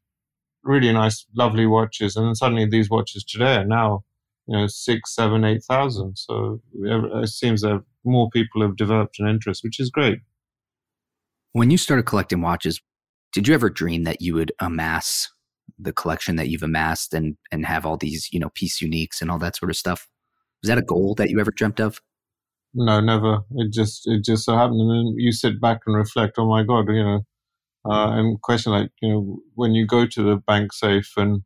really 0.62 0.92
nice, 0.92 1.26
lovely 1.34 1.66
watches, 1.66 2.16
and 2.16 2.26
then 2.26 2.34
suddenly 2.34 2.66
these 2.66 2.90
watches 2.90 3.24
today 3.24 3.56
are 3.56 3.64
now, 3.64 4.04
you 4.46 4.56
know, 4.56 4.66
six, 4.66 5.14
seven, 5.14 5.44
eight 5.44 5.64
thousand. 5.64 6.16
So 6.16 6.60
it 6.74 7.28
seems 7.28 7.62
that 7.62 7.82
more 8.04 8.30
people 8.30 8.62
have 8.62 8.76
developed 8.76 9.18
an 9.18 9.28
interest, 9.28 9.62
which 9.64 9.80
is 9.80 9.90
great. 9.90 10.20
When 11.52 11.70
you 11.70 11.78
started 11.78 12.04
collecting 12.04 12.40
watches, 12.40 12.80
did 13.32 13.48
you 13.48 13.54
ever 13.54 13.70
dream 13.70 14.04
that 14.04 14.20
you 14.20 14.34
would 14.34 14.52
amass 14.60 15.30
the 15.78 15.92
collection 15.92 16.36
that 16.36 16.48
you've 16.48 16.62
amassed 16.62 17.14
and 17.14 17.36
and 17.50 17.66
have 17.66 17.86
all 17.86 17.96
these, 17.96 18.28
you 18.32 18.40
know, 18.40 18.50
piece 18.54 18.80
uniques 18.80 19.20
and 19.20 19.30
all 19.30 19.38
that 19.38 19.56
sort 19.56 19.70
of 19.70 19.76
stuff? 19.76 20.08
Was 20.62 20.68
that 20.68 20.78
a 20.78 20.82
goal 20.82 21.14
that 21.16 21.30
you 21.30 21.40
ever 21.40 21.50
dreamt 21.50 21.80
of? 21.80 22.00
No, 22.74 23.00
never. 23.00 23.40
It 23.56 23.72
just 23.72 24.06
it 24.06 24.24
just 24.24 24.44
so 24.44 24.56
happened, 24.56 24.80
and 24.80 24.90
then 24.90 25.14
you 25.18 25.32
sit 25.32 25.60
back 25.60 25.80
and 25.86 25.96
reflect. 25.96 26.34
Oh 26.38 26.48
my 26.48 26.62
God, 26.62 26.88
you 26.88 27.02
know, 27.02 27.20
uh, 27.84 28.12
and 28.12 28.40
question 28.42 28.72
like 28.72 28.90
you 29.00 29.08
know 29.08 29.38
when 29.54 29.72
you 29.72 29.86
go 29.86 30.06
to 30.06 30.22
the 30.22 30.36
bank 30.36 30.72
safe 30.72 31.12
and 31.16 31.42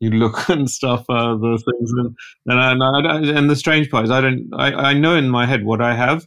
you 0.00 0.10
look 0.10 0.48
and 0.48 0.70
stuff 0.70 1.04
uh, 1.08 1.36
the 1.36 1.62
things 1.64 1.92
and 1.92 2.16
and, 2.46 2.82
and, 2.82 3.06
I, 3.06 3.38
and 3.38 3.50
the 3.50 3.56
strange 3.56 3.90
part 3.90 4.04
is 4.04 4.10
I 4.10 4.20
don't 4.20 4.50
I, 4.56 4.72
I 4.72 4.92
know 4.94 5.14
in 5.14 5.28
my 5.28 5.46
head 5.46 5.64
what 5.64 5.80
I 5.80 5.94
have 5.94 6.26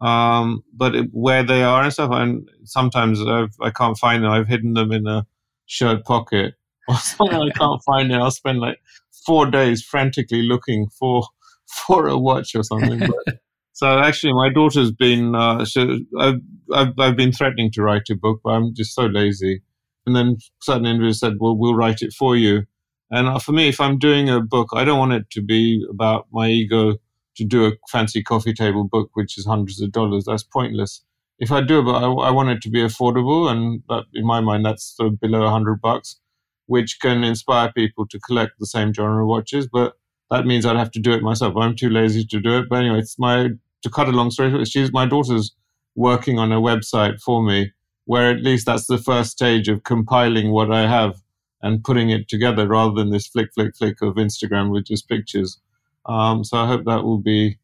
um, 0.00 0.62
but 0.72 0.94
it, 0.94 1.08
where 1.12 1.42
they 1.42 1.62
are 1.62 1.82
and 1.82 1.92
stuff 1.92 2.10
and 2.12 2.48
sometimes 2.64 3.20
I've, 3.20 3.54
I 3.60 3.70
can't 3.70 3.98
find 3.98 4.24
them 4.24 4.30
I've 4.30 4.48
hidden 4.48 4.74
them 4.74 4.92
in 4.92 5.06
a 5.06 5.26
shirt 5.66 6.04
pocket 6.04 6.54
or 6.88 6.94
something 6.96 7.36
I 7.36 7.50
can't 7.50 7.82
find 7.84 8.10
it 8.10 8.16
I'll 8.16 8.30
spend 8.30 8.58
like 8.58 8.78
four 9.26 9.46
days 9.46 9.82
frantically 9.82 10.42
looking 10.42 10.88
for 10.88 11.24
for 11.86 12.08
a 12.08 12.18
watch 12.18 12.54
or 12.54 12.62
something 12.62 12.98
but 12.98 13.34
so 13.80 13.98
actually, 13.98 14.34
my 14.34 14.50
daughter's 14.50 14.92
been. 14.92 15.34
Uh, 15.34 15.64
she, 15.64 16.06
I've, 16.18 16.40
I've, 16.70 16.92
I've 16.98 17.16
been 17.16 17.32
threatening 17.32 17.70
to 17.72 17.82
write 17.82 18.10
a 18.10 18.14
book, 18.14 18.40
but 18.44 18.50
I'm 18.50 18.74
just 18.74 18.94
so 18.94 19.06
lazy. 19.06 19.62
And 20.04 20.14
then 20.14 20.36
certain 20.60 20.84
individuals 20.84 21.20
said, 21.20 21.36
"Well, 21.40 21.56
we'll 21.56 21.74
write 21.74 22.02
it 22.02 22.12
for 22.12 22.36
you." 22.36 22.64
And 23.10 23.26
uh, 23.26 23.38
for 23.38 23.52
me, 23.52 23.68
if 23.68 23.80
I'm 23.80 23.98
doing 23.98 24.28
a 24.28 24.38
book, 24.40 24.68
I 24.74 24.84
don't 24.84 24.98
want 24.98 25.14
it 25.14 25.30
to 25.30 25.40
be 25.40 25.82
about 25.88 26.26
my 26.30 26.48
ego 26.48 26.96
to 27.36 27.44
do 27.44 27.66
a 27.66 27.72
fancy 27.90 28.22
coffee 28.22 28.52
table 28.52 28.84
book, 28.84 29.10
which 29.14 29.38
is 29.38 29.46
hundreds 29.46 29.80
of 29.80 29.92
dollars. 29.92 30.24
That's 30.26 30.42
pointless. 30.42 31.02
If 31.38 31.50
I 31.50 31.62
do 31.62 31.80
it, 31.80 31.90
I, 31.90 32.04
I 32.04 32.30
want 32.30 32.50
it 32.50 32.60
to 32.62 32.70
be 32.70 32.80
affordable, 32.80 33.50
and 33.50 33.82
that, 33.88 34.04
in 34.14 34.26
my 34.26 34.40
mind, 34.40 34.64
that's 34.64 34.96
sort 34.96 35.12
of 35.12 35.20
below 35.20 35.42
a 35.42 35.50
hundred 35.50 35.80
bucks, 35.80 36.20
which 36.66 36.98
can 37.00 37.24
inspire 37.24 37.72
people 37.72 38.06
to 38.08 38.18
collect 38.20 38.52
the 38.58 38.66
same 38.66 38.92
genre 38.92 39.26
watches. 39.26 39.66
But 39.66 39.94
that 40.30 40.46
means 40.46 40.66
I'd 40.66 40.76
have 40.76 40.90
to 40.92 41.00
do 41.00 41.12
it 41.12 41.22
myself. 41.22 41.56
I'm 41.56 41.76
too 41.76 41.90
lazy 41.90 42.24
to 42.24 42.40
do 42.40 42.58
it. 42.58 42.66
But 42.68 42.80
anyway, 42.80 42.98
it's 42.98 43.18
my 43.18 43.50
to 43.82 43.90
cut 43.90 44.08
a 44.08 44.12
long 44.12 44.30
story 44.30 44.50
short, 44.50 44.68
she's 44.68 44.92
my 44.92 45.06
daughter's 45.06 45.54
working 45.96 46.38
on 46.38 46.52
a 46.52 46.60
website 46.60 47.20
for 47.20 47.42
me 47.42 47.72
where 48.04 48.30
at 48.30 48.42
least 48.42 48.66
that's 48.66 48.86
the 48.86 48.98
first 48.98 49.30
stage 49.30 49.68
of 49.68 49.84
compiling 49.84 50.50
what 50.50 50.72
I 50.72 50.88
have 50.88 51.22
and 51.62 51.84
putting 51.84 52.10
it 52.10 52.28
together 52.28 52.66
rather 52.66 52.94
than 52.94 53.10
this 53.10 53.26
flick, 53.26 53.52
flick, 53.54 53.76
flick 53.76 54.02
of 54.02 54.14
Instagram 54.14 54.70
with 54.70 54.86
just 54.86 55.08
pictures. 55.08 55.60
Um, 56.06 56.44
so 56.44 56.56
I 56.58 56.66
hope 56.66 56.84
that 56.86 57.04
will 57.04 57.18
be, 57.18 57.58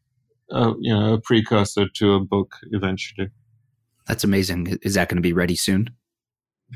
a, 0.51 0.73
you 0.79 0.93
know, 0.93 1.13
a 1.15 1.21
precursor 1.21 1.87
to 1.95 2.13
a 2.13 2.19
book 2.19 2.55
eventually. 2.71 3.29
That's 4.07 4.23
amazing. 4.23 4.77
Is 4.81 4.93
that 4.93 5.09
going 5.09 5.17
to 5.17 5.21
be 5.21 5.33
ready 5.33 5.55
soon? 5.55 5.89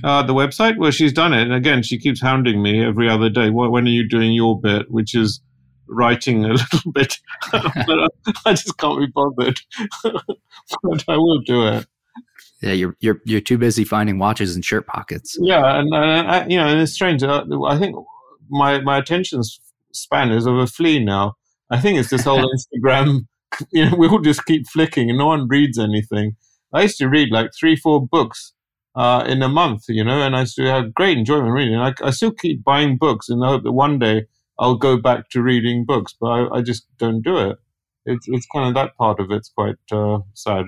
Uh, 0.03 0.23
the 0.23 0.33
website? 0.33 0.77
Well, 0.77 0.91
she's 0.91 1.13
done 1.13 1.33
it. 1.33 1.43
And 1.43 1.53
again, 1.53 1.83
she 1.83 1.97
keeps 1.97 2.21
hounding 2.21 2.61
me 2.61 2.83
every 2.83 3.09
other 3.09 3.29
day. 3.29 3.49
When 3.49 3.85
are 3.85 3.89
you 3.89 4.07
doing 4.07 4.33
your 4.33 4.59
bit? 4.59 4.89
Which 4.89 5.15
is 5.15 5.41
writing 5.87 6.45
a 6.45 6.49
little 6.53 6.91
bit, 6.91 7.19
but 7.51 8.11
I 8.45 8.53
just 8.53 8.77
can't 8.77 8.99
be 8.99 9.07
bothered. 9.07 9.59
but 10.03 11.03
I 11.07 11.17
will 11.17 11.41
do 11.41 11.67
it. 11.67 11.85
Yeah, 12.61 12.73
you're 12.73 12.95
you're 12.99 13.21
you're 13.25 13.41
too 13.41 13.57
busy 13.57 13.83
finding 13.83 14.19
watches 14.19 14.55
in 14.55 14.61
shirt 14.61 14.87
pockets. 14.87 15.37
Yeah, 15.41 15.79
and, 15.79 15.93
and 15.93 16.27
I, 16.27 16.45
you 16.47 16.57
know, 16.57 16.67
and 16.67 16.79
it's 16.79 16.93
strange. 16.93 17.23
Uh, 17.23 17.43
I 17.65 17.77
think 17.77 17.95
my 18.49 18.79
my 18.81 18.97
attention 18.97 19.41
span 19.93 20.31
is 20.31 20.45
of 20.45 20.55
a 20.57 20.67
flea 20.67 21.03
now. 21.03 21.35
I 21.71 21.79
think 21.79 21.97
it's 21.97 22.09
this 22.09 22.25
whole 22.25 22.47
Instagram. 22.75 23.27
You 23.71 23.89
know, 23.89 23.95
we 23.97 24.07
all 24.07 24.19
just 24.19 24.45
keep 24.45 24.67
flicking, 24.67 25.09
and 25.09 25.17
no 25.17 25.25
one 25.27 25.47
reads 25.47 25.79
anything. 25.79 26.35
I 26.73 26.83
used 26.83 26.97
to 26.99 27.09
read 27.09 27.31
like 27.31 27.51
three, 27.57 27.75
four 27.75 28.05
books 28.05 28.53
uh, 28.95 29.25
in 29.27 29.41
a 29.41 29.49
month, 29.49 29.85
you 29.87 30.03
know, 30.03 30.21
and 30.21 30.35
I 30.35 30.41
used 30.41 30.55
to 30.55 30.65
have 30.65 30.93
great 30.93 31.17
enjoyment 31.17 31.53
reading. 31.53 31.77
I, 31.77 31.93
I 32.03 32.11
still 32.11 32.31
keep 32.31 32.63
buying 32.63 32.97
books 32.97 33.29
in 33.29 33.39
the 33.39 33.47
hope 33.47 33.63
that 33.63 33.71
one 33.71 33.99
day 33.99 34.25
I'll 34.59 34.75
go 34.75 34.97
back 34.97 35.29
to 35.31 35.41
reading 35.41 35.85
books, 35.85 36.15
but 36.19 36.27
I, 36.27 36.57
I 36.57 36.61
just 36.61 36.85
don't 36.97 37.21
do 37.21 37.37
it. 37.37 37.57
It's 38.05 38.25
it's 38.27 38.47
kind 38.53 38.67
of 38.67 38.73
that 38.75 38.95
part 38.97 39.19
of 39.19 39.31
it's 39.31 39.49
quite 39.49 39.75
uh, 39.91 40.19
sad. 40.33 40.65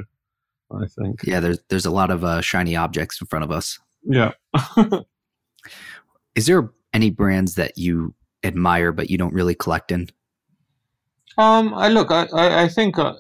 I 0.72 0.88
think. 0.88 1.22
Yeah, 1.24 1.40
there's 1.40 1.60
there's 1.70 1.86
a 1.86 1.92
lot 1.92 2.10
of 2.10 2.24
uh, 2.24 2.42
shiny 2.42 2.76
objects 2.76 3.22
in 3.22 3.28
front 3.28 3.44
of 3.44 3.52
us. 3.52 3.80
Yeah. 4.04 4.32
Is 6.36 6.48
there 6.48 6.72
any 6.94 7.10
brands 7.12 7.56
that 7.56 7.78
you 7.78 8.16
admire 8.44 8.92
but 8.92 9.10
you 9.10 9.18
don't 9.18 9.34
really 9.34 9.56
collect 9.56 9.92
in? 9.92 10.10
Um, 11.38 11.74
I 11.74 11.90
look, 11.90 12.12
I 12.12 12.28
I, 12.34 12.64
I 12.64 12.68
think 12.68 12.98
uh, 12.98 13.14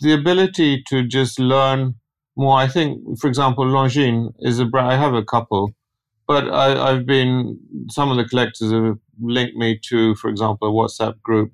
the 0.00 0.12
ability 0.12 0.82
to 0.88 1.06
just 1.06 1.38
learn 1.38 1.94
more. 2.36 2.56
I 2.56 2.68
think, 2.68 3.18
for 3.20 3.28
example, 3.28 3.64
Longines 3.64 4.32
is 4.40 4.58
a 4.58 4.64
brand. 4.64 4.88
I 4.88 4.96
have 4.96 5.14
a 5.14 5.24
couple, 5.24 5.74
but 6.26 6.48
I, 6.48 6.90
I've 6.90 7.06
been 7.06 7.58
some 7.90 8.10
of 8.10 8.16
the 8.16 8.24
collectors 8.24 8.72
have 8.72 8.98
linked 9.20 9.56
me 9.56 9.78
to, 9.88 10.14
for 10.16 10.28
example, 10.30 10.68
a 10.68 10.72
WhatsApp 10.72 11.20
group 11.22 11.52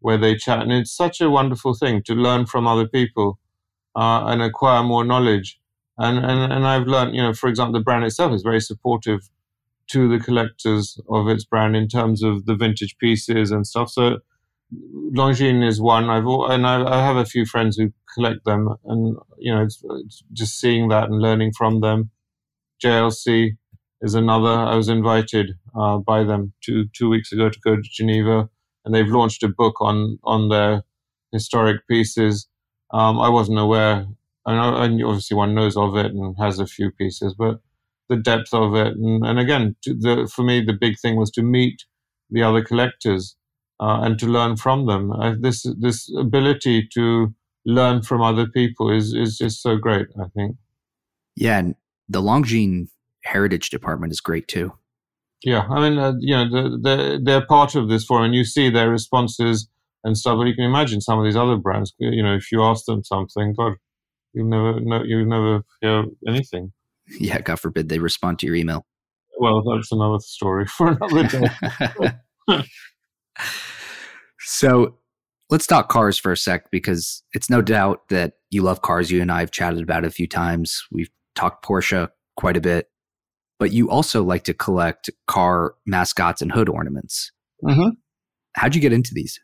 where 0.00 0.18
they 0.18 0.36
chat. 0.36 0.60
And 0.60 0.72
it's 0.72 0.94
such 0.94 1.20
a 1.20 1.30
wonderful 1.30 1.74
thing 1.74 2.02
to 2.04 2.14
learn 2.14 2.46
from 2.46 2.66
other 2.66 2.86
people 2.86 3.38
uh, 3.94 4.24
and 4.26 4.42
acquire 4.42 4.82
more 4.82 5.04
knowledge. 5.04 5.60
And, 5.98 6.18
and, 6.18 6.52
and 6.52 6.66
I've 6.66 6.86
learned, 6.86 7.14
you 7.14 7.22
know, 7.22 7.34
for 7.34 7.48
example, 7.48 7.74
the 7.78 7.84
brand 7.84 8.04
itself 8.04 8.32
is 8.32 8.42
very 8.42 8.60
supportive 8.60 9.28
to 9.90 10.08
the 10.08 10.22
collectors 10.24 10.98
of 11.08 11.28
its 11.28 11.44
brand 11.44 11.76
in 11.76 11.88
terms 11.88 12.22
of 12.22 12.46
the 12.46 12.54
vintage 12.54 12.96
pieces 12.98 13.50
and 13.50 13.66
stuff. 13.66 13.90
So 13.90 14.18
Longines 15.14 15.66
is 15.66 15.80
one. 15.80 16.08
I've 16.08 16.24
and 16.24 16.66
I, 16.66 16.82
I, 16.84 17.04
have 17.04 17.16
a 17.16 17.26
few 17.26 17.44
friends 17.44 17.76
who 17.76 17.92
collect 18.14 18.44
them, 18.44 18.74
and 18.84 19.16
you 19.38 19.54
know, 19.54 19.62
it's, 19.62 19.82
it's 20.04 20.22
just 20.32 20.58
seeing 20.58 20.88
that 20.88 21.08
and 21.08 21.20
learning 21.20 21.52
from 21.56 21.80
them 21.80 22.10
JLC 22.82 23.56
is 24.00 24.14
another. 24.14 24.48
I 24.48 24.74
was 24.74 24.88
invited 24.88 25.52
uh, 25.78 25.98
by 25.98 26.24
them 26.24 26.52
two 26.62 26.86
two 26.94 27.08
weeks 27.08 27.32
ago 27.32 27.48
to 27.48 27.60
go 27.60 27.76
to 27.76 27.82
Geneva, 27.82 28.48
and 28.84 28.94
they've 28.94 29.08
launched 29.08 29.42
a 29.42 29.48
book 29.48 29.80
on 29.80 30.18
on 30.24 30.48
their 30.48 30.82
historic 31.30 31.86
pieces. 31.88 32.48
Um, 32.92 33.20
I 33.20 33.28
wasn't 33.28 33.58
aware. 33.58 34.06
And 34.44 34.58
obviously 35.04 35.36
one 35.36 35.54
knows 35.54 35.76
of 35.76 35.96
it 35.96 36.06
and 36.06 36.34
has 36.36 36.58
a 36.58 36.66
few 36.66 36.90
pieces, 36.90 37.32
but 37.38 37.60
the 38.08 38.16
depth 38.16 38.52
of 38.52 38.74
it, 38.74 38.88
and, 38.88 39.24
and 39.24 39.38
again, 39.38 39.76
the, 39.84 40.28
for 40.34 40.42
me, 40.42 40.60
the 40.60 40.72
big 40.72 40.98
thing 40.98 41.14
was 41.14 41.30
to 41.32 41.42
meet 41.44 41.84
the 42.28 42.42
other 42.42 42.60
collectors 42.64 43.36
uh, 43.82 44.00
and 44.02 44.18
to 44.20 44.26
learn 44.26 44.56
from 44.56 44.86
them. 44.86 45.10
Uh, 45.12 45.34
this 45.38 45.66
this 45.80 46.08
ability 46.16 46.88
to 46.94 47.34
learn 47.66 48.02
from 48.02 48.22
other 48.22 48.46
people 48.46 48.90
is 48.90 49.12
is 49.12 49.36
just 49.38 49.60
so 49.60 49.76
great. 49.76 50.06
I 50.20 50.28
think. 50.36 50.56
Yeah, 51.34 51.58
and 51.58 51.74
the 52.08 52.22
Longines 52.22 52.88
Heritage 53.24 53.70
Department 53.70 54.12
is 54.12 54.20
great 54.20 54.46
too. 54.46 54.72
Yeah, 55.44 55.62
I 55.68 55.88
mean, 55.88 55.98
uh, 55.98 56.12
you 56.20 56.36
know, 56.36 56.78
they're, 56.80 57.18
they're 57.18 57.46
part 57.46 57.74
of 57.74 57.88
this 57.88 58.04
forum, 58.04 58.26
and 58.26 58.34
you 58.34 58.44
see 58.44 58.70
their 58.70 58.88
responses 58.88 59.68
and 60.04 60.16
stuff. 60.16 60.36
But 60.38 60.46
you 60.46 60.54
can 60.54 60.64
imagine 60.64 61.00
some 61.00 61.18
of 61.18 61.24
these 61.24 61.34
other 61.34 61.56
brands. 61.56 61.92
You 61.98 62.22
know, 62.22 62.36
if 62.36 62.52
you 62.52 62.62
ask 62.62 62.84
them 62.84 63.02
something, 63.02 63.54
God, 63.58 63.74
you 64.32 64.44
never 64.44 65.04
you 65.04 65.26
never 65.26 65.62
hear 65.80 66.04
anything. 66.26 66.72
Yeah, 67.18 67.40
God 67.40 67.58
forbid 67.58 67.88
they 67.88 67.98
respond 67.98 68.38
to 68.38 68.46
your 68.46 68.54
email. 68.54 68.86
Well, 69.36 69.60
that's 69.64 69.90
another 69.90 70.20
story 70.20 70.66
for 70.66 70.92
another 70.92 71.24
day. 72.48 72.62
so 74.44 74.98
let's 75.50 75.66
talk 75.66 75.88
cars 75.88 76.18
for 76.18 76.32
a 76.32 76.36
sec 76.36 76.70
because 76.70 77.22
it's 77.32 77.50
no 77.50 77.60
doubt 77.62 78.08
that 78.08 78.34
you 78.50 78.62
love 78.62 78.82
cars. 78.82 79.10
You 79.10 79.20
and 79.20 79.30
I 79.30 79.40
have 79.40 79.50
chatted 79.50 79.82
about 79.82 80.04
it 80.04 80.08
a 80.08 80.10
few 80.10 80.26
times. 80.26 80.82
We've 80.90 81.10
talked 81.34 81.64
Porsche 81.64 82.08
quite 82.36 82.56
a 82.56 82.60
bit, 82.60 82.88
but 83.58 83.72
you 83.72 83.90
also 83.90 84.22
like 84.22 84.44
to 84.44 84.54
collect 84.54 85.10
car 85.26 85.74
mascots 85.86 86.42
and 86.42 86.50
hood 86.50 86.68
ornaments. 86.68 87.30
Mm-hmm. 87.64 87.90
How'd 88.54 88.74
you 88.74 88.80
get 88.80 88.92
into 88.92 89.12
these? 89.14 89.38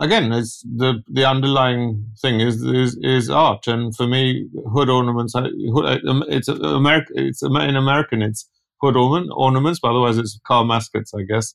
Again, 0.00 0.32
it's 0.32 0.62
the 0.62 1.02
the 1.08 1.28
underlying 1.28 2.06
thing 2.22 2.40
is 2.40 2.62
is, 2.62 2.98
is 3.02 3.28
art, 3.28 3.66
and 3.66 3.94
for 3.94 4.06
me, 4.06 4.48
hood 4.72 4.88
ornaments. 4.88 5.34
Um, 5.34 6.24
it's 6.26 6.48
American. 6.48 7.18
It's 7.18 7.42
in 7.42 7.76
American. 7.76 8.22
It's 8.22 8.48
hood 8.80 8.96
ornament 8.96 9.30
ornaments, 9.36 9.78
but 9.78 9.90
otherwise 9.90 10.16
it's 10.16 10.40
car 10.46 10.64
mascots, 10.64 11.12
I 11.12 11.22
guess 11.22 11.54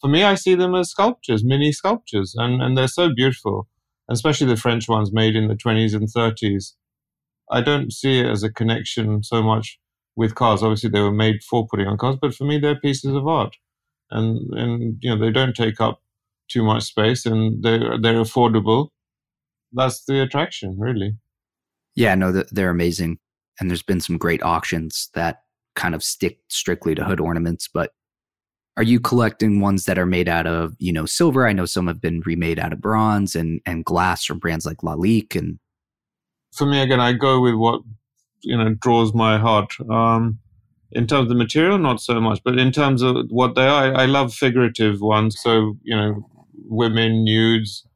for 0.00 0.08
me, 0.08 0.24
I 0.24 0.34
see 0.34 0.54
them 0.54 0.74
as 0.74 0.90
sculptures, 0.90 1.44
mini 1.44 1.72
sculptures, 1.72 2.34
and, 2.36 2.62
and 2.62 2.76
they're 2.76 2.88
so 2.88 3.12
beautiful, 3.14 3.68
especially 4.08 4.46
the 4.46 4.56
French 4.56 4.88
ones 4.88 5.12
made 5.12 5.36
in 5.36 5.48
the 5.48 5.54
20s 5.54 5.94
and 5.94 6.08
30s. 6.08 6.72
I 7.50 7.60
don't 7.60 7.92
see 7.92 8.20
it 8.20 8.26
as 8.26 8.42
a 8.42 8.50
connection 8.50 9.22
so 9.22 9.42
much 9.42 9.78
with 10.16 10.34
cars. 10.34 10.62
Obviously, 10.62 10.90
they 10.90 11.00
were 11.00 11.12
made 11.12 11.42
for 11.42 11.66
putting 11.66 11.86
on 11.86 11.98
cars, 11.98 12.16
but 12.20 12.34
for 12.34 12.44
me, 12.44 12.58
they're 12.58 12.78
pieces 12.80 13.14
of 13.14 13.26
art, 13.26 13.56
and 14.10 14.38
and 14.54 14.96
you 15.00 15.10
know 15.10 15.18
they 15.18 15.32
don't 15.32 15.54
take 15.56 15.80
up 15.80 16.00
too 16.48 16.62
much 16.62 16.84
space, 16.84 17.26
and 17.26 17.62
they're 17.62 17.98
they're 18.00 18.22
affordable. 18.22 18.88
That's 19.72 20.04
the 20.04 20.22
attraction, 20.22 20.76
really. 20.78 21.16
Yeah, 21.94 22.14
no, 22.14 22.30
they're 22.32 22.70
amazing, 22.70 23.18
and 23.58 23.68
there's 23.68 23.82
been 23.82 24.00
some 24.00 24.16
great 24.16 24.42
auctions 24.42 25.10
that 25.14 25.42
kind 25.74 25.94
of 25.94 26.02
stick 26.02 26.38
strictly 26.48 26.94
to 26.94 27.04
hood 27.04 27.20
ornaments, 27.20 27.68
but 27.72 27.90
are 28.76 28.82
you 28.82 29.00
collecting 29.00 29.60
ones 29.60 29.84
that 29.84 29.98
are 29.98 30.06
made 30.06 30.28
out 30.28 30.46
of 30.46 30.74
you 30.78 30.92
know 30.92 31.06
silver? 31.06 31.46
I 31.46 31.52
know 31.52 31.66
some 31.66 31.86
have 31.86 32.00
been 32.00 32.22
remade 32.24 32.58
out 32.58 32.72
of 32.72 32.80
bronze 32.80 33.34
and 33.34 33.60
and 33.66 33.84
glass 33.84 34.24
from 34.24 34.38
brands 34.38 34.66
like 34.66 34.78
lalique 34.78 35.36
and 35.36 35.58
for 36.52 36.66
me 36.66 36.80
again 36.80 37.00
i 37.00 37.12
go 37.12 37.40
with 37.40 37.54
what 37.54 37.82
you 38.42 38.56
know 38.56 38.74
draws 38.74 39.14
my 39.14 39.38
heart. 39.38 39.72
Um 39.90 40.38
in 40.92 41.06
terms 41.06 41.22
of 41.24 41.28
the 41.28 41.34
material 41.36 41.78
not 41.78 42.00
so 42.00 42.20
much 42.20 42.40
but 42.44 42.58
in 42.58 42.72
terms 42.72 43.02
of 43.02 43.16
what 43.28 43.54
they 43.54 43.66
are 43.66 43.94
i, 43.94 44.02
I 44.02 44.06
love 44.06 44.32
figurative 44.32 45.00
ones. 45.00 45.40
So 45.40 45.76
you 45.82 45.96
know 45.96 46.26
women 46.68 47.24
nudes 47.24 47.86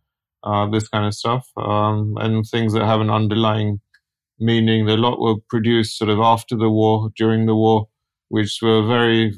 uh, 0.45 0.68
this 0.68 0.89
kind 0.89 1.07
of 1.07 1.14
stuff 1.14 1.49
um, 1.57 2.16
and 2.20 2.45
things 2.47 2.75
that 2.75 2.85
have 2.85 3.01
an 3.01 3.11
underlying 3.11 3.81
meaning 4.39 4.89
a 4.89 4.97
lot 4.97 5.18
were 5.18 5.37
produced 5.49 5.97
sort 5.97 6.11
of 6.11 6.18
after 6.18 6.55
the 6.57 6.68
war 6.68 7.11
during 7.16 7.47
the 7.47 7.55
war 7.55 7.89
which 8.29 8.59
were 8.61 8.87
very 8.87 9.33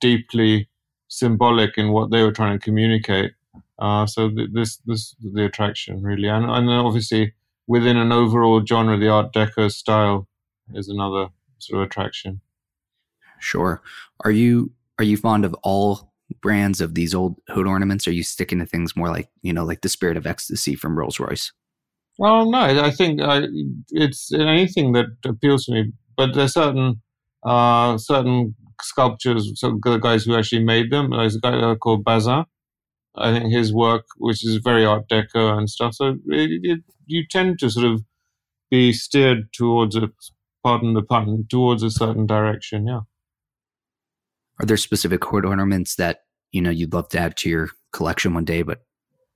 deeply 0.00 0.68
symbolic 1.08 1.76
in 1.76 1.92
what 1.92 2.10
they 2.10 2.22
were 2.22 2.32
trying 2.32 2.58
to 2.58 2.64
communicate. 2.64 3.32
Uh, 3.78 4.06
so 4.06 4.28
th- 4.30 4.50
this 4.52 4.76
this 4.86 5.14
the 5.20 5.44
attraction 5.44 6.02
really, 6.02 6.28
and, 6.28 6.44
and 6.44 6.68
then 6.68 6.76
obviously 6.76 7.32
within 7.66 7.96
an 7.96 8.12
overall 8.12 8.64
genre, 8.64 8.98
the 8.98 9.08
Art 9.08 9.32
Deco 9.32 9.70
style 9.70 10.28
is 10.74 10.88
another 10.88 11.28
sort 11.58 11.82
of 11.82 11.86
attraction. 11.86 12.40
Sure. 13.38 13.80
Are 14.24 14.30
you 14.30 14.72
are 14.98 15.04
you 15.04 15.16
fond 15.16 15.44
of 15.44 15.54
all 15.62 16.12
brands 16.42 16.80
of 16.80 16.94
these 16.94 17.14
old 17.14 17.36
hood 17.48 17.66
ornaments? 17.66 18.06
Are 18.06 18.12
you 18.12 18.22
sticking 18.22 18.58
to 18.58 18.66
things 18.66 18.96
more 18.96 19.08
like 19.08 19.28
you 19.42 19.52
know 19.52 19.64
like 19.64 19.80
the 19.80 19.88
Spirit 19.88 20.16
of 20.16 20.26
Ecstasy 20.26 20.74
from 20.74 20.98
Rolls 20.98 21.18
Royce? 21.18 21.52
Well, 22.18 22.50
no, 22.50 22.58
I 22.58 22.90
think 22.90 23.22
I, 23.22 23.44
it's 23.90 24.32
anything 24.32 24.92
that 24.92 25.06
appeals 25.24 25.64
to 25.64 25.72
me, 25.72 25.92
but 26.16 26.34
there's 26.34 26.52
certain 26.54 27.00
uh, 27.44 27.96
certain 27.96 28.54
sculptures, 28.82 29.52
so 29.56 29.78
the 29.82 29.98
guys 29.98 30.24
who 30.24 30.36
actually 30.36 30.64
made 30.64 30.90
them. 30.90 31.10
There's 31.10 31.36
a 31.36 31.40
guy 31.40 31.74
called 31.76 32.04
Bazin. 32.04 32.44
I 33.16 33.32
think 33.32 33.52
his 33.52 33.72
work, 33.72 34.06
which 34.18 34.44
is 34.44 34.56
very 34.56 34.84
Art 34.84 35.08
Deco 35.08 35.56
and 35.56 35.68
stuff. 35.68 35.94
So 35.94 36.18
it, 36.26 36.60
it, 36.62 36.80
you 37.06 37.24
tend 37.28 37.58
to 37.58 37.70
sort 37.70 37.86
of 37.86 38.02
be 38.70 38.92
steered 38.92 39.52
towards 39.52 39.96
a, 39.96 40.10
pardon 40.62 40.94
the 40.94 41.02
pun, 41.02 41.46
towards 41.50 41.82
a 41.82 41.90
certain 41.90 42.26
direction. 42.26 42.86
Yeah. 42.86 43.00
Are 44.60 44.66
there 44.66 44.76
specific 44.76 45.24
hood 45.24 45.44
ornaments 45.44 45.96
that 45.96 46.20
you 46.52 46.60
know 46.60 46.70
you'd 46.70 46.92
love 46.92 47.08
to 47.10 47.18
add 47.18 47.36
to 47.38 47.48
your 47.48 47.70
collection 47.92 48.34
one 48.34 48.44
day? 48.44 48.62
But 48.62 48.82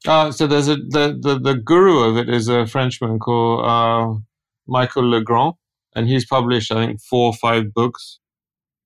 uh, 0.06 0.30
so 0.30 0.46
there's 0.46 0.68
a 0.68 0.76
the, 0.76 1.18
the 1.20 1.38
the 1.38 1.54
guru 1.54 2.00
of 2.00 2.16
it 2.16 2.28
is 2.28 2.48
a 2.48 2.66
Frenchman 2.66 3.18
called 3.18 3.64
uh, 3.64 4.20
Michael 4.66 5.08
Legrand, 5.08 5.54
and 5.96 6.08
he's 6.08 6.26
published 6.26 6.70
I 6.70 6.86
think 6.86 7.00
four 7.00 7.28
or 7.28 7.34
five 7.34 7.72
books 7.72 8.20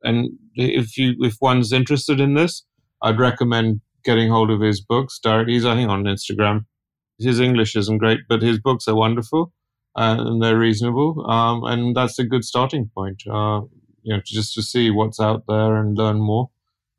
and 0.03 0.31
if 0.55 0.97
you 0.97 1.15
if 1.21 1.37
one's 1.41 1.73
interested 1.73 2.21
in 2.21 2.35
this, 2.35 2.65
I'd 3.03 3.19
recommend 3.19 3.81
getting 4.05 4.31
hold 4.31 4.51
of 4.51 4.61
his 4.61 4.81
books. 4.81 5.21
He's 5.47 5.65
I 5.65 5.75
think 5.75 5.91
on 5.91 6.05
Instagram. 6.05 6.67
His 7.19 7.41
English 7.41 7.75
isn't 7.75 7.99
great, 7.99 8.21
but 8.29 8.43
his 8.43 8.61
books 8.61 8.87
are 8.87 8.95
wonderful 8.95 9.53
uh, 9.99 10.17
and 10.19 10.43
they're 10.43 10.59
reasonable. 10.59 11.29
Um, 11.29 11.65
and 11.65 11.97
that's 11.97 12.19
a 12.19 12.25
good 12.25 12.45
starting 12.45 12.91
point. 12.95 13.23
Uh, 13.27 13.63
you 14.03 14.15
know, 14.15 14.23
just 14.25 14.55
to 14.55 14.63
see 14.63 14.91
what's 14.91 15.21
out 15.21 15.43
there 15.49 15.77
and 15.77 15.99
learn 15.99 16.21
more, 16.21 16.51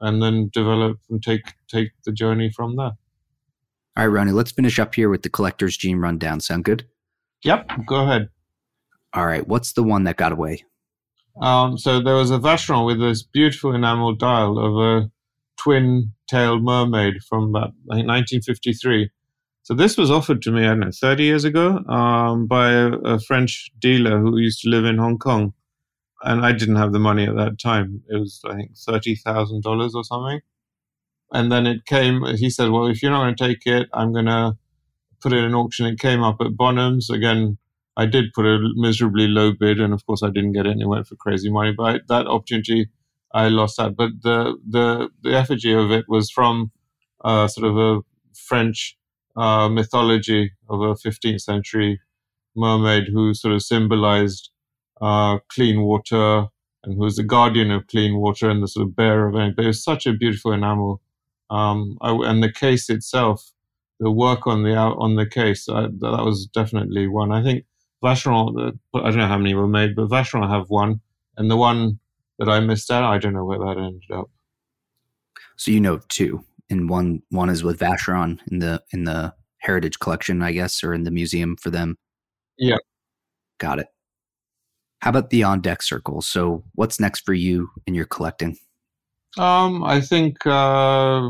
and 0.02 0.22
then 0.22 0.50
develop 0.54 1.00
and 1.10 1.24
take 1.24 1.54
take 1.68 1.92
the 2.06 2.12
journey 2.12 2.52
from 2.52 2.76
there. 2.76 2.92
All 3.98 4.08
right, 4.08 4.28
Roni, 4.28 4.34
let's 4.34 4.52
finish 4.52 4.80
up 4.80 4.96
here 4.96 5.10
with 5.10 5.24
the 5.24 5.30
collector's 5.30 5.78
gene 5.78 5.98
rundown. 5.98 6.40
Sound 6.42 6.66
good? 6.66 6.86
Yep, 7.44 7.86
go 7.86 8.04
ahead. 8.04 8.30
All 9.14 9.26
right, 9.26 9.48
what's 9.48 9.74
the 9.74 9.84
one 9.84 10.04
that 10.04 10.18
got 10.18 10.32
away? 10.32 10.64
Um, 11.42 11.78
so 11.78 12.02
there 12.02 12.16
was 12.16 12.32
a 12.32 12.38
Vacheron 12.40 12.86
with 12.86 13.00
this 13.00 13.24
beautiful 13.24 13.74
enamel 13.74 14.16
dial 14.16 14.60
of 14.60 14.76
a 14.76 15.12
twin-tailed 15.58 16.64
mermaid 16.64 17.24
from 17.28 17.50
about 17.50 17.70
I 17.90 17.96
think 17.96 18.08
1953. 18.08 19.10
So 19.64 19.74
this 19.74 19.98
was 19.98 20.10
offered 20.10 20.42
to 20.44 20.52
me, 20.52 20.64
I 20.64 20.70
don't 20.70 20.80
know, 20.80 20.92
30 20.92 21.24
years 21.24 21.44
ago 21.44 21.78
um, 21.88 22.48
by 22.48 22.72
a, 22.72 22.88
a, 22.88 23.20
French 23.20 23.72
dealer 23.80 24.20
who 24.20 24.38
used 24.40 24.62
to 24.64 24.70
live 24.70 24.86
in 24.86 24.98
Hong 24.98 25.18
Kong. 25.20 25.54
And 26.24 26.46
I 26.46 26.54
didn't 26.54 26.78
have 26.78 26.92
the 26.92 27.00
money 27.00 27.28
at 27.28 27.36
that 27.36 27.60
time. 27.60 28.02
It 28.10 28.18
was, 28.18 28.42
I 28.46 28.56
think, 28.56 28.72
$30,000 28.74 29.94
or 29.94 30.04
something. 30.04 30.42
And 31.32 31.52
then 31.52 31.68
it 31.68 31.86
came, 31.86 32.26
he 32.38 32.50
said, 32.50 32.72
well, 32.72 32.88
if 32.88 33.04
you're 33.04 33.12
not 33.12 33.24
going 33.24 33.36
to 33.36 33.48
take 33.48 33.66
it, 33.66 33.90
I'm 33.94 34.12
going 34.12 34.26
to 34.26 34.58
put 35.22 35.34
it 35.34 35.44
in 35.44 35.54
auction. 35.54 35.86
It 35.86 36.00
came 36.00 36.24
up 36.24 36.38
at 36.42 36.54
Bonhams. 36.54 37.10
Again, 37.10 37.58
I 38.00 38.06
did 38.06 38.32
put 38.34 38.46
a 38.46 38.60
miserably 38.76 39.28
low 39.28 39.52
bid, 39.52 39.82
and 39.82 39.94
of 39.94 40.06
course, 40.06 40.24
I 40.24 40.30
didn't 40.30 40.54
get 40.54 40.66
it. 40.66 40.78
It 40.80 40.88
went 40.88 41.06
for 41.06 41.18
crazy 41.18 41.52
money. 41.52 41.74
But 41.74 42.04
that 42.08 42.28
opportunity, 42.28 42.90
I 43.34 43.50
lost 43.50 43.76
that. 43.76 43.98
But 43.98 44.12
the 44.24 44.56
the 44.76 45.10
the 45.22 45.36
effigy 45.36 45.74
of 45.74 45.92
it 45.92 46.06
was 46.08 46.32
from 46.32 46.72
uh, 47.26 47.48
sort 47.50 47.68
of 47.68 47.78
a 47.78 48.00
French 48.34 48.98
uh, 49.36 49.68
mythology 49.68 50.52
of 50.70 50.80
a 50.80 50.96
15th 50.96 51.42
century 51.42 52.00
mermaid 52.56 53.10
who 53.12 53.34
sort 53.34 53.54
of 53.54 53.64
symbolized 53.64 54.50
uh, 55.02 55.40
clean 55.50 55.82
water 55.82 56.48
and 56.84 56.94
who 56.96 57.02
was 57.02 57.18
the 57.18 57.24
guardian 57.24 57.70
of 57.70 57.88
clean 57.88 58.16
water 58.16 58.50
and 58.50 58.64
the 58.64 58.68
sort 58.70 58.88
of 58.88 58.96
bearer 58.96 59.28
of 59.28 59.36
it. 59.36 59.58
But 59.58 59.66
it 59.66 59.74
was 59.74 59.84
such 59.84 60.08
a 60.08 60.14
beautiful 60.14 60.54
enamel. 60.54 61.02
Um, 61.50 61.98
I, 62.00 62.12
and 62.14 62.42
the 62.42 62.52
case 62.52 62.90
itself, 62.90 63.52
the 64.00 64.10
work 64.10 64.48
on 64.48 64.64
the 64.64 64.76
on 64.78 65.18
the 65.18 65.26
case, 65.26 65.68
I, 65.68 65.82
that 65.82 66.24
was 66.24 66.46
definitely 66.46 67.06
one. 67.08 67.34
I 67.34 67.44
think 67.44 67.66
Vacheron, 68.04 68.78
I 68.94 69.00
don't 69.02 69.18
know 69.18 69.28
how 69.28 69.38
many 69.38 69.54
were 69.54 69.68
made, 69.68 69.96
but 69.96 70.10
Vacheron 70.10 70.50
have 70.50 70.70
one, 70.70 71.02
and 71.38 71.52
the 71.52 71.58
one 71.58 72.00
that 72.38 72.50
I 72.50 72.60
missed 72.60 72.90
out, 72.90 73.04
I 73.04 73.18
don't 73.18 73.34
know 73.34 73.46
where 73.46 73.60
that 73.60 73.78
ended 73.78 74.12
up. 74.14 74.30
So 75.58 75.72
you 75.72 75.82
know 75.82 76.00
two, 76.08 76.44
and 76.70 76.90
one 76.90 77.22
one 77.30 77.50
is 77.50 77.64
with 77.64 77.80
Vacheron 77.80 78.40
in 78.50 78.60
the 78.60 78.82
in 78.92 79.04
the 79.04 79.34
Heritage 79.58 80.00
Collection, 80.00 80.42
I 80.42 80.54
guess, 80.54 80.84
or 80.84 80.94
in 80.94 81.04
the 81.04 81.12
museum 81.12 81.58
for 81.58 81.70
them. 81.70 81.98
Yeah, 82.58 82.78
got 83.58 83.80
it. 83.80 83.88
How 85.02 85.10
about 85.12 85.30
the 85.30 85.44
on 85.44 85.62
deck 85.62 85.82
circle? 85.82 86.22
So, 86.22 86.64
what's 86.76 87.00
next 87.00 87.26
for 87.26 87.34
you 87.34 87.70
in 87.86 87.94
your 87.94 88.06
collecting? 88.06 88.58
Um, 89.38 89.84
I 89.84 90.02
think 90.02 90.46
uh, 90.46 91.30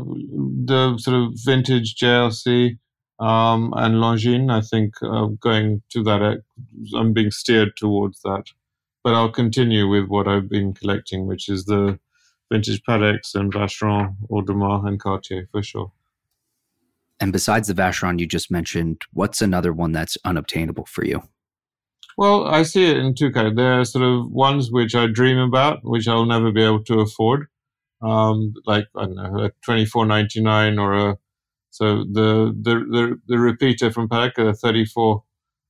the 0.64 0.96
sort 0.98 1.16
of 1.16 1.32
vintage 1.44 1.96
JLC 1.96 2.78
um, 3.20 3.72
and 3.76 3.96
Longines. 3.96 4.50
I 4.50 4.60
think 4.60 4.94
uh, 5.02 5.26
going 5.26 5.82
to 5.90 6.02
that, 6.04 6.42
I'm 6.96 7.12
being 7.12 7.30
steered 7.30 7.76
towards 7.76 8.20
that. 8.22 8.44
But 9.04 9.14
I'll 9.14 9.30
continue 9.30 9.88
with 9.88 10.08
what 10.08 10.28
I've 10.28 10.48
been 10.48 10.74
collecting, 10.74 11.26
which 11.26 11.48
is 11.48 11.64
the 11.64 11.98
vintage 12.50 12.82
Pateks 12.82 13.34
and 13.34 13.52
Vacheron, 13.52 14.16
Audemars, 14.30 14.86
and 14.86 15.00
Cartier 15.00 15.48
for 15.52 15.62
sure. 15.62 15.92
And 17.20 17.32
besides 17.32 17.68
the 17.68 17.74
Vacheron 17.74 18.18
you 18.18 18.26
just 18.26 18.50
mentioned, 18.50 19.02
what's 19.12 19.42
another 19.42 19.72
one 19.72 19.92
that's 19.92 20.16
unobtainable 20.24 20.86
for 20.86 21.04
you? 21.04 21.22
Well, 22.16 22.46
I 22.46 22.62
see 22.64 22.90
it 22.90 22.96
in 22.96 23.14
two 23.14 23.30
kinds. 23.30 23.56
There 23.56 23.80
are 23.80 23.84
sort 23.84 24.04
of 24.04 24.30
ones 24.30 24.70
which 24.70 24.94
I 24.94 25.06
dream 25.06 25.38
about, 25.38 25.80
which 25.82 26.08
I'll 26.08 26.26
never 26.26 26.50
be 26.50 26.62
able 26.62 26.84
to 26.84 27.00
afford, 27.00 27.46
um, 28.02 28.54
like 28.66 28.88
I 28.96 29.04
don't 29.04 29.14
know, 29.14 29.44
a 29.44 29.50
twenty 29.64 29.86
four 29.86 30.04
ninety 30.04 30.42
nine 30.42 30.78
or 30.78 30.92
a 31.10 31.18
so 31.70 32.04
the 32.10 32.54
the 32.60 32.74
the, 32.74 33.20
the 33.26 33.38
repeater 33.38 33.90
from 33.90 34.08
thirty 34.08 34.84
four. 34.84 35.24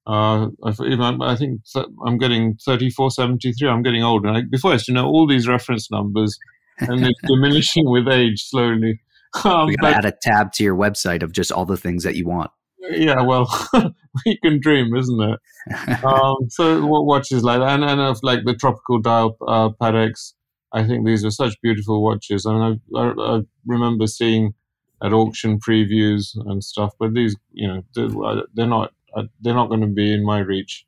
Uh, 0.06 0.48
I 0.64 0.72
think 0.72 1.62
I'm 2.04 2.18
getting 2.18 2.56
3473. 2.64 3.68
I'm 3.68 3.82
getting 3.82 4.02
older. 4.02 4.30
I, 4.30 4.42
before 4.50 4.70
I 4.70 4.74
used 4.74 4.86
to 4.86 4.92
know 4.92 5.06
all 5.06 5.26
these 5.26 5.46
reference 5.46 5.90
numbers, 5.90 6.36
and 6.78 7.06
it's 7.06 7.20
diminishing 7.28 7.88
with 7.88 8.08
age 8.08 8.42
slowly. 8.48 9.00
Um, 9.44 9.68
we 9.68 9.76
gotta 9.76 9.96
add 9.96 10.04
a 10.04 10.12
tab 10.20 10.50
to 10.54 10.64
your 10.64 10.74
website 10.74 11.22
of 11.22 11.30
just 11.30 11.52
all 11.52 11.64
the 11.64 11.76
things 11.76 12.02
that 12.02 12.16
you 12.16 12.26
want. 12.26 12.50
Yeah, 12.90 13.22
well, 13.22 13.46
we 14.26 14.38
can 14.42 14.58
dream, 14.60 14.92
isn't 14.96 15.22
it? 15.22 16.04
um, 16.04 16.34
so 16.48 16.84
what 16.84 17.06
watches 17.06 17.44
like 17.44 17.60
that, 17.60 17.68
and, 17.68 17.84
and 17.84 18.00
of 18.00 18.18
like 18.24 18.40
the 18.44 18.54
tropical 18.56 18.98
dial 18.98 19.36
uh, 19.46 19.68
Pateks, 19.80 20.32
I 20.72 20.84
think 20.84 21.06
these 21.06 21.24
are 21.24 21.30
such 21.30 21.60
beautiful 21.62 22.02
watches. 22.02 22.44
I 22.44 22.54
mean, 22.54 22.80
I, 22.96 22.98
I, 22.98 23.36
I 23.36 23.40
remember 23.66 24.08
seeing 24.08 24.54
at 25.02 25.12
auction 25.12 25.58
previews 25.58 26.36
and 26.46 26.62
stuff, 26.62 26.92
but 26.98 27.14
these, 27.14 27.36
you 27.52 27.66
know, 27.66 27.82
they're, 27.94 28.42
they're 28.54 28.66
not 28.66 28.92
uh, 29.16 29.24
they're 29.40 29.54
not 29.54 29.68
going 29.68 29.80
to 29.80 29.86
be 29.86 30.12
in 30.12 30.24
my 30.24 30.38
reach, 30.38 30.86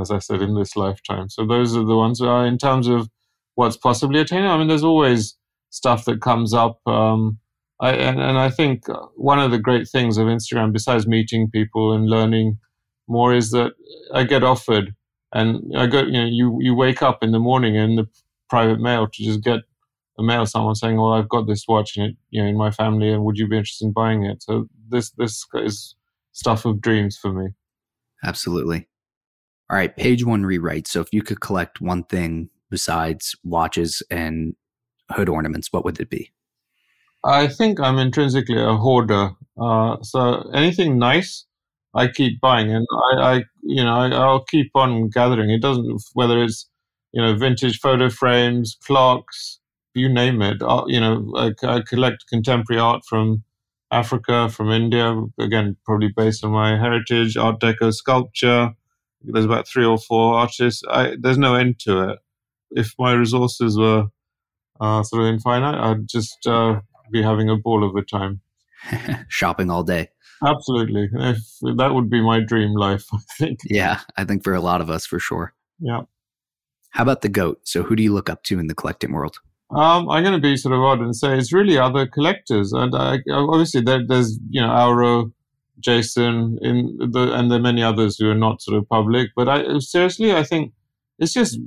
as 0.00 0.10
I 0.10 0.18
said, 0.18 0.42
in 0.42 0.54
this 0.54 0.76
lifetime. 0.76 1.28
So 1.28 1.46
those 1.46 1.76
are 1.76 1.84
the 1.84 1.96
ones. 1.96 2.20
Uh, 2.20 2.40
in 2.40 2.58
terms 2.58 2.86
of 2.86 3.08
what's 3.54 3.76
possibly 3.76 4.20
attainable, 4.20 4.54
I 4.54 4.58
mean, 4.58 4.68
there's 4.68 4.84
always 4.84 5.36
stuff 5.70 6.04
that 6.04 6.20
comes 6.20 6.54
up. 6.54 6.80
Um, 6.86 7.38
I, 7.80 7.92
and, 7.92 8.20
and 8.20 8.38
I 8.38 8.50
think 8.50 8.84
one 9.16 9.38
of 9.38 9.50
the 9.50 9.58
great 9.58 9.88
things 9.88 10.18
of 10.18 10.26
Instagram, 10.26 10.72
besides 10.72 11.06
meeting 11.06 11.50
people 11.50 11.92
and 11.92 12.08
learning 12.08 12.58
more, 13.06 13.34
is 13.34 13.50
that 13.50 13.72
I 14.12 14.24
get 14.24 14.44
offered, 14.44 14.94
and 15.32 15.76
I 15.76 15.86
go, 15.86 16.02
you 16.02 16.12
know, 16.12 16.26
you 16.26 16.58
you 16.60 16.74
wake 16.74 17.02
up 17.02 17.22
in 17.22 17.32
the 17.32 17.38
morning 17.38 17.74
in 17.74 17.96
the 17.96 18.06
private 18.50 18.80
mail 18.80 19.06
to 19.06 19.24
just 19.24 19.42
get 19.42 19.60
mail 20.22 20.46
someone 20.46 20.74
saying, 20.74 20.96
"Well, 20.96 21.12
I've 21.12 21.28
got 21.28 21.46
this 21.46 21.66
watch 21.68 21.96
in 21.96 22.04
it, 22.04 22.16
you 22.30 22.42
know, 22.42 22.48
in 22.48 22.56
my 22.56 22.70
family, 22.70 23.10
and 23.10 23.24
would 23.24 23.38
you 23.38 23.48
be 23.48 23.56
interested 23.56 23.86
in 23.86 23.92
buying 23.92 24.24
it?" 24.24 24.42
So 24.42 24.68
this 24.88 25.10
this 25.12 25.44
is 25.54 25.94
stuff 26.32 26.64
of 26.64 26.80
dreams 26.80 27.16
for 27.16 27.32
me. 27.32 27.50
Absolutely. 28.22 28.88
All 29.70 29.76
right, 29.76 29.94
page 29.94 30.24
one 30.24 30.44
rewrite. 30.44 30.86
So 30.86 31.00
if 31.00 31.08
you 31.12 31.22
could 31.22 31.40
collect 31.40 31.80
one 31.80 32.04
thing 32.04 32.48
besides 32.70 33.36
watches 33.44 34.02
and 34.10 34.54
hood 35.10 35.28
ornaments, 35.28 35.68
what 35.72 35.84
would 35.84 36.00
it 36.00 36.10
be? 36.10 36.32
I 37.24 37.48
think 37.48 37.80
I'm 37.80 37.98
intrinsically 37.98 38.60
a 38.60 38.74
hoarder. 38.74 39.30
Uh, 39.60 39.96
so 40.02 40.48
anything 40.54 40.98
nice, 40.98 41.44
I 41.94 42.08
keep 42.08 42.40
buying, 42.40 42.72
and 42.72 42.86
I, 42.92 43.20
I 43.20 43.44
you 43.62 43.84
know, 43.84 43.94
I, 43.94 44.26
will 44.26 44.44
keep 44.44 44.70
on 44.74 45.10
gathering. 45.10 45.50
It 45.50 45.60
doesn't 45.60 46.02
whether 46.14 46.42
it's 46.42 46.68
you 47.12 47.20
know 47.20 47.36
vintage 47.36 47.80
photo 47.80 48.08
frames, 48.08 48.76
clocks, 48.84 49.57
you 49.94 50.08
name 50.08 50.42
it. 50.42 50.62
Uh, 50.62 50.84
you 50.86 51.00
know, 51.00 51.32
I, 51.36 51.52
I 51.66 51.80
collect 51.80 52.26
contemporary 52.28 52.80
art 52.80 53.02
from 53.08 53.44
Africa, 53.90 54.48
from 54.48 54.70
India. 54.70 55.22
Again, 55.38 55.76
probably 55.84 56.12
based 56.16 56.44
on 56.44 56.52
my 56.52 56.78
heritage, 56.78 57.36
Art 57.36 57.60
Deco 57.60 57.92
sculpture. 57.92 58.72
There's 59.22 59.44
about 59.44 59.66
three 59.66 59.84
or 59.84 59.98
four 59.98 60.34
artists. 60.34 60.82
I, 60.88 61.16
there's 61.18 61.38
no 61.38 61.54
end 61.54 61.80
to 61.80 62.10
it. 62.10 62.18
If 62.70 62.94
my 62.98 63.12
resources 63.12 63.78
were 63.78 64.06
uh, 64.80 65.02
sort 65.02 65.22
of 65.22 65.28
infinite, 65.28 65.76
I'd 65.76 66.08
just 66.08 66.46
uh, 66.46 66.80
be 67.10 67.22
having 67.22 67.48
a 67.48 67.56
ball 67.56 67.82
of 67.82 67.96
a 67.96 68.02
time. 68.02 68.40
Shopping 69.28 69.70
all 69.70 69.82
day. 69.82 70.10
Absolutely. 70.44 71.08
If, 71.12 71.38
that 71.76 71.94
would 71.94 72.08
be 72.08 72.22
my 72.22 72.40
dream 72.40 72.74
life, 72.74 73.06
I 73.12 73.18
think. 73.38 73.60
Yeah, 73.64 74.00
I 74.16 74.24
think 74.24 74.44
for 74.44 74.54
a 74.54 74.60
lot 74.60 74.80
of 74.80 74.90
us, 74.90 75.04
for 75.06 75.18
sure. 75.18 75.54
Yeah. 75.80 76.02
How 76.90 77.02
about 77.02 77.22
the 77.22 77.28
goat? 77.28 77.60
So, 77.64 77.82
who 77.82 77.96
do 77.96 78.02
you 78.02 78.12
look 78.12 78.30
up 78.30 78.44
to 78.44 78.58
in 78.58 78.66
the 78.66 78.74
collecting 78.74 79.12
world? 79.12 79.38
Um, 79.70 80.08
I'm 80.08 80.22
going 80.22 80.34
to 80.34 80.40
be 80.40 80.56
sort 80.56 80.74
of 80.74 80.80
odd 80.80 81.00
and 81.00 81.14
say 81.14 81.36
it's 81.36 81.52
really 81.52 81.76
other 81.76 82.06
collectors, 82.06 82.72
and 82.72 82.94
I, 82.94 83.18
obviously 83.30 83.82
there, 83.82 84.00
there's 84.06 84.38
you 84.48 84.62
know 84.62 84.68
Auro, 84.68 85.30
Jason, 85.78 86.58
in 86.62 86.96
the 86.98 87.34
and 87.34 87.50
there 87.50 87.58
are 87.58 87.62
many 87.62 87.82
others 87.82 88.16
who 88.18 88.30
are 88.30 88.34
not 88.34 88.62
sort 88.62 88.78
of 88.78 88.88
public. 88.88 89.30
But 89.36 89.48
I 89.48 89.78
seriously, 89.80 90.32
I 90.32 90.42
think 90.42 90.72
it's 91.18 91.34
just 91.34 91.58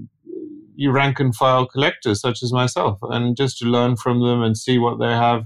you 0.76 0.91
rank 0.91 1.20
and 1.20 1.36
file 1.36 1.68
collectors 1.68 2.22
such 2.22 2.41
as 2.41 2.52
myself, 2.52 2.97
and 3.04 3.38
just 3.38 3.60
to 3.60 3.66
learn 3.66 3.95
from 3.95 4.22
them 4.22 4.41
and 4.41 4.58
see 4.58 4.80
what 4.80 4.99
they 4.99 5.12
have. 5.12 5.45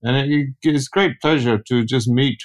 And 0.00 0.16
it, 0.16 0.50
it's 0.62 0.86
great 0.86 1.20
pleasure 1.20 1.58
to 1.58 1.84
just 1.84 2.06
meet 2.06 2.38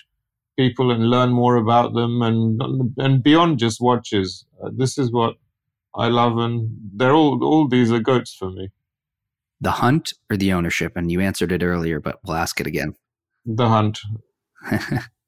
people 0.58 0.90
and 0.90 1.12
learn 1.12 1.32
more 1.32 1.58
about 1.58 1.94
them, 1.94 2.24
and 2.24 2.60
and 2.98 3.22
beyond 3.22 3.60
just 3.60 3.80
watches. 3.80 4.46
Uh, 4.64 4.72
this 4.76 4.98
is 4.98 5.12
what 5.12 5.36
I 5.94 6.08
love, 6.08 6.40
and 6.40 6.76
they're 6.96 7.14
all 7.14 7.44
all 7.44 7.68
these 7.68 7.92
are 7.92 8.00
goats 8.00 8.34
for 8.34 8.50
me. 8.50 8.72
The 9.64 9.72
hunt 9.72 10.14
or 10.30 10.36
the 10.36 10.52
ownership? 10.52 10.94
And 10.98 11.10
you 11.10 11.22
answered 11.22 11.54
it 11.54 11.64
earlier, 11.64 12.02
but 12.02 12.20
we'll 12.26 12.36
ask 12.36 12.60
it 12.60 12.68
again. 12.68 12.96
The 13.46 13.70
hunt. 13.70 14.02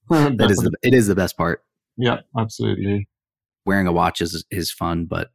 that 0.09 0.47
is 0.49 0.57
the 0.57 0.71
it 0.83 0.93
is 0.93 1.07
the 1.07 1.15
best 1.15 1.37
part. 1.37 1.63
Yeah, 1.95 2.19
absolutely. 2.37 3.07
Wearing 3.65 3.87
a 3.87 3.93
watch 3.93 4.19
is 4.19 4.43
is 4.51 4.71
fun, 4.71 5.05
but 5.05 5.29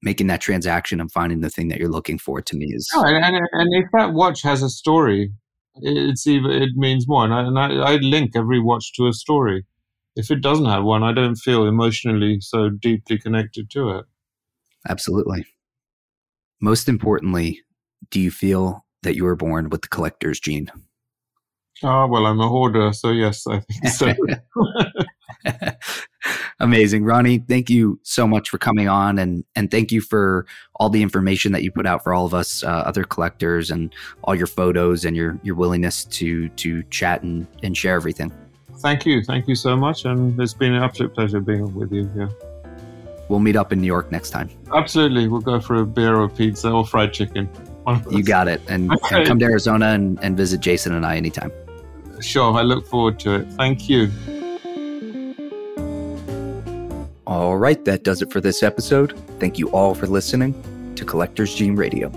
making 0.00 0.28
that 0.28 0.40
transaction 0.40 1.00
and 1.00 1.10
finding 1.10 1.40
the 1.40 1.50
thing 1.50 1.68
that 1.68 1.78
you're 1.78 1.90
looking 1.90 2.18
for 2.18 2.40
to 2.40 2.56
me 2.56 2.66
is. 2.72 2.88
Oh, 2.94 3.04
and, 3.04 3.24
and, 3.24 3.36
and 3.52 3.74
if 3.74 3.90
that 3.92 4.12
watch 4.12 4.42
has 4.42 4.62
a 4.62 4.70
story, 4.70 5.32
it's 5.76 6.26
even 6.28 6.52
it 6.52 6.76
means 6.76 7.08
more. 7.08 7.24
And, 7.24 7.34
I, 7.34 7.40
and 7.40 7.58
I, 7.58 7.94
I 7.94 7.96
link 7.96 8.36
every 8.36 8.60
watch 8.60 8.92
to 8.94 9.08
a 9.08 9.12
story. 9.12 9.64
If 10.14 10.30
it 10.30 10.40
doesn't 10.40 10.66
have 10.66 10.84
one, 10.84 11.02
I 11.02 11.12
don't 11.12 11.34
feel 11.34 11.66
emotionally 11.66 12.38
so 12.40 12.68
deeply 12.68 13.18
connected 13.18 13.70
to 13.70 13.90
it. 13.90 14.04
Absolutely. 14.88 15.44
Most 16.60 16.88
importantly, 16.88 17.63
do 18.10 18.20
you 18.20 18.30
feel 18.30 18.84
that 19.02 19.16
you 19.16 19.24
were 19.24 19.36
born 19.36 19.70
with 19.70 19.82
the 19.82 19.88
collector's 19.88 20.40
gene? 20.40 20.70
Oh, 21.82 22.06
well, 22.06 22.26
I'm 22.26 22.40
a 22.40 22.48
hoarder, 22.48 22.92
so 22.92 23.10
yes, 23.10 23.46
I 23.46 23.60
think 23.60 23.88
so. 23.88 24.14
Amazing. 26.60 27.02
Roni, 27.02 27.46
thank 27.46 27.68
you 27.68 27.98
so 28.02 28.26
much 28.26 28.48
for 28.48 28.58
coming 28.58 28.88
on 28.88 29.18
and 29.18 29.44
and 29.56 29.70
thank 29.70 29.92
you 29.92 30.00
for 30.00 30.46
all 30.76 30.88
the 30.88 31.02
information 31.02 31.52
that 31.52 31.62
you 31.62 31.70
put 31.70 31.86
out 31.86 32.02
for 32.02 32.14
all 32.14 32.24
of 32.24 32.32
us 32.32 32.62
uh, 32.62 32.68
other 32.68 33.04
collectors 33.04 33.70
and 33.70 33.92
all 34.22 34.34
your 34.34 34.46
photos 34.46 35.04
and 35.04 35.16
your 35.16 35.38
your 35.42 35.56
willingness 35.56 36.04
to 36.04 36.48
to 36.50 36.82
chat 36.84 37.22
and, 37.22 37.46
and 37.62 37.76
share 37.76 37.96
everything. 37.96 38.32
Thank 38.78 39.04
you. 39.04 39.22
Thank 39.22 39.48
you 39.48 39.54
so 39.54 39.76
much 39.76 40.04
and 40.04 40.40
it's 40.40 40.54
been 40.54 40.74
an 40.74 40.82
absolute 40.82 41.12
pleasure 41.12 41.40
being 41.40 41.74
with 41.74 41.92
you 41.92 42.08
here. 42.14 42.30
We'll 43.28 43.40
meet 43.40 43.56
up 43.56 43.72
in 43.72 43.80
New 43.80 43.86
York 43.86 44.12
next 44.12 44.30
time. 44.30 44.48
Absolutely. 44.72 45.28
We'll 45.28 45.40
go 45.40 45.60
for 45.60 45.76
a 45.76 45.86
beer 45.86 46.16
or 46.16 46.28
pizza 46.28 46.70
or 46.70 46.86
fried 46.86 47.12
chicken. 47.12 47.48
You 48.10 48.22
got 48.22 48.48
it. 48.48 48.60
And, 48.68 48.92
okay. 48.92 49.16
and 49.16 49.26
come 49.26 49.38
to 49.38 49.44
Arizona 49.44 49.88
and, 49.88 50.18
and 50.22 50.36
visit 50.36 50.60
Jason 50.60 50.94
and 50.94 51.04
I 51.04 51.16
anytime. 51.16 51.52
Sure. 52.20 52.54
I 52.54 52.62
look 52.62 52.86
forward 52.86 53.18
to 53.20 53.34
it. 53.34 53.52
Thank 53.52 53.88
you. 53.88 54.10
All 57.26 57.56
right, 57.56 57.84
that 57.84 58.04
does 58.04 58.22
it 58.22 58.30
for 58.30 58.40
this 58.40 58.62
episode. 58.62 59.18
Thank 59.40 59.58
you 59.58 59.68
all 59.70 59.94
for 59.94 60.06
listening 60.06 60.54
to 60.94 61.04
Collector's 61.04 61.54
Gene 61.54 61.74
Radio. 61.74 62.10